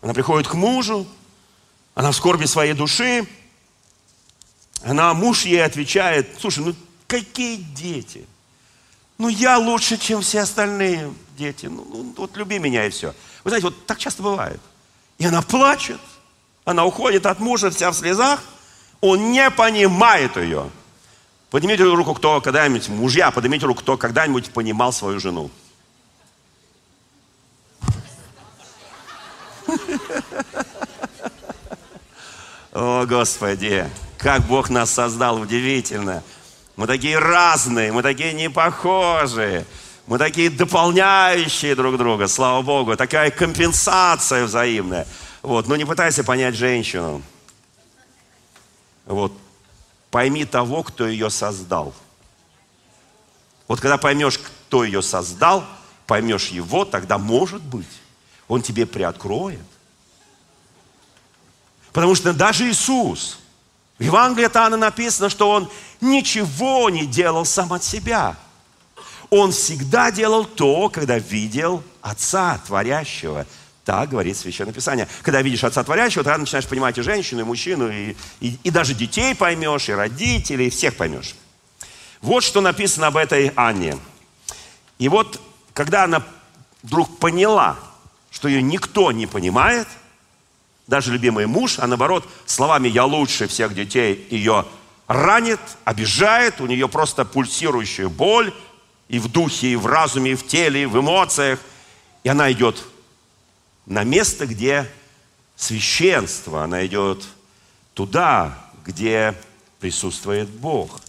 Она 0.00 0.14
приходит 0.14 0.46
к 0.48 0.54
мужу, 0.54 1.06
она 1.94 2.12
в 2.12 2.16
скорби 2.16 2.44
своей 2.44 2.72
души, 2.72 3.26
она, 4.82 5.12
муж 5.12 5.44
ей 5.44 5.64
отвечает, 5.64 6.36
слушай, 6.40 6.64
ну 6.64 6.74
какие 7.08 7.56
дети? 7.56 8.26
Ну 9.18 9.28
я 9.28 9.58
лучше, 9.58 9.98
чем 9.98 10.22
все 10.22 10.40
остальные 10.40 11.12
дети. 11.36 11.66
Ну, 11.66 11.84
ну 11.92 12.14
вот 12.16 12.36
люби 12.36 12.58
меня 12.60 12.86
и 12.86 12.90
все. 12.90 13.14
Вы 13.42 13.50
знаете, 13.50 13.66
вот 13.66 13.86
так 13.86 13.98
часто 13.98 14.22
бывает. 14.22 14.60
И 15.18 15.26
она 15.26 15.42
плачет, 15.42 16.00
она 16.64 16.84
уходит 16.84 17.26
от 17.26 17.40
мужа 17.40 17.70
вся 17.70 17.90
в 17.90 17.94
слезах, 17.94 18.40
он 19.00 19.32
не 19.32 19.50
понимает 19.50 20.36
ее. 20.36 20.70
Поднимите 21.50 21.82
руку, 21.82 22.14
кто 22.14 22.40
когда-нибудь, 22.40 22.88
мужья, 22.88 23.32
поднимите 23.32 23.66
руку, 23.66 23.80
кто 23.80 23.96
когда-нибудь 23.96 24.52
понимал 24.52 24.92
свою 24.92 25.18
жену. 25.18 25.50
О, 32.72 33.04
Господи, 33.06 33.90
как 34.18 34.42
Бог 34.46 34.70
нас 34.70 34.90
создал, 34.90 35.40
удивительно. 35.40 36.22
Мы 36.78 36.86
такие 36.86 37.18
разные, 37.18 37.90
мы 37.90 38.04
такие 38.04 38.32
непохожие, 38.32 39.66
мы 40.06 40.16
такие 40.16 40.48
дополняющие 40.48 41.74
друг 41.74 41.96
друга, 41.96 42.28
слава 42.28 42.62
Богу. 42.62 42.96
Такая 42.96 43.32
компенсация 43.32 44.44
взаимная. 44.44 45.04
Вот, 45.42 45.66
но 45.66 45.74
не 45.74 45.84
пытайся 45.84 46.22
понять 46.22 46.54
женщину. 46.54 47.20
Вот, 49.06 49.32
пойми 50.12 50.44
того, 50.44 50.84
кто 50.84 51.08
ее 51.08 51.30
создал. 51.30 51.92
Вот 53.66 53.80
когда 53.80 53.98
поймешь, 53.98 54.38
кто 54.38 54.84
ее 54.84 55.02
создал, 55.02 55.64
поймешь 56.06 56.46
его, 56.46 56.84
тогда, 56.84 57.18
может 57.18 57.60
быть, 57.60 57.90
он 58.46 58.62
тебе 58.62 58.86
приоткроет. 58.86 59.58
Потому 61.92 62.14
что 62.14 62.32
даже 62.32 62.70
Иисус, 62.70 63.40
в 63.98 64.02
Евангелии 64.02 64.46
от 64.46 64.56
Иоанна 64.56 64.76
написано, 64.76 65.28
что 65.28 65.50
Он 65.50 65.68
ничего 66.00 66.88
не 66.88 67.06
делал 67.06 67.44
сам 67.44 67.72
от 67.72 67.82
себя. 67.82 68.36
Он 69.30 69.52
всегда 69.52 70.10
делал 70.10 70.44
то, 70.44 70.88
когда 70.88 71.18
видел 71.18 71.82
Отца 72.00 72.58
Творящего. 72.66 73.46
Так 73.84 74.10
говорит 74.10 74.36
Священное 74.36 74.72
Писание. 74.72 75.08
Когда 75.22 75.42
видишь 75.42 75.64
Отца 75.64 75.82
Творящего, 75.82 76.22
тогда 76.22 76.38
начинаешь 76.38 76.66
понимать 76.66 76.96
и 76.98 77.02
женщину, 77.02 77.40
и 77.40 77.44
мужчину, 77.44 77.90
и, 77.90 78.14
и, 78.40 78.58
и 78.62 78.70
даже 78.70 78.94
детей 78.94 79.34
поймешь, 79.34 79.88
и 79.88 79.92
родителей, 79.92 80.70
всех 80.70 80.96
поймешь. 80.96 81.34
Вот 82.20 82.44
что 82.44 82.60
написано 82.60 83.08
об 83.08 83.16
этой 83.16 83.48
Анне. 83.56 83.98
И 84.98 85.08
вот, 85.08 85.40
когда 85.72 86.04
она 86.04 86.22
вдруг 86.82 87.18
поняла, 87.18 87.76
что 88.30 88.48
ее 88.48 88.62
никто 88.62 89.10
не 89.12 89.26
понимает, 89.26 89.88
даже 90.88 91.12
любимый 91.12 91.46
муж, 91.46 91.78
а 91.78 91.86
наоборот, 91.86 92.26
словами 92.46 92.88
«я 92.88 93.04
лучше 93.04 93.46
всех 93.46 93.74
детей» 93.74 94.26
ее 94.30 94.64
ранит, 95.06 95.60
обижает, 95.84 96.60
у 96.60 96.66
нее 96.66 96.88
просто 96.88 97.24
пульсирующая 97.24 98.08
боль 98.08 98.52
и 99.08 99.18
в 99.18 99.28
духе, 99.28 99.68
и 99.68 99.76
в 99.76 99.86
разуме, 99.86 100.32
и 100.32 100.34
в 100.34 100.46
теле, 100.46 100.82
и 100.82 100.86
в 100.86 100.98
эмоциях. 100.98 101.60
И 102.24 102.28
она 102.28 102.50
идет 102.50 102.82
на 103.84 104.02
место, 104.02 104.46
где 104.46 104.90
священство, 105.56 106.64
она 106.64 106.84
идет 106.86 107.22
туда, 107.92 108.58
где 108.84 109.34
присутствует 109.80 110.48
Бог. 110.48 111.00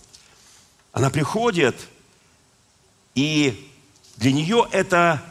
Она 0.91 1.09
приходит, 1.09 1.75
и 3.15 3.71
для 4.17 4.33
нее 4.33 4.67
это 4.71 5.23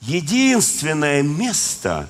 единственное 0.00 1.22
место, 1.22 2.08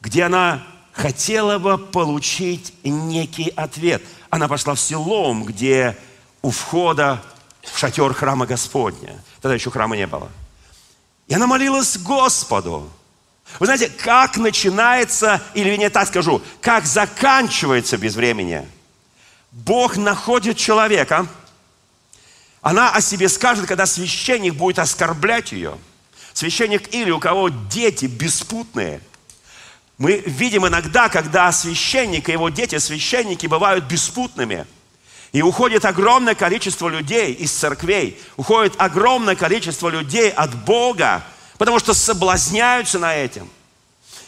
где 0.00 0.24
она 0.24 0.64
хотела 0.92 1.58
бы 1.58 1.78
получить 1.78 2.74
некий 2.84 3.48
ответ. 3.56 4.02
Она 4.30 4.48
пошла 4.48 4.74
в 4.74 4.80
селом, 4.80 5.44
где 5.44 5.96
у 6.42 6.50
входа 6.50 7.22
в 7.62 7.78
шатер 7.78 8.12
храма 8.14 8.46
Господня. 8.46 9.22
Тогда 9.40 9.54
еще 9.54 9.70
храма 9.70 9.96
не 9.96 10.06
было. 10.06 10.30
И 11.28 11.34
она 11.34 11.46
молилась 11.46 11.96
Господу. 11.98 12.90
Вы 13.58 13.66
знаете, 13.66 13.88
как 13.88 14.36
начинается, 14.36 15.42
или 15.54 15.76
не 15.76 15.90
так 15.90 16.08
скажу, 16.08 16.42
как 16.60 16.86
заканчивается 16.86 17.96
безвременье. 17.96 18.68
Бог 19.50 19.96
находит 19.96 20.56
человека. 20.56 21.26
Она 22.60 22.90
о 22.90 23.00
себе 23.00 23.28
скажет, 23.28 23.66
когда 23.66 23.86
священник 23.86 24.54
будет 24.54 24.78
оскорблять 24.78 25.52
ее. 25.52 25.76
Священник 26.32 26.94
или 26.94 27.10
у 27.10 27.18
кого 27.18 27.48
дети 27.48 28.06
беспутные– 28.06 29.00
мы 30.02 30.16
видим 30.16 30.66
иногда, 30.66 31.08
когда 31.08 31.52
священник 31.52 32.28
и 32.28 32.32
его 32.32 32.48
дети, 32.48 32.76
священники, 32.78 33.46
бывают 33.46 33.84
беспутными. 33.84 34.66
И 35.30 35.42
уходит 35.42 35.84
огромное 35.84 36.34
количество 36.34 36.88
людей 36.88 37.32
из 37.32 37.52
церквей, 37.52 38.20
уходит 38.36 38.74
огромное 38.78 39.36
количество 39.36 39.88
людей 39.88 40.28
от 40.28 40.56
Бога, 40.64 41.22
потому 41.56 41.78
что 41.78 41.94
соблазняются 41.94 42.98
на 42.98 43.14
этом. 43.14 43.48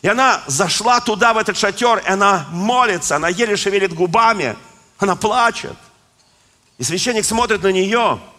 И 0.01 0.07
она 0.07 0.45
зашла 0.47 1.01
туда, 1.01 1.35
в 1.35 1.39
этот 1.39 1.59
шатер, 1.59 1.99
и 1.99 2.09
она 2.09 2.47
молится, 2.53 3.17
она 3.17 3.29
еле 3.29 3.57
шевелит 3.57 3.93
губами, 3.95 4.55
она 5.01 5.17
плачет. 5.17 5.77
И 6.79 6.85
священник 6.85 7.25
смотрит 7.25 7.65
на 7.65 7.73
нее– 7.73 8.21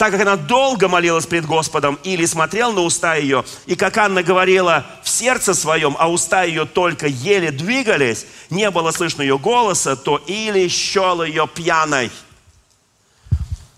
так 0.00 0.12
как 0.12 0.22
она 0.22 0.36
долго 0.36 0.88
молилась 0.88 1.26
пред 1.26 1.44
Господом, 1.44 1.98
или 2.04 2.24
смотрел 2.24 2.72
на 2.72 2.80
уста 2.80 3.16
ее, 3.16 3.44
и 3.66 3.76
как 3.76 3.98
Анна 3.98 4.22
говорила 4.22 4.86
в 5.02 5.10
сердце 5.10 5.52
своем, 5.52 5.94
а 5.98 6.10
уста 6.10 6.42
ее 6.42 6.64
только 6.64 7.06
еле 7.06 7.50
двигались, 7.50 8.24
не 8.48 8.70
было 8.70 8.92
слышно 8.92 9.20
ее 9.20 9.38
голоса, 9.38 9.96
то 9.96 10.16
или 10.16 10.68
счел 10.68 11.22
ее 11.22 11.46
пьяной. 11.46 12.10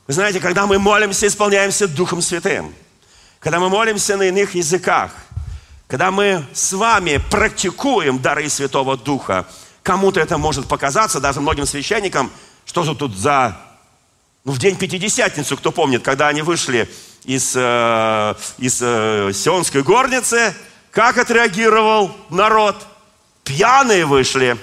Вы 0.06 0.14
знаете, 0.14 0.38
когда 0.38 0.68
мы 0.68 0.78
молимся, 0.78 1.26
исполняемся 1.26 1.88
Духом 1.88 2.22
Святым, 2.22 2.72
когда 3.40 3.58
мы 3.58 3.68
молимся 3.68 4.16
на 4.16 4.22
иных 4.22 4.54
языках, 4.54 5.10
когда 5.88 6.12
мы 6.12 6.46
с 6.52 6.72
вами 6.72 7.20
практикуем 7.32 8.22
дары 8.22 8.48
Святого 8.48 8.96
Духа, 8.96 9.44
кому-то 9.82 10.20
это 10.20 10.38
может 10.38 10.68
показаться, 10.68 11.18
даже 11.18 11.40
многим 11.40 11.66
священникам, 11.66 12.30
что 12.64 12.84
же 12.84 12.94
тут 12.94 13.16
за 13.16 13.71
ну, 14.44 14.52
в 14.52 14.58
день 14.58 14.76
Пятидесятницу, 14.76 15.56
кто 15.56 15.70
помнит, 15.70 16.02
когда 16.02 16.28
они 16.28 16.42
вышли 16.42 16.90
из, 17.24 17.52
э, 17.54 18.34
из 18.58 18.80
э, 18.82 19.30
Сионской 19.32 19.82
горницы, 19.82 20.54
как 20.90 21.16
отреагировал 21.18 22.10
народ? 22.28 22.76
Пьяные 23.44 24.04
вышли. 24.04 24.56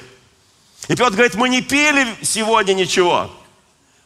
И 0.87 0.95
Петр 0.95 1.11
говорит, 1.11 1.35
мы 1.35 1.49
не 1.49 1.61
пили 1.61 2.07
сегодня 2.21 2.73
ничего. 2.73 3.31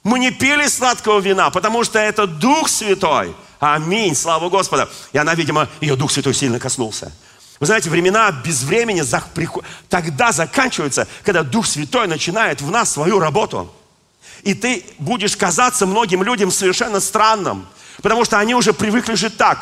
Мы 0.03 0.19
не 0.19 0.31
пили 0.31 0.67
сладкого 0.67 1.19
вина, 1.19 1.49
потому 1.49 1.83
что 1.83 1.97
это 1.97 2.27
Дух 2.27 2.69
Святой. 2.69 3.33
Аминь, 3.59 4.15
слава 4.15 4.49
Господа. 4.49 4.89
И 5.11 5.17
она, 5.17 5.33
видимо, 5.33 5.69
ее 5.81 5.95
Дух 5.95 6.11
Святой 6.11 6.33
сильно 6.33 6.59
коснулся. 6.59 7.11
Вы 7.59 7.65
знаете, 7.65 7.89
времена 7.89 8.29
без 8.31 8.63
времени 8.63 9.03
тогда 9.89 10.31
заканчиваются, 10.31 11.07
когда 11.23 11.43
Дух 11.43 11.65
Святой 11.65 12.07
начинает 12.07 12.61
в 12.61 12.69
нас 12.69 12.91
свою 12.91 13.19
работу. 13.19 13.73
И 14.43 14.53
ты 14.53 14.85
будешь 14.99 15.37
казаться 15.37 15.85
многим 15.85 16.21
людям 16.21 16.51
совершенно 16.51 16.99
странным, 16.99 17.65
потому 18.01 18.25
что 18.25 18.37
они 18.39 18.53
уже 18.53 18.73
привыкли 18.73 19.15
жить 19.15 19.37
так. 19.37 19.59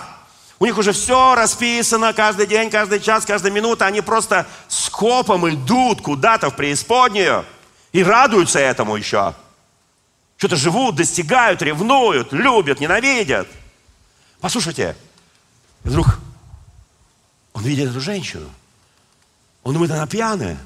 У 0.60 0.65
них 0.65 0.78
уже 0.78 0.91
все 0.91 1.36
расписано 1.36 2.13
каждый 2.13 2.48
день, 2.48 2.70
каждый 2.70 3.00
час, 3.00 3.26
каждая 3.26 3.52
минута. 3.52 3.86
Они 3.86 4.02
просто 4.02 4.46
скопом 4.67 5.50
идут 5.50 6.02
куда-то 6.02 6.50
в 6.50 6.56
преисподнюю 6.56 7.46
и 7.91 8.04
радуются 8.04 8.60
этому 8.60 8.96
еще. 8.96 9.34
Что-то 10.38 10.56
живут, 10.56 10.96
достигают, 10.96 11.62
ревнуют, 11.62 12.34
любят, 12.34 12.80
ненавидят. 12.80 13.48
Послушайте, 14.39 14.96
вдруг 15.84 16.20
он 17.54 17.63
видит 17.63 17.89
эту 17.89 18.02
женщину. 18.02 18.50
Он 19.63 19.74
думает, 19.74 19.91
она 19.91 20.08
пьяная. 20.08 20.58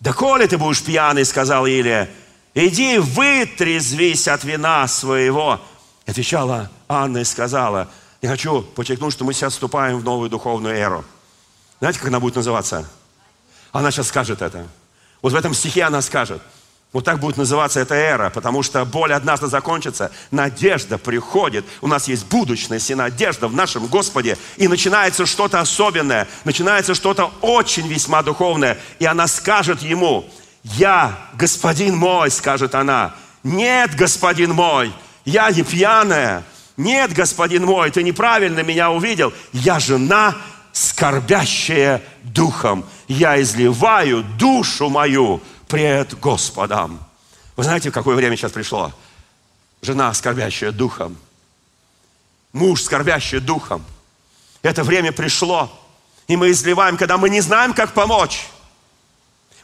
Да 0.00 0.12
коли 0.12 0.46
ты 0.46 0.56
будешь 0.56 0.82
пьяный, 0.82 1.24
сказал 1.24 1.66
Илия, 1.66 2.08
иди 2.54 2.98
вытрезвись 2.98 4.28
от 4.28 4.44
вина 4.44 4.86
своего. 4.88 5.60
отвечала 6.06 6.70
Анна 6.88 7.18
и 7.18 7.24
сказала, 7.24 7.88
я 8.20 8.30
хочу 8.30 8.62
подчеркнуть, 8.62 9.12
что 9.12 9.24
мы 9.24 9.32
сейчас 9.32 9.54
вступаем 9.54 9.98
в 9.98 10.04
новую 10.04 10.30
духовную 10.30 10.76
эру. 10.76 11.04
Знаете, 11.80 11.98
как 11.98 12.08
она 12.08 12.20
будет 12.20 12.36
называться? 12.36 12.88
Она 13.72 13.90
сейчас 13.90 14.08
скажет 14.08 14.42
это. 14.42 14.66
Вот 15.22 15.32
в 15.32 15.36
этом 15.36 15.54
стихе 15.54 15.84
она 15.84 16.02
скажет. 16.02 16.42
Вот 16.92 17.06
так 17.06 17.20
будет 17.20 17.38
называться 17.38 17.80
эта 17.80 17.94
эра, 17.94 18.28
потому 18.28 18.62
что 18.62 18.84
боль 18.84 19.14
однажды 19.14 19.46
закончится, 19.46 20.12
надежда 20.30 20.98
приходит, 20.98 21.64
у 21.80 21.86
нас 21.86 22.06
есть 22.06 22.26
будущность 22.26 22.90
и 22.90 22.94
надежда 22.94 23.48
в 23.48 23.54
нашем 23.54 23.86
Господе, 23.86 24.36
и 24.58 24.68
начинается 24.68 25.24
что-то 25.24 25.60
особенное, 25.60 26.28
начинается 26.44 26.94
что-то 26.94 27.32
очень 27.40 27.88
весьма 27.88 28.22
духовное, 28.22 28.78
и 28.98 29.06
она 29.06 29.26
скажет 29.26 29.80
ему, 29.80 30.28
я, 30.62 31.18
господин 31.34 31.96
мой, 31.96 32.30
скажет 32.30 32.74
она. 32.74 33.14
Нет, 33.42 33.96
господин 33.96 34.52
мой, 34.52 34.92
я 35.24 35.50
не 35.50 35.62
пьяная. 35.62 36.44
Нет, 36.76 37.12
господин 37.12 37.64
мой, 37.64 37.90
ты 37.90 38.02
неправильно 38.02 38.60
меня 38.60 38.90
увидел. 38.90 39.32
Я 39.52 39.78
жена 39.80 40.36
скорбящее 40.72 42.02
духом. 42.22 42.84
Я 43.08 43.40
изливаю 43.42 44.22
душу 44.22 44.88
мою 44.88 45.42
пред 45.68 46.18
Господом. 46.18 46.98
Вы 47.56 47.64
знаете, 47.64 47.90
в 47.90 47.92
какое 47.92 48.16
время 48.16 48.36
сейчас 48.36 48.52
пришло? 48.52 48.92
Жена, 49.82 50.14
скорбящая 50.14 50.72
духом. 50.72 51.16
Муж, 52.52 52.82
скорбящий 52.82 53.40
духом. 53.40 53.84
Это 54.62 54.84
время 54.84 55.12
пришло. 55.12 55.70
И 56.28 56.36
мы 56.36 56.50
изливаем, 56.52 56.96
когда 56.96 57.18
мы 57.18 57.28
не 57.28 57.40
знаем, 57.40 57.74
как 57.74 57.92
помочь. 57.92 58.46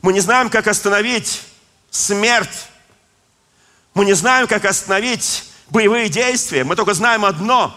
Мы 0.03 0.13
не 0.13 0.21
знаем, 0.21 0.51
как 0.51 0.67
остановить 0.67 1.43
смерть. 1.91 2.69
Мы 3.95 4.05
не 4.05 4.13
знаем, 4.13 4.47
как 4.47 4.65
остановить 4.65 5.45
боевые 5.71 6.09
действия. 6.09 6.65
Мы 6.65 6.77
только 6.77 6.95
знаем 6.95 7.25
одно. 7.25 7.75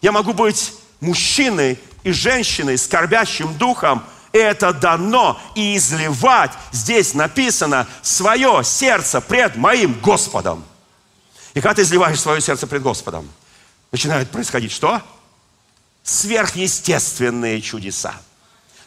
Я 0.00 0.12
могу 0.12 0.32
быть 0.32 0.74
мужчиной 1.00 1.78
и 2.02 2.12
женщиной, 2.12 2.78
скорбящим 2.78 3.56
духом, 3.56 4.04
это 4.32 4.72
дано 4.72 5.40
и 5.54 5.76
изливать, 5.76 6.52
здесь 6.72 7.14
написано, 7.14 7.86
свое 8.00 8.62
сердце 8.64 9.20
пред 9.20 9.56
моим 9.56 9.98
Господом. 10.00 10.64
И 11.54 11.60
когда 11.60 11.74
ты 11.74 11.82
изливаешь 11.82 12.20
свое 12.20 12.40
сердце 12.40 12.66
пред 12.66 12.82
Господом, 12.82 13.30
начинают 13.90 14.30
происходить 14.30 14.72
что? 14.72 15.02
Сверхъестественные 16.02 17.60
чудеса. 17.60 18.14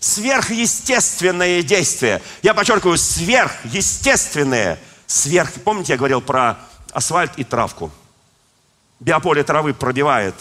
Сверхъестественные 0.06 1.64
действия. 1.64 2.22
Я 2.44 2.54
подчеркиваю, 2.54 2.96
сверхъестественные. 2.96 4.78
Сверх... 5.08 5.52
Помните, 5.64 5.94
я 5.94 5.98
говорил 5.98 6.22
про 6.22 6.60
асфальт 6.94 7.32
и 7.38 7.44
травку? 7.44 7.92
Биополе 9.00 9.44
травы 9.44 9.74
пробивает 9.74 10.36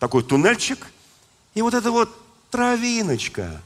такой 0.00 0.24
туннельчик, 0.24 0.84
и 1.54 1.62
вот 1.62 1.74
эта 1.74 1.92
вот 1.92 2.10
травиночка, 2.50 3.62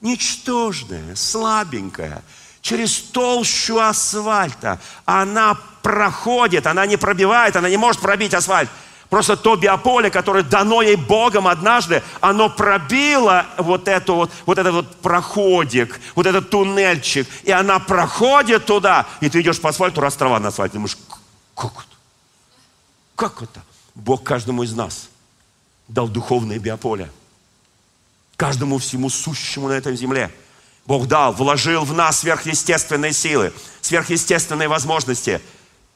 ничтожная, 0.00 1.14
слабенькая, 1.14 2.22
через 2.62 2.96
толщу 2.98 3.78
асфальта, 3.78 4.80
она 5.04 5.58
проходит, 5.82 6.66
она 6.66 6.86
не 6.86 6.96
пробивает, 6.96 7.54
она 7.54 7.68
не 7.68 7.76
может 7.76 8.00
пробить 8.00 8.32
асфальт. 8.32 8.70
Просто 9.10 9.36
то 9.36 9.54
биополе, 9.56 10.10
которое 10.10 10.42
дано 10.42 10.82
ей 10.82 10.96
Богом 10.96 11.46
однажды, 11.46 12.02
оно 12.20 12.50
пробило 12.50 13.46
вот, 13.56 13.86
эту 13.86 14.16
вот, 14.16 14.32
вот 14.46 14.58
этот 14.58 14.74
вот 14.74 14.96
проходик, 14.96 16.00
вот 16.16 16.26
этот 16.26 16.50
туннельчик, 16.50 17.28
и 17.44 17.52
она 17.52 17.78
проходит 17.78 18.66
туда, 18.66 19.06
и 19.20 19.28
ты 19.28 19.40
идешь 19.40 19.60
по 19.60 19.68
асфальту, 19.68 20.00
раз 20.00 20.16
трава 20.16 20.40
на 20.40 20.48
асфальте, 20.48 20.74
думаешь, 20.74 20.98
как 21.54 21.72
это? 21.72 21.96
Как 23.14 23.42
это? 23.42 23.62
Бог 23.94 24.24
каждому 24.24 24.64
из 24.64 24.74
нас 24.74 25.08
дал 25.88 26.08
духовное 26.08 26.58
биополе. 26.58 27.10
Каждому 28.36 28.78
всему 28.78 29.08
сущему 29.08 29.68
на 29.68 29.72
этой 29.72 29.96
земле. 29.96 30.30
Бог 30.84 31.06
дал, 31.06 31.32
вложил 31.32 31.84
в 31.84 31.94
нас 31.94 32.20
сверхъестественные 32.20 33.12
силы, 33.12 33.52
сверхъестественные 33.80 34.68
возможности. 34.68 35.40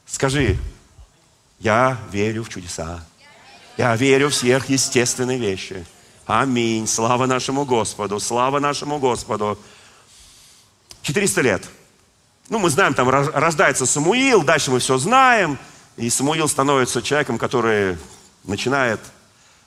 Скажи, 0.06 0.58
я 1.60 1.98
верю 2.10 2.42
в 2.42 2.48
чудеса. 2.48 3.04
Я 3.76 3.94
верю 3.94 4.30
в 4.30 4.34
сверхъестественные 4.34 5.38
вещи. 5.38 5.86
Аминь. 6.26 6.86
Слава 6.86 7.26
нашему 7.26 7.64
Господу. 7.64 8.18
Слава 8.18 8.58
нашему 8.58 8.98
Господу. 8.98 9.58
400 11.02 11.40
лет. 11.42 11.64
Ну, 12.48 12.58
мы 12.58 12.70
знаем, 12.70 12.94
там 12.94 13.08
рождается 13.08 13.86
Самуил, 13.86 14.42
дальше 14.42 14.70
мы 14.70 14.80
все 14.80 14.98
знаем. 14.98 15.58
И 15.96 16.08
Самуил 16.10 16.48
становится 16.48 17.02
человеком, 17.02 17.38
который 17.38 17.96
начинает 18.44 19.00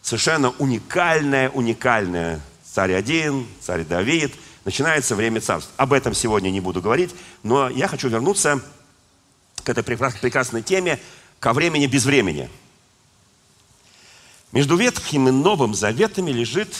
совершенно 0.02 0.50
уникальное, 0.58 1.50
уникальное. 1.50 2.42
Царь 2.66 2.94
один, 2.94 3.48
царь 3.62 3.84
Давид. 3.86 4.34
Начинается 4.66 5.16
время 5.16 5.42
царств. 5.42 5.70
Об 5.78 5.94
этом 5.94 6.14
сегодня 6.14 6.50
не 6.50 6.60
буду 6.60 6.82
говорить, 6.82 7.12
но 7.44 7.70
я 7.70 7.88
хочу 7.88 8.10
вернуться 8.10 8.62
к 9.64 9.70
этой 9.70 9.84
прекрасной 9.84 10.62
теме 10.62 11.00
ко 11.44 11.52
времени 11.52 11.88
без 11.88 12.06
времени. 12.06 12.50
Между 14.54 14.78
Ветхим 14.78 15.28
и 15.28 15.32
Новым 15.32 15.76
Заветами 15.76 16.32
лежит 16.32 16.74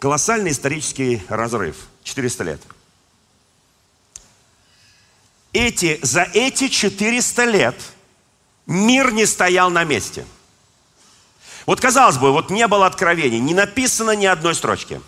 колоссальный 0.00 0.50
исторический 0.50 1.22
разрыв. 1.28 1.76
400 2.02 2.42
лет. 2.42 2.60
Эти, 5.52 6.00
за 6.02 6.22
эти 6.34 6.66
400 6.66 7.44
лет 7.44 7.76
мир 8.66 9.12
не 9.12 9.26
стоял 9.26 9.70
на 9.70 9.84
месте. 9.84 10.26
Вот 11.66 11.80
казалось 11.80 12.18
бы, 12.18 12.32
вот 12.32 12.50
не 12.50 12.66
было 12.66 12.84
откровений, 12.84 13.38
не 13.38 13.54
написано 13.54 14.16
ни 14.16 14.26
одной 14.26 14.56
строчки. 14.56 15.00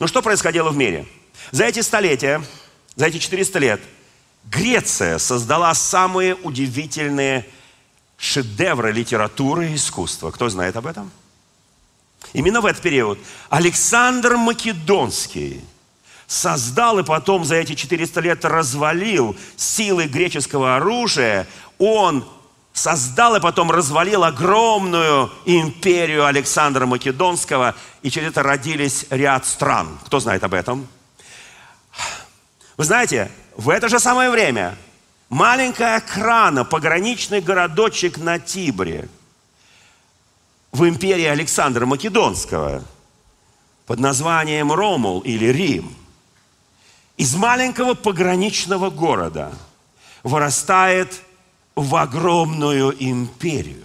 Но 0.00 0.08
что 0.08 0.22
происходило 0.22 0.70
в 0.70 0.76
мире? 0.76 1.06
За 1.52 1.66
эти 1.66 1.82
столетия, 1.82 2.42
за 2.96 3.06
эти 3.06 3.18
400 3.18 3.58
лет– 3.60 3.80
Греция 4.44 5.18
создала 5.18 5.74
самые 5.74 6.34
удивительные 6.34 7.46
шедевры 8.16 8.92
литературы 8.92 9.70
и 9.70 9.74
искусства. 9.74 10.30
Кто 10.30 10.48
знает 10.48 10.76
об 10.76 10.86
этом? 10.86 11.10
Именно 12.32 12.60
в 12.60 12.66
этот 12.66 12.82
период 12.82 13.18
Александр 13.48 14.36
Македонский 14.36 15.62
создал 16.26 16.98
и 16.98 17.04
потом 17.04 17.44
за 17.44 17.56
эти 17.56 17.74
400 17.74 18.20
лет 18.20 18.44
развалил 18.44 19.36
силы 19.56 20.06
греческого 20.06 20.76
оружия. 20.76 21.46
Он 21.78 22.28
создал 22.72 23.36
и 23.36 23.40
потом 23.40 23.70
развалил 23.70 24.24
огромную 24.24 25.32
империю 25.46 26.26
Александра 26.26 26.86
Македонского, 26.86 27.74
и 28.02 28.10
через 28.10 28.28
это 28.28 28.42
родились 28.42 29.06
ряд 29.10 29.46
стран. 29.46 29.98
Кто 30.04 30.20
знает 30.20 30.44
об 30.44 30.54
этом? 30.54 30.86
Вы 32.76 32.84
знаете, 32.84 33.30
в 33.58 33.70
это 33.70 33.88
же 33.88 33.98
самое 33.98 34.30
время 34.30 34.78
маленькая 35.28 36.00
крана, 36.00 36.64
пограничный 36.64 37.40
городочек 37.40 38.16
на 38.16 38.38
Тибре 38.38 39.08
в 40.70 40.88
империи 40.88 41.24
Александра 41.24 41.84
Македонского 41.84 42.84
под 43.84 43.98
названием 43.98 44.72
Ромул 44.72 45.20
или 45.20 45.46
Рим 45.46 45.92
из 47.16 47.34
маленького 47.34 47.94
пограничного 47.94 48.90
города 48.90 49.52
вырастает 50.22 51.20
в 51.74 51.96
огромную 51.96 52.94
империю. 52.96 53.84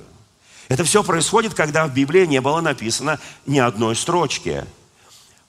Это 0.68 0.84
все 0.84 1.04
происходит, 1.04 1.56
когда 1.56 1.88
в 1.88 1.94
Библии 1.94 2.28
не 2.28 2.42
было 2.42 2.62
написано 2.62 3.20
ни 3.48 3.58
одной 3.58 3.96
строчки. 3.96 4.66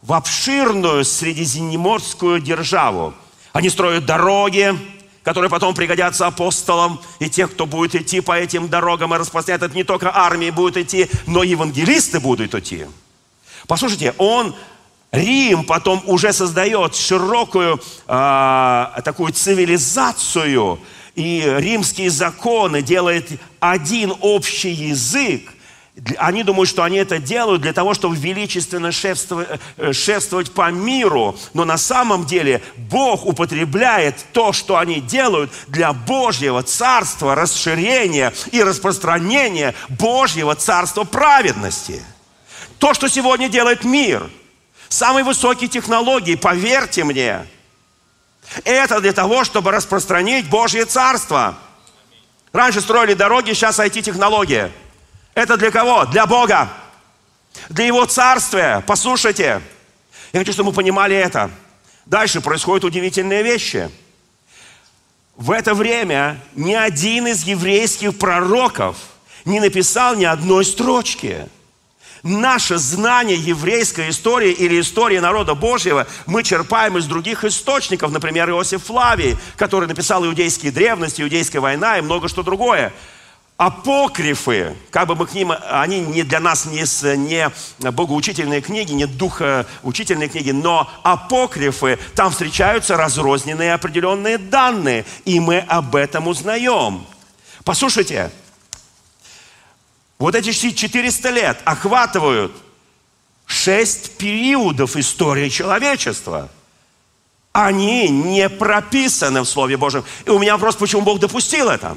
В 0.00 0.14
обширную 0.14 1.04
средиземноморскую 1.04 2.40
державу– 2.40 3.12
они 3.55 3.71
строят 3.71 4.05
дороги, 4.05 4.77
которые 5.23 5.49
потом 5.49 5.75
пригодятся 5.77 6.27
апостолам 6.27 7.01
и 7.21 7.31
тех, 7.31 7.53
кто 7.53 7.67
будет 7.67 7.95
идти 7.95 8.21
по 8.21 8.37
этим 8.37 8.69
дорогам 8.69 9.14
и 9.14 9.17
распространять. 9.17 9.62
Это 9.62 9.75
не 9.75 9.85
только 9.85 10.14
армии 10.14 10.51
будут 10.51 10.77
идти, 10.77 11.09
но 11.27 11.45
и 11.45 11.51
евангелисты 11.51 12.19
будут 12.19 12.53
идти. 12.53 12.87
Послушайте, 13.69 14.12
он 14.19 14.57
Рим 15.12 15.64
потом 15.64 16.03
уже 16.07 16.33
создает 16.33 16.97
широкую 16.97 17.81
э, 18.09 18.87
такую 19.05 19.33
цивилизацию, 19.33 20.81
и 21.14 21.55
римские 21.59 22.11
законы 22.11 22.83
делает 22.83 23.29
один 23.61 24.12
общий 24.21 24.73
язык, 24.73 25.43
они 26.18 26.42
думают, 26.42 26.68
что 26.68 26.83
они 26.83 26.96
это 26.96 27.18
делают 27.18 27.62
для 27.62 27.72
того, 27.72 27.94
чтобы 27.94 28.16
величественно 28.16 28.90
шефствовать, 28.90 29.48
э, 29.76 29.92
шефствовать 29.92 30.50
по 30.50 30.70
миру. 30.72 31.37
Но 31.52 31.64
на 31.64 31.78
самом 31.78 32.26
деле 32.26 32.62
Бог 32.76 33.24
употребляет 33.24 34.16
то, 34.33 34.52
что 34.52 34.76
они 34.76 35.00
делают 35.00 35.52
для 35.68 35.92
Божьего 35.92 36.64
царства, 36.64 37.37
расширения 37.37 38.33
и 38.50 38.61
распространения 38.62 39.74
Божьего 39.88 40.57
царства 40.57 41.04
праведности. 41.04 42.02
То, 42.78 42.92
что 42.92 43.09
сегодня 43.09 43.48
делает 43.48 43.85
мир, 43.85 44.28
самые 44.88 45.22
высокие 45.22 45.68
технологии, 45.68 46.35
поверьте 46.35 47.04
мне, 47.04 47.46
это 48.64 49.00
для 49.00 49.12
того, 49.12 49.44
чтобы 49.44 49.71
распространить 49.71 50.50
Божье 50.50 50.87
царство. 50.87 51.56
Раньше 52.52 52.81
строили 52.81 53.14
дороги, 53.14 53.52
сейчас 53.52 53.79
IT-технология– 53.79 54.73
это 55.35 55.56
для 55.56 55.70
кого? 55.70 56.04
Для 56.06 56.26
Бога. 56.26 56.68
Для 57.68 57.87
Его 57.87 58.04
Царствия. 58.06 58.82
Послушайте. 58.87 59.60
Я 60.32 60.40
хочу, 60.40 60.52
чтобы 60.52 60.70
мы 60.70 60.74
понимали 60.74 61.14
это. 61.16 61.50
Дальше 62.06 62.40
происходят 62.40 62.85
удивительные 62.85 63.42
вещи. 63.42 63.90
В 65.37 65.50
это 65.50 65.74
время 65.74 66.40
ни 66.54 66.74
один 66.74 67.26
из 67.26 67.44
еврейских 67.44 68.18
пророков 68.18 68.96
не 69.44 69.60
написал 69.60 70.14
ни 70.14 70.24
одной 70.24 70.64
строчки. 70.64 71.48
Наше 72.22 72.78
знание 72.78 73.37
еврейской 73.37 74.10
истории 74.10 74.52
или 74.52 74.80
истории 74.80 75.18
народа 75.18 75.54
Божьего 75.54 76.06
мы 76.24 76.42
черпаем 76.42 76.96
из 76.96 77.06
других 77.06 77.44
источников, 77.44 78.12
например, 78.12 78.48
Иосиф 78.48 78.85
Флавий, 78.85 79.37
который 79.56 79.88
написал 79.88 80.24
иудейские 80.24 80.72
древности, 80.72 81.20
иудейская 81.20 81.60
война 81.60 81.98
и 81.98 82.02
много 82.02 82.28
что 82.28 82.42
другое. 82.42 82.94
Апокрифы, 83.57 84.77
как 84.90 85.07
бы 85.07 85.15
мы 85.15 85.27
к 85.27 85.35
ним, 85.35 85.52
они 85.71 86.00
не 86.00 86.25
для 86.25 86.40
нас 86.40 86.67
не, 86.67 86.85
не 87.17 87.90
богоучительные 87.90 88.61
книги, 88.61 88.92
не 88.92 89.07
духоучительные 89.07 90.29
книги, 90.29 90.50
но 90.50 90.90
апокрифы, 91.05 91.98
там 92.15 92.33
встречаются 92.33 92.96
разрозненные 92.96 93.75
определенные 93.75 94.38
данные, 94.38 95.05
и 95.25 95.38
мы 95.38 95.59
об 95.61 95.94
этом 95.94 96.27
узнаем. 96.27 97.07
Послушайте, 97.65 98.33
вот 100.19 100.35
эти 100.35 100.52
400 100.52 101.31
лет 101.31 101.61
охватывают 101.65 102.52
шесть 103.46 104.17
периодов 104.19 104.96
истории 104.96 105.48
человечества. 105.48 106.50
Они 107.52 108.09
не 108.09 108.48
прописаны 108.48 109.42
в 109.42 109.44
Слове 109.44 109.77
Божьем. 109.77 110.05
И 110.25 110.31
у 110.31 110.40
меня 110.40 110.55
вопрос, 110.55 110.75
почему 110.75 111.02
Бог 111.02 111.21
допустил 111.21 111.69
это? 111.69 111.96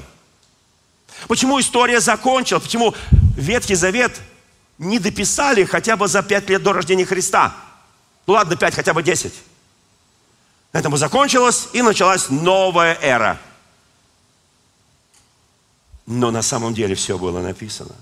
Почему 1.28 1.60
история 1.60 2.00
закончилась? 2.00 2.64
Почему 2.64 2.94
Ветхий 3.36 3.76
Завет 3.76 4.22
не 4.78 5.00
дописали 5.00 5.64
хотя 5.64 5.98
бы 5.98 6.08
за 6.08 6.22
пять 6.22 6.50
лет 6.50 6.62
до 6.62 6.74
рождения 6.74 7.06
Христа? 7.06 7.56
Ну 8.28 8.34
ладно, 8.34 8.56
пять, 8.56 8.76
хотя 8.76 8.94
бы 8.94 9.02
десять. 9.02 9.34
Этому 10.74 10.98
закончилось, 10.98 11.70
и 11.74 11.82
началась 11.82 12.30
новая 12.30 12.98
эра. 13.02 13.40
Но 16.06 16.30
на 16.30 16.42
самом 16.42 16.74
деле 16.74 16.94
все 16.94 17.18
было 17.18 17.42
написано. 17.42 17.96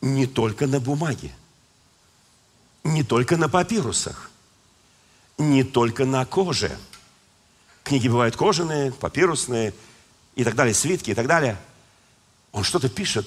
Не 0.00 0.26
только 0.26 0.66
на 0.66 0.80
бумаге, 0.80 1.32
не 2.84 3.02
только 3.02 3.36
на 3.36 3.48
папирусах, 3.48 4.30
не 5.38 5.64
только 5.64 6.04
на 6.04 6.24
коже. 6.24 6.76
Книги 7.84 8.08
бывают 8.08 8.36
кожаные, 8.36 8.92
папирусные– 8.92 9.74
и 10.36 10.44
так 10.44 10.54
далее, 10.54 10.74
свитки 10.74 11.10
и 11.10 11.14
так 11.14 11.26
далее. 11.26 11.56
Он 12.52 12.62
что-то 12.62 12.88
пишет. 12.88 13.26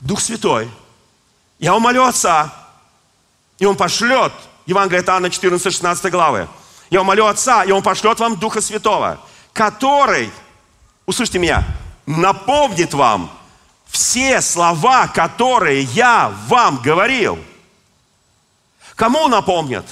Дух 0.00 0.20
Святой. 0.20 0.70
Я 1.58 1.76
умолю 1.76 2.04
Отца, 2.04 2.52
и 3.58 3.66
Он 3.66 3.76
пошлет, 3.76 4.32
Евангелие 4.66 5.02
от 5.02 5.08
Анна 5.08 5.30
14, 5.30 5.72
16 5.72 6.10
главы. 6.10 6.48
Я 6.90 7.02
умолю 7.02 7.26
Отца, 7.26 7.62
и 7.62 7.70
Он 7.70 7.82
пошлет 7.82 8.18
вам 8.18 8.36
Духа 8.36 8.60
Святого, 8.60 9.20
который, 9.52 10.32
услышьте 11.06 11.38
меня, 11.38 11.64
напомнит 12.06 12.92
вам 12.94 13.30
все 13.86 14.40
слова, 14.40 15.08
которые 15.08 15.82
я 15.82 16.34
вам 16.48 16.78
говорил. 16.78 17.38
Кому 18.96 19.28
напомнит? 19.28 19.84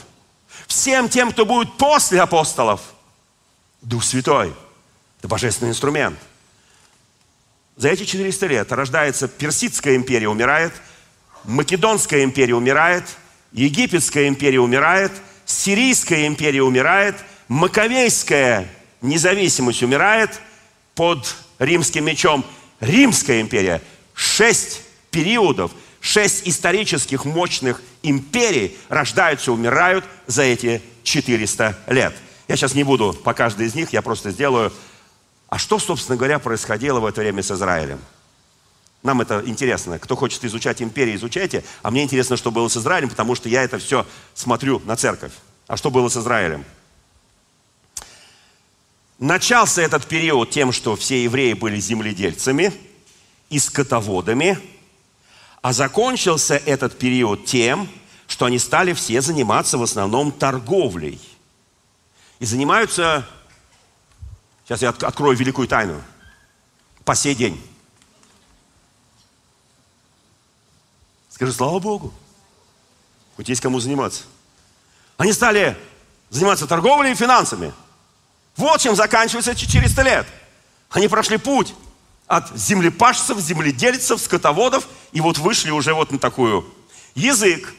Всем 0.67 1.09
тем, 1.09 1.31
кто 1.31 1.45
будет 1.45 1.77
после 1.77 2.23
апостолов– 2.23 2.81
Дух 3.83 4.05
Святой. 4.05 4.55
Это 5.19 5.29
божественный 5.29 5.73
инструмент. 5.73 6.19
За 7.77 7.89
эти 7.89 8.05
400 8.05 8.47
лет 8.47 8.73
рождается 8.73 9.29
Персидская 9.29 9.97
империя, 9.97 10.29
умирает, 10.29 10.73
Македонская 11.45 12.23
империя 12.23 12.55
умирает, 12.55 13.05
Египетская 13.53 14.29
империя 14.29 14.61
умирает, 14.61 15.13
Сирийская 15.45 16.27
империя 16.27 16.63
умирает, 16.63 17.17
Маковейская 17.49 18.69
независимость 19.01 19.83
умирает 19.83 20.41
под 20.95 21.35
римским 21.59 22.05
мечом. 22.05 22.45
Римская 22.81 23.41
империя. 23.41 23.83
Шесть 24.15 24.83
периодов, 25.11 25.73
шесть 26.01 26.47
исторических 26.47 27.25
мощных 27.25 27.83
империй 28.03 28.77
рождаются, 28.89 29.53
умирают 29.53 30.05
за 30.27 30.43
эти 30.43 30.83
400 31.03 31.79
лет– 31.89 32.15
я 32.53 32.57
сейчас 32.57 32.75
не 32.75 32.85
буду 32.85 33.15
по 33.15 33.33
каждой 33.33 33.67
из 33.67 33.75
них, 33.75 33.95
я 33.95 34.03
просто 34.03 34.31
сделаю. 34.31 34.71
А 35.49 35.57
что, 35.57 35.79
собственно 35.79 36.19
говоря, 36.19 36.39
происходило 36.39 37.01
в 37.01 37.07
это 37.07 37.23
время 37.23 37.43
с 37.43 37.51
Израилем? 37.51 37.99
Нам 39.03 39.23
это 39.23 39.43
интересно. 39.47 39.99
Кто 39.99 40.17
хочет 40.17 40.45
изучать 40.45 40.83
империи, 40.83 41.17
изучайте. 41.17 41.65
А 41.81 41.91
мне 41.91 42.03
интересно, 42.03 42.37
что 42.37 42.51
было 42.51 42.69
с 42.69 42.77
Израилем, 42.77 43.09
потому 43.09 43.37
что 43.37 43.49
я 43.49 43.63
это 43.63 43.79
все 43.79 44.07
смотрю 44.35 44.81
на 44.81 44.97
церковь. 44.97 45.33
А 45.67 45.79
что 45.79 45.91
было 45.91 46.11
с 46.11 46.17
Израилем? 46.19 46.67
Начался 49.19 49.81
этот 49.81 50.07
период 50.07 50.51
тем, 50.51 50.73
что 50.73 50.95
все 50.95 51.25
евреи 51.25 51.55
были 51.55 51.81
земледельцами 51.81 52.71
и 53.49 53.59
скотоводами, 53.59 54.59
а 55.63 55.73
закончился 55.73 56.57
этот 56.57 56.99
период 56.99 57.47
тем, 57.47 57.89
что 58.27 58.45
они 58.45 58.59
стали 58.59 58.93
все 58.93 59.23
заниматься 59.23 59.79
в 59.79 59.83
основном 59.83 60.33
торговлей– 60.33 61.19
и 62.43 62.45
занимаются, 62.45 63.25
сейчас 64.65 64.83
я 64.83 64.89
открою 64.89 65.37
великую 65.37 65.69
тайну, 65.69 66.03
по 67.05 67.15
сей 67.15 67.37
день. 67.37 67.65
Скажи, 71.31 71.53
слава 71.53 71.79
Богу, 71.79 72.13
хоть 73.37 73.49
есть 73.49 73.61
кому 73.61 73.79
заниматься. 73.79 74.25
Они 75.19 75.33
стали 75.33 75.79
заниматься 76.31 76.67
торговлей 76.67 77.13
и 77.13 77.15
финансами. 77.15 77.73
Вот 78.57 78.81
чем 78.81 78.97
заканчивается 78.97 79.53
эти 79.53 79.61
400 79.61 80.03
лет. 80.03 80.27
Они 80.91 81.07
прошли 81.07 81.37
путь 81.37 81.77
от 82.27 82.51
землепашцев, 82.57 83.39
земледельцев, 83.39 84.21
скотоводов, 84.21 84.89
и 85.13 85.21
вот 85.21 85.39
вышли 85.39 85.71
уже 85.71 85.95
вот 85.95 86.11
на 86.11 86.19
такую. 86.19 86.69
Язык, 87.15 87.73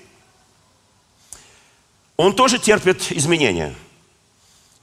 он 2.16 2.34
тоже 2.34 2.60
терпит 2.60 3.12
изменения. 3.12 3.76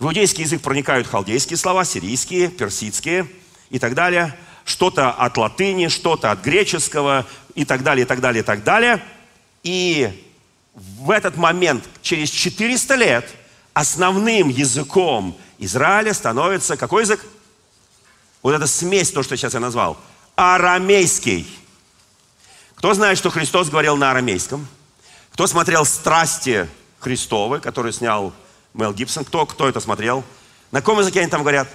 В 0.00 0.06
иудейский 0.06 0.44
язык 0.44 0.62
проникают 0.62 1.06
халдейские 1.06 1.58
слова, 1.58 1.84
сирийские, 1.84 2.48
персидские 2.48 3.28
и 3.68 3.78
так 3.78 3.94
далее. 3.94 4.34
Что-то 4.64 5.10
от 5.10 5.36
латыни, 5.36 5.88
что-то 5.88 6.30
от 6.30 6.40
греческого 6.40 7.26
и 7.54 7.66
так 7.66 7.82
далее, 7.82 8.06
и 8.06 8.08
так 8.08 8.20
далее, 8.20 8.42
и 8.42 8.44
так 8.44 8.64
далее. 8.64 9.04
И 9.62 10.26
в 10.74 11.10
этот 11.10 11.36
момент, 11.36 11.84
через 12.00 12.30
400 12.30 12.94
лет, 12.94 13.28
основным 13.74 14.48
языком 14.48 15.36
Израиля 15.58 16.14
становится 16.14 16.78
какой 16.78 17.02
язык? 17.02 17.22
Вот 18.42 18.54
эта 18.54 18.66
смесь, 18.66 19.10
то, 19.10 19.22
что 19.22 19.36
сейчас 19.36 19.52
я 19.52 19.60
назвал. 19.60 19.98
Арамейский. 20.34 21.46
Кто 22.76 22.94
знает, 22.94 23.18
что 23.18 23.28
Христос 23.28 23.68
говорил 23.68 23.98
на 23.98 24.12
арамейском? 24.12 24.66
Кто 25.32 25.46
смотрел 25.46 25.84
«Страсти 25.84 26.66
Христовы», 27.00 27.60
который 27.60 27.92
снял 27.92 28.32
Мел 28.74 28.92
Гибсон. 28.92 29.24
Кто, 29.24 29.46
кто 29.46 29.68
это 29.68 29.80
смотрел? 29.80 30.24
На 30.70 30.80
каком 30.80 30.98
языке 30.98 31.20
они 31.20 31.30
там 31.30 31.42
говорят? 31.42 31.68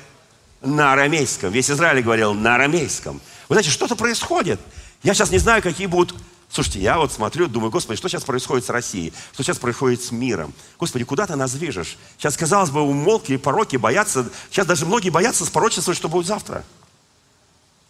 На 0.61 0.93
арамейском. 0.93 1.51
Весь 1.51 1.69
Израиль 1.69 2.01
говорил 2.01 2.33
на 2.33 2.55
арамейском. 2.55 3.21
Вы 3.49 3.55
знаете, 3.55 3.69
что-то 3.69 3.95
происходит. 3.95 4.59
Я 5.03 5.13
сейчас 5.13 5.31
не 5.31 5.37
знаю, 5.37 5.61
какие 5.61 5.87
будут... 5.87 6.15
Слушайте, 6.49 6.79
я 6.79 6.97
вот 6.97 7.11
смотрю, 7.11 7.47
думаю, 7.47 7.69
Господи, 7.69 7.97
что 7.97 8.07
сейчас 8.07 8.23
происходит 8.23 8.65
с 8.65 8.69
Россией? 8.69 9.13
Что 9.33 9.43
сейчас 9.43 9.57
происходит 9.57 10.01
с 10.01 10.11
миром? 10.11 10.53
Господи, 10.79 11.03
куда 11.03 11.27
ты 11.27 11.35
нас 11.35 11.51
движешь? 11.53 11.97
Сейчас, 12.17 12.37
казалось 12.37 12.69
бы, 12.69 12.81
умолкли 12.81 13.35
пороки, 13.35 13.75
боятся... 13.75 14.29
Сейчас 14.49 14.65
даже 14.65 14.85
многие 14.85 15.09
боятся 15.09 15.45
спорочествовать, 15.45 15.97
что 15.97 16.07
будет 16.07 16.27
завтра. 16.27 16.63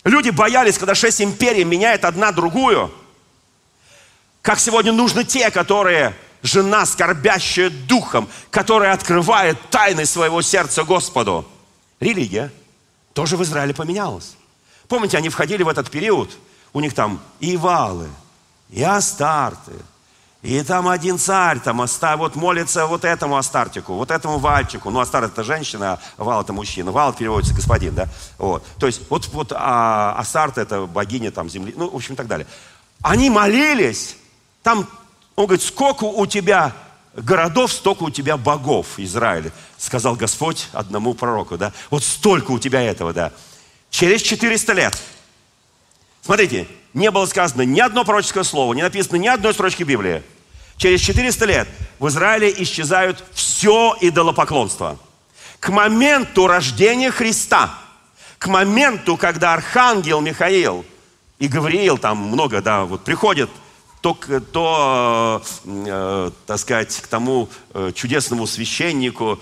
Люди 0.03 0.29
боялись, 0.29 0.77
когда 0.77 0.95
шесть 0.95 1.21
империй 1.21 1.63
меняет 1.63 2.05
одна 2.05 2.31
другую. 2.31 2.91
Как 4.41 4.59
сегодня 4.59 4.91
нужны 4.91 5.23
те, 5.23 5.51
которые 5.51 6.15
жена, 6.45 6.85
скорбящая 6.85 7.69
духом, 7.69 8.29
которая 8.51 8.93
открывает 8.93 9.57
тайны 9.69 10.05
своего 10.05 10.41
сердца 10.41 10.83
Господу. 10.83 11.47
Религия 11.99 12.51
тоже 13.13 13.35
в 13.37 13.43
Израиле 13.43 13.73
поменялась. 13.73 14.35
Помните, 14.87 15.17
они 15.17 15.29
входили 15.29 15.63
в 15.63 15.69
этот 15.69 15.89
период, 15.89 16.37
у 16.73 16.79
них 16.79 16.93
там 16.93 17.19
и 17.39 17.57
валы, 17.57 18.07
и 18.69 18.83
астарты, 18.83 19.73
и 20.43 20.61
там 20.61 20.87
один 20.87 21.17
царь, 21.17 21.59
там 21.59 21.79
оста, 21.79 22.17
вот 22.17 22.35
молится 22.35 22.85
вот 22.85 23.03
этому 23.03 23.37
астартику, 23.37 23.95
вот 23.95 24.11
этому 24.11 24.37
вальчику. 24.37 24.91
Ну, 24.91 24.99
астарт 24.99 25.31
это 25.31 25.43
женщина, 25.43 25.99
а 26.17 26.23
вал 26.23 26.41
это 26.43 26.53
мужчина. 26.53 26.91
Вал 26.91 27.13
переводится 27.13 27.55
господин, 27.55 27.95
да? 27.95 28.07
Вот. 28.37 28.63
То 28.77 28.85
есть 28.85 29.01
вот, 29.09 29.27
вот 29.29 29.51
а, 29.55 30.13
астарт 30.19 30.59
это 30.59 30.85
богиня 30.85 31.31
там 31.31 31.49
земли, 31.49 31.73
ну, 31.75 31.89
в 31.89 31.95
общем, 31.95 32.15
так 32.15 32.27
далее. 32.27 32.45
Они 33.01 33.31
молились, 33.31 34.17
там 34.61 34.87
он 35.35 35.45
говорит, 35.45 35.65
сколько 35.65 36.05
у 36.05 36.25
тебя 36.25 36.73
городов, 37.15 37.71
столько 37.71 38.03
у 38.03 38.09
тебя 38.09 38.37
богов 38.37 38.97
Израиля, 38.97 39.51
сказал 39.77 40.15
Господь 40.15 40.67
одному 40.73 41.13
пророку, 41.13 41.57
да. 41.57 41.73
Вот 41.89 42.03
столько 42.03 42.51
у 42.51 42.59
тебя 42.59 42.81
этого, 42.81 43.13
да. 43.13 43.31
Через 43.89 44.21
400 44.21 44.73
лет. 44.73 45.01
Смотрите, 46.21 46.67
не 46.93 47.11
было 47.11 47.25
сказано 47.25 47.61
ни 47.61 47.79
одно 47.79 48.03
пророческое 48.03 48.43
слово, 48.43 48.73
не 48.73 48.81
написано 48.81 49.17
ни 49.17 49.27
одной 49.27 49.53
строчки 49.53 49.83
Библии. 49.83 50.23
Через 50.77 51.01
400 51.01 51.45
лет 51.45 51.67
в 51.99 52.07
Израиле 52.07 52.53
исчезают 52.57 53.23
все 53.33 53.95
идолопоклонство. 54.01 54.97
К 55.59 55.69
моменту 55.69 56.47
рождения 56.47 57.11
Христа, 57.11 57.73
к 58.37 58.47
моменту, 58.47 59.17
когда 59.17 59.53
архангел 59.53 60.19
Михаил 60.21 60.85
и 61.39 61.47
Гавриил, 61.47 61.97
там 61.97 62.17
много, 62.17 62.61
да, 62.61 62.85
вот 62.85 63.03
приходят 63.03 63.49
то, 64.05 64.15
то 64.51 65.41
э, 65.65 66.31
так 66.45 66.59
сказать, 66.59 66.95
к 67.01 67.07
тому 67.07 67.49
э, 67.73 67.91
чудесному 67.95 68.45
священнику, 68.45 69.39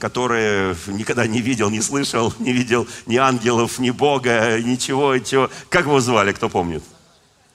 который 0.00 0.74
никогда 0.88 1.28
не 1.28 1.40
видел, 1.40 1.70
не 1.70 1.80
слышал, 1.80 2.34
не 2.40 2.52
видел 2.52 2.88
ни 3.06 3.16
ангелов, 3.16 3.78
ни 3.78 3.90
Бога, 3.90 4.60
ничего, 4.60 5.14
ничего. 5.14 5.48
Как 5.68 5.84
его 5.84 6.00
звали, 6.00 6.32
кто 6.32 6.48
помнит? 6.48 6.82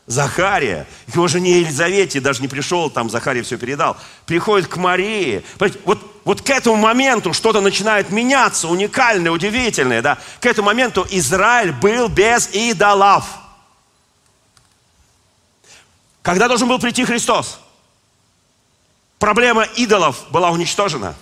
Захария. 0.08 0.88
Его 1.14 1.28
жене 1.28 1.60
Елизавете 1.60 2.22
даже 2.22 2.42
не 2.42 2.48
пришел, 2.48 2.90
там 2.90 3.10
Захария 3.10 3.44
все 3.44 3.58
передал. 3.58 3.98
Приходит 4.26 4.68
к 4.70 4.78
Марии. 4.78 5.44
Вот, 5.84 6.00
вот 6.24 6.42
к 6.42 6.50
этому 6.52 6.78
моменту 6.78 7.34
что-то 7.34 7.60
начинает 7.60 8.12
меняться, 8.12 8.70
уникальное, 8.70 9.32
удивительное. 9.32 10.02
Да? 10.02 10.20
К 10.40 10.46
этому 10.46 10.68
моменту 10.68 11.06
Израиль 11.10 11.74
был 11.74 12.08
без 12.08 12.48
идолов. 12.54 13.26
Когда 16.26 16.48
должен 16.48 16.68
был 16.68 16.80
прийти 16.80 17.06
Христос? 17.06 17.60
Проблема 19.20 19.62
идолов 19.64 20.26
была 20.32 20.50
уничтожена. 20.50 21.14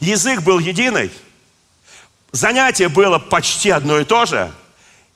Язык 0.00 0.40
был 0.40 0.58
единый. 0.58 1.12
Занятие 2.32 2.88
было 2.88 3.20
почти 3.20 3.70
одно 3.70 4.00
и 4.00 4.04
то 4.04 4.26
же. 4.26 4.52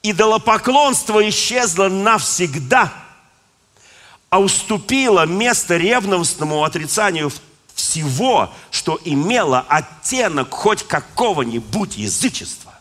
Идолопоклонство 0.05 1.28
исчезло 1.28 1.89
навсегда– 1.89 2.93
а 4.30 4.41
уступила 4.41 5.26
место 5.26 5.76
ревностному 5.76 6.64
отрицанию 6.64 7.30
всего, 7.72 8.53
что 8.72 9.01
имело 9.05 9.61
оттенок 9.68 10.51
хоть 10.53 10.82
какого-нибудь 10.82 11.97
язычества. 11.97 12.74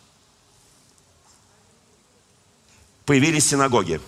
Появились 3.06 3.48
синагоги. 3.48 4.02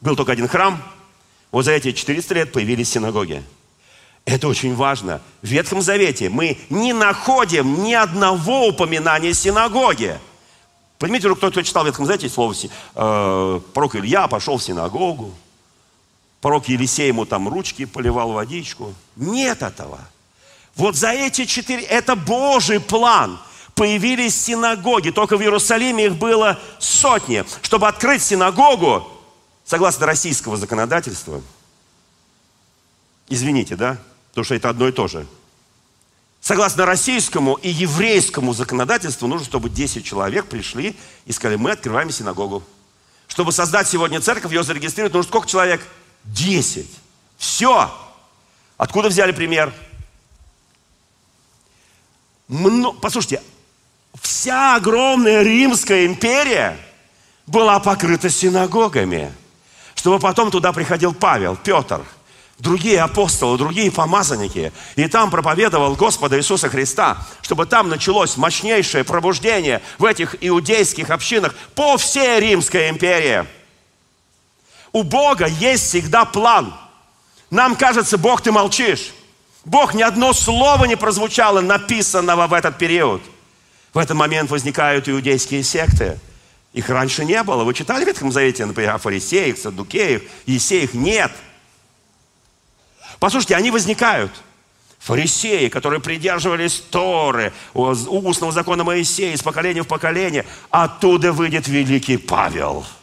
Был 0.00 0.16
только 0.16 0.32
один 0.32 0.48
храм, 0.48 0.82
вот 1.52 1.66
за 1.66 1.72
эти 1.72 1.92
400 1.92 2.34
лет 2.34 2.52
появились 2.52 2.90
синагоги. 2.90 3.42
Это 4.24 4.48
очень 4.48 4.74
важно. 4.74 5.20
В 5.42 5.46
Ветхом 5.46 5.82
Завете 5.82 6.28
мы 6.30 6.58
не 6.70 6.92
находим 6.92 7.82
ни 7.84 7.92
одного 7.92 8.68
упоминания 8.68 9.34
синагоги. 9.34 10.18
Руку, 11.00 11.36
кто, 11.36 11.50
кто 11.50 11.62
читал 11.62 11.82
в 11.82 11.86
Ветхом 11.86 12.06
Завете 12.06 12.28
слово 12.28 12.54
э, 12.94 13.60
пророк 13.74 13.96
Илья 13.96 14.28
пошел 14.28 14.56
в 14.56 14.62
синагогу. 14.62 15.34
Пророк 16.40 16.68
Елисей 16.68 17.08
ему 17.08 17.26
там 17.26 17.48
ручки 17.48 17.84
поливал 17.84 18.32
водичку. 18.32 18.94
Нет 19.16 19.62
этого. 19.62 19.98
Вот 20.76 20.96
за 20.96 21.10
эти 21.10 21.44
четыре, 21.44 21.82
это 21.82 22.16
Божий 22.16 22.80
план. 22.80 23.38
Появились 23.74 24.40
синагоги, 24.40 25.10
только 25.10 25.36
в 25.36 25.42
Иерусалиме 25.42 26.06
их 26.06 26.16
было 26.16 26.58
сотни. 26.78 27.44
Чтобы 27.62 27.88
открыть 27.88 28.22
синагогу, 28.22 29.06
согласно 29.64 30.06
российского 30.06 30.56
законодательства, 30.56 31.42
извините, 33.28 33.76
да, 33.76 33.98
потому 34.30 34.44
что 34.44 34.54
это 34.54 34.68
одно 34.68 34.88
и 34.88 34.92
то 34.92 35.08
же. 35.08 35.26
Согласно 36.40 36.86
российскому 36.86 37.54
и 37.54 37.68
еврейскому 37.68 38.52
законодательству, 38.52 39.28
нужно, 39.28 39.46
чтобы 39.46 39.70
10 39.70 40.04
человек 40.04 40.46
пришли 40.46 40.96
и 41.24 41.32
сказали, 41.32 41.56
мы 41.56 41.70
открываем 41.70 42.10
синагогу. 42.10 42.64
Чтобы 43.28 43.52
создать 43.52 43.88
сегодня 43.88 44.20
церковь, 44.20 44.52
ее 44.52 44.64
зарегистрировать, 44.64 45.14
нужно 45.14 45.28
сколько 45.28 45.46
человек? 45.46 45.80
Десять. 46.24 46.90
Все. 47.38 47.90
Откуда 48.76 49.08
взяли 49.08 49.32
пример? 49.32 49.72
Мно... 52.48 52.92
Послушайте, 52.92 53.40
вся 54.20 54.76
огромная 54.76 55.42
Римская 55.42 56.06
империя 56.06 56.76
была 57.46 57.80
покрыта 57.80 58.28
синагогами, 58.28 59.32
чтобы 60.02 60.18
потом 60.18 60.50
туда 60.50 60.74
приходил 60.74 61.14
Павел, 61.14 61.56
Петр, 61.56 62.02
другие 62.58 63.00
апостолы, 63.00 63.56
другие 63.56 63.90
помазанники, 63.90 64.72
и 64.96 65.08
там 65.08 65.30
проповедовал 65.30 65.94
Господа 65.94 66.36
Иисуса 66.36 66.68
Христа, 66.68 67.16
чтобы 67.40 67.64
там 67.64 67.88
началось 67.88 68.36
мощнейшее 68.36 69.04
пробуждение 69.04 69.80
в 69.98 70.04
этих 70.04 70.36
иудейских 70.40 71.08
общинах 71.08 71.54
по 71.74 71.96
всей 71.96 72.40
Римской 72.40 72.90
империи– 72.90 73.46
у 74.92 75.02
Бога 75.02 75.46
есть 75.46 75.84
всегда 75.84 76.24
план. 76.24 76.74
Нам 77.50 77.76
кажется, 77.76 78.18
Бог, 78.18 78.42
ты 78.42 78.52
молчишь. 78.52 79.12
Бог, 79.64 79.94
ни 79.94 80.02
одно 80.02 80.32
слово 80.32 80.84
не 80.84 80.96
прозвучало, 80.96 81.60
написанного 81.60 82.46
в 82.46 82.52
этот 82.52 82.76
период. 82.76 83.22
В 83.94 83.98
этот 83.98 84.16
момент 84.16 84.50
возникают 84.50 85.08
иудейские 85.08 85.62
секты. 85.62 86.18
Их 86.72 86.88
раньше 86.88 87.24
не 87.24 87.42
было. 87.42 87.64
Вы 87.64 87.74
читали 87.74 88.04
в 88.04 88.06
Ветхом 88.06 88.32
Завете, 88.32 88.64
например, 88.64 88.94
о 88.94 88.98
фарисеях, 88.98 89.58
садукеях, 89.58 90.22
есеях? 90.46 90.94
Нет. 90.94 91.32
Послушайте, 93.18 93.56
они 93.56 93.70
возникают. 93.70 94.32
Фарисеи, 94.98 95.68
которые 95.68 96.00
придерживались 96.00 96.80
Торы, 96.90 97.52
устного 97.74 98.52
закона 98.52 98.84
Моисея 98.84 99.34
из 99.34 99.42
поколения 99.42 99.82
в 99.82 99.88
поколение, 99.88 100.46
оттуда 100.70 101.32
выйдет 101.32 101.68
великий 101.68 102.16
Павел– 102.16 102.86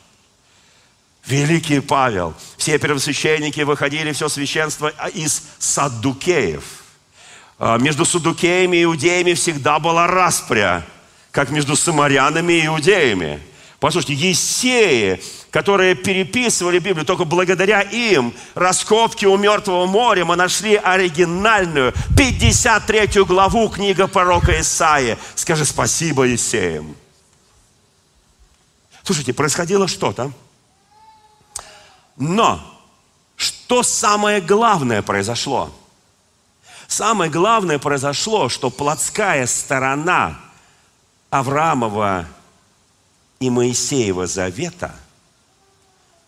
Великий 1.30 1.80
Павел. 1.80 2.34
Все 2.58 2.80
первосвященники 2.80 3.62
выходили, 3.62 4.12
все 4.14 4.30
священство 4.30 4.92
из 5.14 5.44
саддукеев. 5.60 6.64
А, 7.60 7.78
между 7.78 8.04
саддукеями 8.04 8.78
и 8.78 8.84
иудеями 8.84 9.34
всегда 9.34 9.78
была 9.78 10.08
распря, 10.08 10.84
как 11.30 11.52
между 11.52 11.76
самарянами 11.76 12.54
и 12.54 12.66
иудеями. 12.66 13.42
Послушайте, 13.80 14.14
Есеи, 14.16 15.22
которые 15.52 15.96
переписывали 15.96 16.80
Библию, 16.80 17.06
только 17.06 17.24
благодаря 17.24 17.82
им, 17.82 18.34
раскопки 18.54 19.26
у 19.26 19.38
Мертвого 19.38 19.86
моря, 19.86 20.26
мы 20.26 20.36
нашли 20.36 20.76
оригинальную 20.76 21.94
53 22.18 23.24
главу 23.24 23.70
книга 23.70 24.08
пророка 24.08 24.60
Исаия. 24.60 25.18
Скажи 25.36 25.64
спасибо 25.64 26.24
Есеям. 26.24 26.94
Слушайте, 29.04 29.34
происходило 29.34 29.88
что-то. 29.88 30.32
Но 32.18 32.60
что 33.38 33.82
самое 33.82 34.42
главное 34.42 35.02
произошло? 35.02 35.74
Самое 36.88 37.32
главное 37.32 37.80
произошло, 37.80 38.50
что 38.50 38.70
плотская 38.70 39.48
сторона 39.48 40.38
Авраамова 41.30 42.28
и 43.40 43.50
Моисеева 43.50 44.28
завета, 44.28 44.96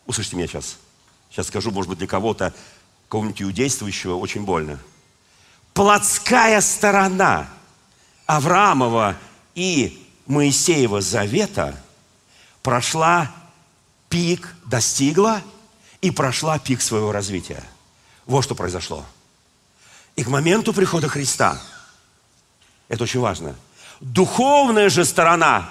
услышите 0.05 0.36
меня 0.36 0.47
сейчас, 0.47 0.78
сейчас 1.30 1.47
скажу, 1.47 1.72
может 1.72 1.89
быть, 1.89 1.99
для 1.99 2.07
кого-то, 2.07 2.53
кого-нибудь 3.09 3.41
иудействующего, 3.41 4.16
очень 4.16 4.43
больно. 4.43 4.80
Плотская 5.74 6.62
сторона 6.62 7.49
Авраамова 8.26 9.18
и 9.55 10.07
Моисеева 10.28 11.01
завета 11.01 11.82
прошла 12.62 13.32
пик, 14.09 14.55
достигла– 14.66 15.41
и 16.01 16.09
прошла 16.12 16.59
пик 16.59 16.82
своего 16.82 17.12
развития. 17.12 17.64
Вот 18.26 18.43
что 18.43 18.55
произошло. 18.55 19.05
И 20.16 20.24
к 20.24 20.28
моменту 20.28 20.74
прихода 20.74 21.07
Христа, 21.07 21.62
это 22.89 23.03
очень 23.03 23.20
важно, 23.20 23.55
духовная 24.01 24.89
же 24.89 25.05
сторона, 25.05 25.70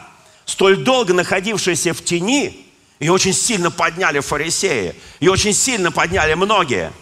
столь 0.51 0.79
долго 0.79 1.15
находившаяся 1.15 1.95
в 1.95 2.05
тени, 2.05 2.67
ее 2.99 3.13
очень 3.13 3.33
сильно 3.33 3.71
подняли 3.71 4.19
фарисеи, 4.19 4.97
ее 5.21 5.31
очень 5.31 5.55
сильно 5.55 5.93
подняли 5.93 6.35
многие. 6.35 6.93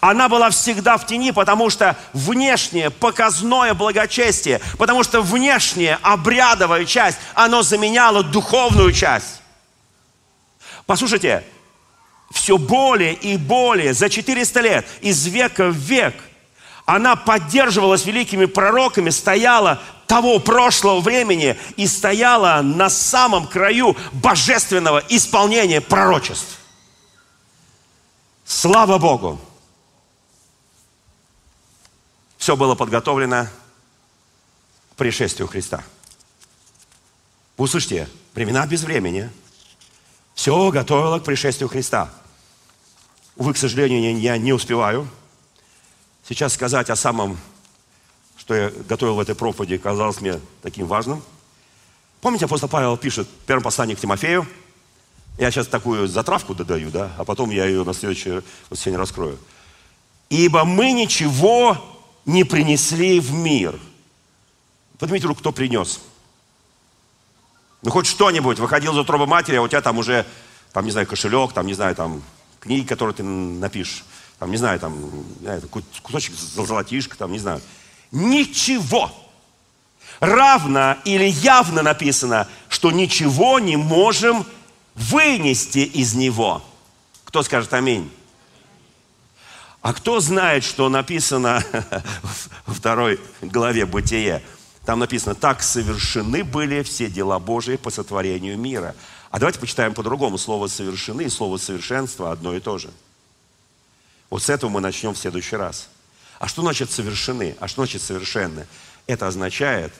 Она 0.00 0.30
была 0.30 0.48
всегда 0.48 0.96
в 0.96 1.06
тени, 1.06 1.30
потому 1.30 1.68
что 1.68 1.96
внешнее 2.14 2.88
показное 2.90 3.74
благочестие, 3.74 4.62
потому 4.78 5.04
что 5.04 5.20
внешняя 5.20 5.98
обрядовая 6.00 6.86
часть, 6.86 7.18
оно 7.34 7.62
заменяло 7.62 8.22
духовную 8.22 8.92
часть. 8.92 9.42
Послушайте, 10.86 11.44
все 12.32 12.56
более 12.56 13.12
и 13.12 13.36
более, 13.36 13.92
за 13.92 14.08
400 14.08 14.60
лет, 14.62 14.86
из 15.02 15.26
века 15.26 15.66
в 15.66 15.76
век, 15.76 16.14
она 16.86 17.16
поддерживалась 17.16 18.04
великими 18.04 18.44
пророками, 18.44 19.10
стояла 19.10 19.82
того 20.06 20.38
прошлого 20.38 21.00
времени 21.00 21.58
и 21.76 21.86
стояла 21.86 22.60
на 22.62 22.90
самом 22.90 23.46
краю 23.46 23.96
божественного 24.12 25.02
исполнения 25.08 25.80
пророчеств. 25.80 26.58
Слава 28.44 28.98
Богу! 28.98 29.40
Все 32.36 32.56
было 32.56 32.74
подготовлено 32.74 33.46
к 34.92 34.96
пришествию 34.96 35.48
Христа. 35.48 35.82
Вы 37.56 37.64
услышите, 37.64 38.10
времена 38.34 38.66
без 38.66 38.82
времени. 38.82 39.30
Все 40.34 40.70
готовило 40.70 41.18
к 41.20 41.24
пришествию 41.24 41.70
Христа. 41.70 42.10
Увы, 43.36 43.54
к 43.54 43.56
сожалению, 43.56 44.20
я 44.20 44.36
не 44.36 44.52
успеваю 44.52 45.08
сейчас 46.28 46.54
сказать 46.54 46.90
о 46.90 46.96
самом, 46.96 47.38
что 48.36 48.54
я 48.54 48.70
готовил 48.88 49.14
в 49.14 49.20
этой 49.20 49.34
проповеди, 49.34 49.78
казалось 49.78 50.20
мне 50.20 50.40
таким 50.62 50.86
важным. 50.86 51.22
Помните, 52.20 52.46
апостол 52.46 52.68
Павел 52.68 52.96
пишет 52.96 53.28
в 53.28 53.46
первом 53.46 53.62
послании 53.62 53.94
к 53.94 54.00
Тимофею, 54.00 54.46
Я 55.36 55.50
сейчас 55.50 55.66
такую 55.66 56.06
затравку 56.06 56.54
додаю, 56.54 56.90
да, 56.90 57.12
а 57.18 57.24
потом 57.24 57.50
я 57.50 57.66
ее 57.66 57.84
на 57.84 57.92
следующее 57.92 58.42
воскресенье 58.70 58.98
раскрою. 58.98 59.38
Ибо 60.30 60.64
мы 60.64 60.92
ничего 60.92 61.76
не 62.24 62.44
принесли 62.44 63.20
в 63.20 63.32
мир. 63.32 63.78
Поднимите 64.98 65.26
руку, 65.26 65.40
кто 65.40 65.52
принес. 65.52 66.00
Ну, 67.82 67.90
хоть 67.90 68.06
что-нибудь. 68.06 68.58
Выходил 68.58 68.94
за 68.94 69.04
тробы 69.04 69.26
матери, 69.26 69.56
а 69.56 69.62
у 69.62 69.68
тебя 69.68 69.82
там 69.82 69.98
уже, 69.98 70.24
там, 70.72 70.84
не 70.84 70.90
знаю, 70.90 71.06
кошелек, 71.06 71.52
там, 71.52 71.66
не 71.66 71.74
знаю, 71.74 71.94
там, 71.94 72.22
книги, 72.60 72.86
которые 72.86 73.14
ты 73.14 73.22
напишешь. 73.22 74.04
Там, 74.44 74.50
не 74.50 74.58
знаю, 74.58 74.78
там, 74.78 74.94
кусочек 76.02 76.34
золотишка, 76.34 77.16
там, 77.16 77.32
не 77.32 77.38
знаю. 77.38 77.62
Ничего. 78.12 79.10
Равно 80.20 80.98
или 81.06 81.24
явно 81.24 81.80
написано, 81.80 82.46
что 82.68 82.90
ничего 82.90 83.58
не 83.58 83.76
можем 83.76 84.44
вынести 84.94 85.78
из 85.78 86.12
него. 86.12 86.62
Кто 87.24 87.42
скажет 87.42 87.72
аминь? 87.72 88.12
А 89.80 89.94
кто 89.94 90.20
знает, 90.20 90.62
что 90.62 90.90
написано 90.90 91.64
во 92.66 92.74
второй 92.74 93.18
главе 93.40 93.86
Бытия? 93.86 94.42
Там 94.84 94.98
написано, 94.98 95.34
так 95.34 95.62
совершены 95.62 96.44
были 96.44 96.82
все 96.82 97.08
дела 97.08 97.38
Божии 97.38 97.76
по 97.76 97.88
сотворению 97.88 98.58
мира. 98.58 98.94
А 99.30 99.38
давайте 99.38 99.58
почитаем 99.58 99.94
по-другому. 99.94 100.36
Слово 100.36 100.66
совершены 100.66 101.22
и 101.22 101.28
слово 101.30 101.56
совершенство 101.56 102.30
одно 102.30 102.54
и 102.54 102.60
то 102.60 102.76
же. 102.76 102.90
Вот 104.30 104.42
с 104.42 104.50
этого 104.50 104.70
мы 104.70 104.80
начнем 104.80 105.14
в 105.14 105.18
следующий 105.18 105.56
раз. 105.56 105.88
А 106.38 106.48
что 106.48 106.62
значит 106.62 106.90
совершены? 106.90 107.56
А 107.60 107.68
что 107.68 107.82
значит 107.82 108.02
совершенны? 108.02 108.66
Это 109.06 109.26
означает 109.26 109.92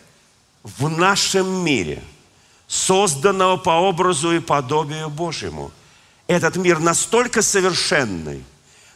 в 0.63 0.89
нашем 0.89 1.65
мире, 1.65 2.03
созданного 2.67 3.57
по 3.59 3.71
образу 3.71 4.33
и 4.33 4.41
подобию 4.41 5.11
Божьему, 5.11 5.71
этот 6.27 6.57
мир 6.57 6.79
настолько 6.79 7.43
совершенный, 7.43 8.43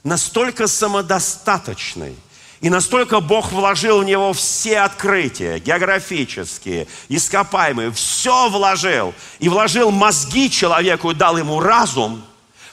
настолько 0.02 0.66
самодостаточный– 0.66 2.16
и 2.60 2.70
настолько 2.70 3.20
Бог 3.20 3.52
вложил 3.52 4.00
в 4.00 4.04
него 4.04 4.32
все 4.32 4.80
открытия, 4.80 5.60
географические, 5.60 6.88
ископаемые, 7.08 7.92
все 7.92 8.48
вложил. 8.48 9.14
И 9.38 9.48
вложил 9.48 9.92
мозги 9.92 10.50
человеку 10.50 11.14
дал 11.14 11.38
ему 11.38 11.60
разум, 11.60 12.24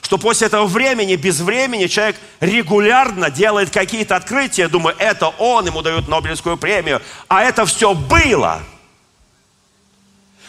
что 0.06 0.18
после 0.18 0.46
этого 0.46 0.66
времени, 0.66 1.16
без 1.16 1.40
времени, 1.40 1.88
человек 1.88 2.14
регулярно 2.38 3.28
делает 3.28 3.70
какие-то 3.70 4.14
открытия, 4.14 4.68
думаю, 4.68 4.94
это 5.00 5.30
он, 5.30 5.66
ему 5.66 5.82
дают 5.82 6.06
Нобелевскую 6.06 6.56
премию, 6.56 7.02
а 7.26 7.42
это 7.42 7.66
все 7.66 7.92
было. 7.92 8.62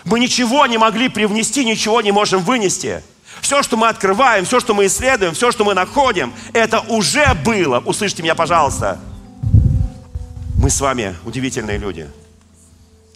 Мы 0.06 0.20
ничего 0.20 0.68
не 0.68 0.78
могли 0.78 1.10
привнести, 1.10 1.66
ничего 1.66 2.02
не 2.02 2.12
можем 2.12 2.44
вынести. 2.44 3.02
Все, 3.42 3.64
что 3.64 3.78
мы 3.78 3.88
открываем, 3.88 4.46
все, 4.46 4.60
что 4.60 4.76
мы 4.76 4.86
исследуем, 4.86 5.34
все, 5.34 5.52
что 5.52 5.66
мы 5.66 5.74
находим, 5.74 6.36
это 6.54 6.82
уже 6.82 7.34
было. 7.44 7.80
Услышьте 7.80 8.22
меня, 8.22 8.36
пожалуйста. 8.36 9.00
Мы 10.62 10.70
с 10.70 10.80
вами 10.80 11.16
удивительные 11.26 11.80
люди. 11.80 12.08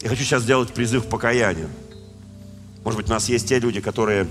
Я 0.00 0.08
хочу 0.08 0.24
сейчас 0.24 0.42
сделать 0.42 0.74
призыв 0.74 1.06
к 1.06 1.08
покаянию. 1.08 1.70
Может 2.82 2.96
быть, 2.96 3.08
у 3.08 3.12
нас 3.12 3.28
есть 3.28 3.48
те 3.48 3.60
люди, 3.60 3.80
которые 3.80 4.26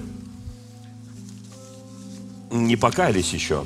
не 2.51 2.75
покаялись 2.75 3.33
еще. 3.33 3.65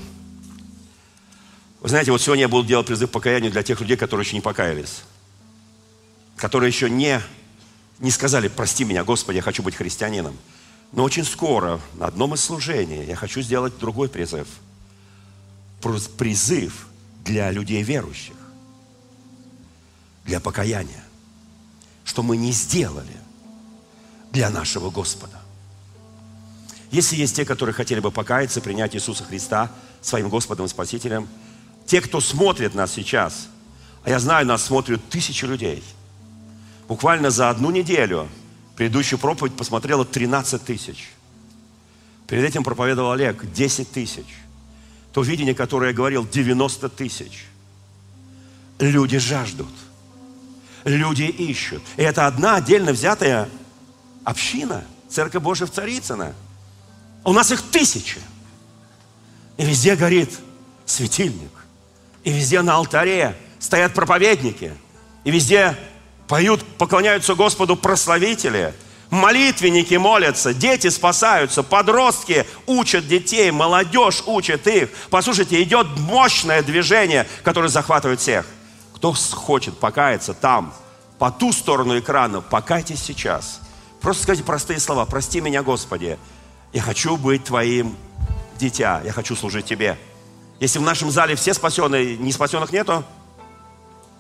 Вы 1.82 1.90
знаете, 1.90 2.12
вот 2.12 2.22
сегодня 2.22 2.44
я 2.44 2.48
буду 2.48 2.68
делать 2.68 2.88
призыв 2.88 3.10
к 3.10 3.14
покаянию 3.14 3.52
для 3.52 3.64
тех 3.64 3.82
людей, 3.82 3.98
которые 3.98 4.26
еще 4.26 4.36
не 4.36 4.42
покаялись. 4.42 5.02
Которые 6.38 6.70
еще 6.70 6.90
не, 6.90 7.22
не 8.00 8.12
сказали, 8.12 8.48
прости 8.48 8.84
меня, 8.84 9.04
Господи, 9.04 9.38
я 9.38 9.42
хочу 9.42 9.64
быть 9.64 9.76
христианином. 9.76 10.38
Но 10.92 11.04
очень 11.04 11.26
скоро 11.26 11.82
на 11.96 12.08
одном 12.08 12.34
из 12.34 12.42
служений 12.42 13.04
я 13.06 13.16
хочу 13.16 13.42
сделать 13.42 13.78
другой 13.78 14.10
призыв. 14.10 14.48
Призыв 16.18 16.88
для 17.24 17.52
людей 17.52 17.84
верующих 17.84 18.36
для 20.26 20.40
покаяния, 20.40 21.04
что 22.04 22.24
мы 22.24 22.38
не 22.38 22.52
сделали 22.52 23.18
для 24.32 24.50
нашего 24.50 24.90
Господа. 24.90 25.45
Если 26.96 27.18
есть 27.18 27.36
те, 27.36 27.44
которые 27.44 27.74
хотели 27.74 28.00
бы 28.00 28.10
покаяться, 28.10 28.62
принять 28.62 28.96
Иисуса 28.96 29.26
Христа 29.26 29.70
своим 30.02 30.30
Господом 30.30 30.66
и 30.66 30.70
Спасителем, 30.70 31.28
те, 31.86 32.00
кто 32.00 32.22
смотрит 32.22 32.74
нас 32.74 32.94
сейчас, 32.94 33.50
а 34.06 34.10
я 34.10 34.18
знаю, 34.18 34.46
нас 34.46 34.64
смотрят 34.64 35.02
тысячи 35.10 35.44
людей, 35.44 35.84
буквально 36.88 37.32
за 37.32 37.50
одну 37.50 37.70
неделю 37.70 38.30
предыдущую 38.78 39.20
проповедь 39.20 39.58
посмотрело 39.58 40.06
13 40.06 40.64
тысяч. 40.64 41.10
Перед 42.28 42.46
этим 42.46 42.64
проповедовал 42.64 43.12
Олег 43.12 43.44
10 43.52 43.92
тысяч. 43.92 44.28
То 45.12 45.22
видение, 45.22 45.54
которое 45.54 45.92
я 45.92 45.94
говорил, 45.94 46.26
90 46.26 46.88
тысяч. 46.88 47.48
Люди 48.80 49.18
жаждут 49.18 49.68
люди 50.86 51.24
ищут. 51.24 51.82
И 51.98 52.04
это 52.04 52.28
одна 52.28 52.56
отдельно 52.58 52.92
взятая 52.94 53.50
община, 54.24 54.86
Церковь 55.10 55.42
Божия 55.42 55.68
в 55.68 55.72
Царицына. 55.72 56.36
У 57.26 57.34
нас 57.34 57.52
их 57.52 57.62
тысячи. 57.64 58.20
И 59.58 59.66
везде 59.66 59.96
горит 59.96 60.30
светильник. 60.86 61.52
И 62.24 62.32
везде 62.32 62.62
на 62.62 62.76
алтаре 62.76 63.36
стоят 63.60 63.94
проповедники. 63.94 64.74
И 65.24 65.32
везде 65.32 65.76
поют, 66.28 66.64
поклоняются 66.78 67.36
Господу 67.36 67.76
прославители. 67.76 68.74
Молитвенники 69.10 69.96
молятся, 69.96 70.54
дети 70.54 70.90
спасаются, 70.90 71.64
подростки 71.64 72.46
учат 72.66 73.08
детей, 73.08 73.52
молодежь 73.52 74.24
учит 74.26 74.68
их. 74.68 74.90
Послушайте, 75.10 75.62
идет 75.62 75.88
мощное 76.00 76.64
движение, 76.64 77.28
которое 77.44 77.70
захватывает 77.70 78.20
всех. 78.20 78.46
Кто 78.96 79.14
хочет 79.14 79.78
покаяться 79.80 80.34
там, 80.34 80.74
по 81.18 81.32
ту 81.32 81.54
сторону 81.54 81.98
экрана, 81.98 82.42
покайтесь 82.42 83.02
сейчас. 83.02 83.62
Просто 84.02 84.24
скажите 84.24 84.46
простые 84.46 84.80
слова. 84.80 85.06
Прости 85.06 85.40
меня, 85.42 85.64
Господи. 85.64 86.18
Я 86.76 86.82
хочу 86.82 87.16
быть 87.16 87.46
Твоим 87.46 87.96
дитя. 88.60 89.02
Я 89.06 89.14
хочу 89.14 89.34
служить 89.34 89.66
Тебе. 89.66 89.98
Если 90.60 90.78
в 90.78 90.82
нашем 90.82 91.10
зале 91.10 91.38
все 91.38 91.54
спасенные, 91.54 92.18
не 92.18 92.34
спасенных 92.34 92.74
нету, 92.74 93.06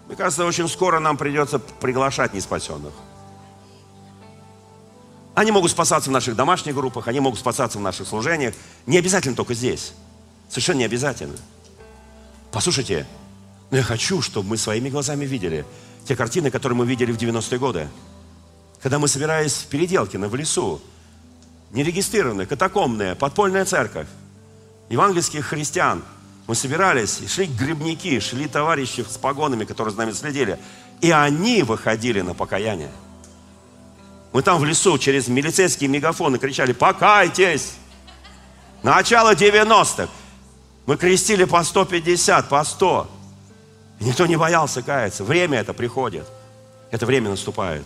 мне 0.08 0.16
кажется, 0.16 0.45
очень 0.45 0.70
скоро 0.70 0.99
нам 0.99 1.18
придется 1.18 1.60
приглашать 1.60 2.34
неспасенных. 2.34 2.93
Они 5.34 5.51
могут 5.51 5.70
спасаться 5.70 6.10
в 6.10 6.14
наших 6.14 6.38
домашних 6.38 6.76
группах, 6.76 7.10
они 7.10 7.20
могут 7.20 7.39
спасаться 7.39 7.78
в 7.78 7.82
наших 7.82 8.08
служениях. 8.08 8.56
Не 8.86 8.99
обязательно 8.99 9.36
только 9.36 9.53
здесь. 9.53 9.91
Совершенно 10.47 10.78
не 10.78 10.86
обязательно. 10.86 11.36
Послушайте, 12.53 13.06
но 13.70 13.76
я 13.76 13.84
хочу, 13.84 14.22
чтобы 14.22 14.47
мы 14.47 14.58
своими 14.58 14.88
глазами 14.89 15.26
видели 15.26 15.66
те 16.08 16.16
картины, 16.16 16.51
которые 16.51 16.78
мы 16.78 16.86
видели 16.86 17.12
в 17.12 17.18
90-е 17.18 17.60
годы. 17.60 17.89
Когда 18.82 18.97
мы 18.97 19.10
собирались 19.10 19.56
в 19.56 19.68
Переделкино, 19.68 20.30
в 20.30 20.36
лесу, 20.36 20.82
нерегистрированная, 21.76 22.45
катакомная, 22.45 23.15
подпольная 23.15 23.65
церковь, 23.65 24.07
евангельских 24.89 25.45
христиан, 25.45 26.03
мы 26.47 26.55
собирались, 26.55 27.21
шли 27.28 27.47
грибники, 27.47 28.19
шли 28.19 28.47
товарищи 28.47 29.05
с 29.07 29.17
погонами, 29.17 29.65
которые 29.65 29.91
за 29.91 29.99
нами 29.99 30.11
следили, 30.11 30.57
и 31.01 31.11
они 31.11 31.63
выходили 31.63 32.21
на 32.21 32.34
покаяние. 32.34 32.91
Мы 34.32 34.41
там 34.41 34.59
в 34.59 34.65
лесу 34.65 34.97
через 34.97 35.28
милицейские 35.28 35.89
мегафоны 35.89 36.38
кричали 36.38 36.71
«Покайтесь!» 36.73 37.73
Начало 38.84 39.34
90-х. 39.34 40.09
Мы 40.86 40.97
крестили 40.97 41.45
по 41.45 41.63
150, 41.63 42.47
по 42.47 42.63
100. 42.63 43.09
И 43.99 44.03
никто 44.03 44.28
не 44.28 44.36
боялся 44.36 44.84
каяться. 44.84 45.23
Время 45.23 45.59
это 45.59 45.73
приходит. 45.73 46.28
Это 46.91 47.07
время 47.07 47.32
наступает. 47.32 47.86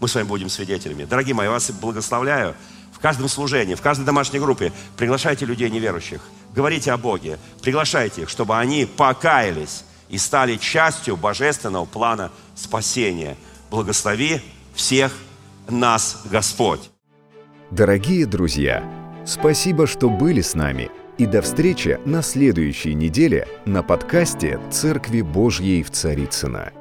Мы 0.00 0.08
с 0.08 0.14
вами 0.16 0.26
будем 0.26 0.48
свидетелями. 0.48 1.04
Дорогие 1.04 1.34
мои, 1.34 1.46
я 1.46 1.52
вас 1.52 1.70
благословляю. 1.70 2.56
Каждом 3.02 3.28
служении, 3.28 3.74
в 3.74 3.82
каждой 3.82 4.04
домашней 4.04 4.38
группе 4.38 4.72
приглашайте 4.96 5.44
людей 5.44 5.68
неверующих. 5.68 6.22
Говорите 6.54 6.92
о 6.92 6.96
Боге. 6.96 7.38
Приглашайте 7.60 8.22
их, 8.22 8.28
чтобы 8.28 8.56
они 8.56 8.86
покаялись 8.86 9.84
и 10.08 10.18
стали 10.18 10.56
частью 10.56 11.16
божественного 11.16 11.84
плана 11.84 12.30
спасения. 12.54 13.36
Благослови 13.70 14.40
всех 14.74 15.12
нас 15.68 16.22
Господь. 16.30 16.90
Дорогие 17.70 18.24
друзья, 18.24 18.84
спасибо, 19.26 19.86
что 19.86 20.08
были 20.08 20.40
с 20.40 20.54
нами– 20.54 20.90
и 21.18 21.26
до 21.26 21.42
встречи 21.42 22.00
на 22.04 22.22
следующей 22.22 22.94
неделе 22.94 23.46
на 23.64 23.82
подкасте 23.82 24.58
«Церкви 24.70 25.20
Божьей 25.20 25.82
в 25.82 25.90
Царицына. 25.90 26.72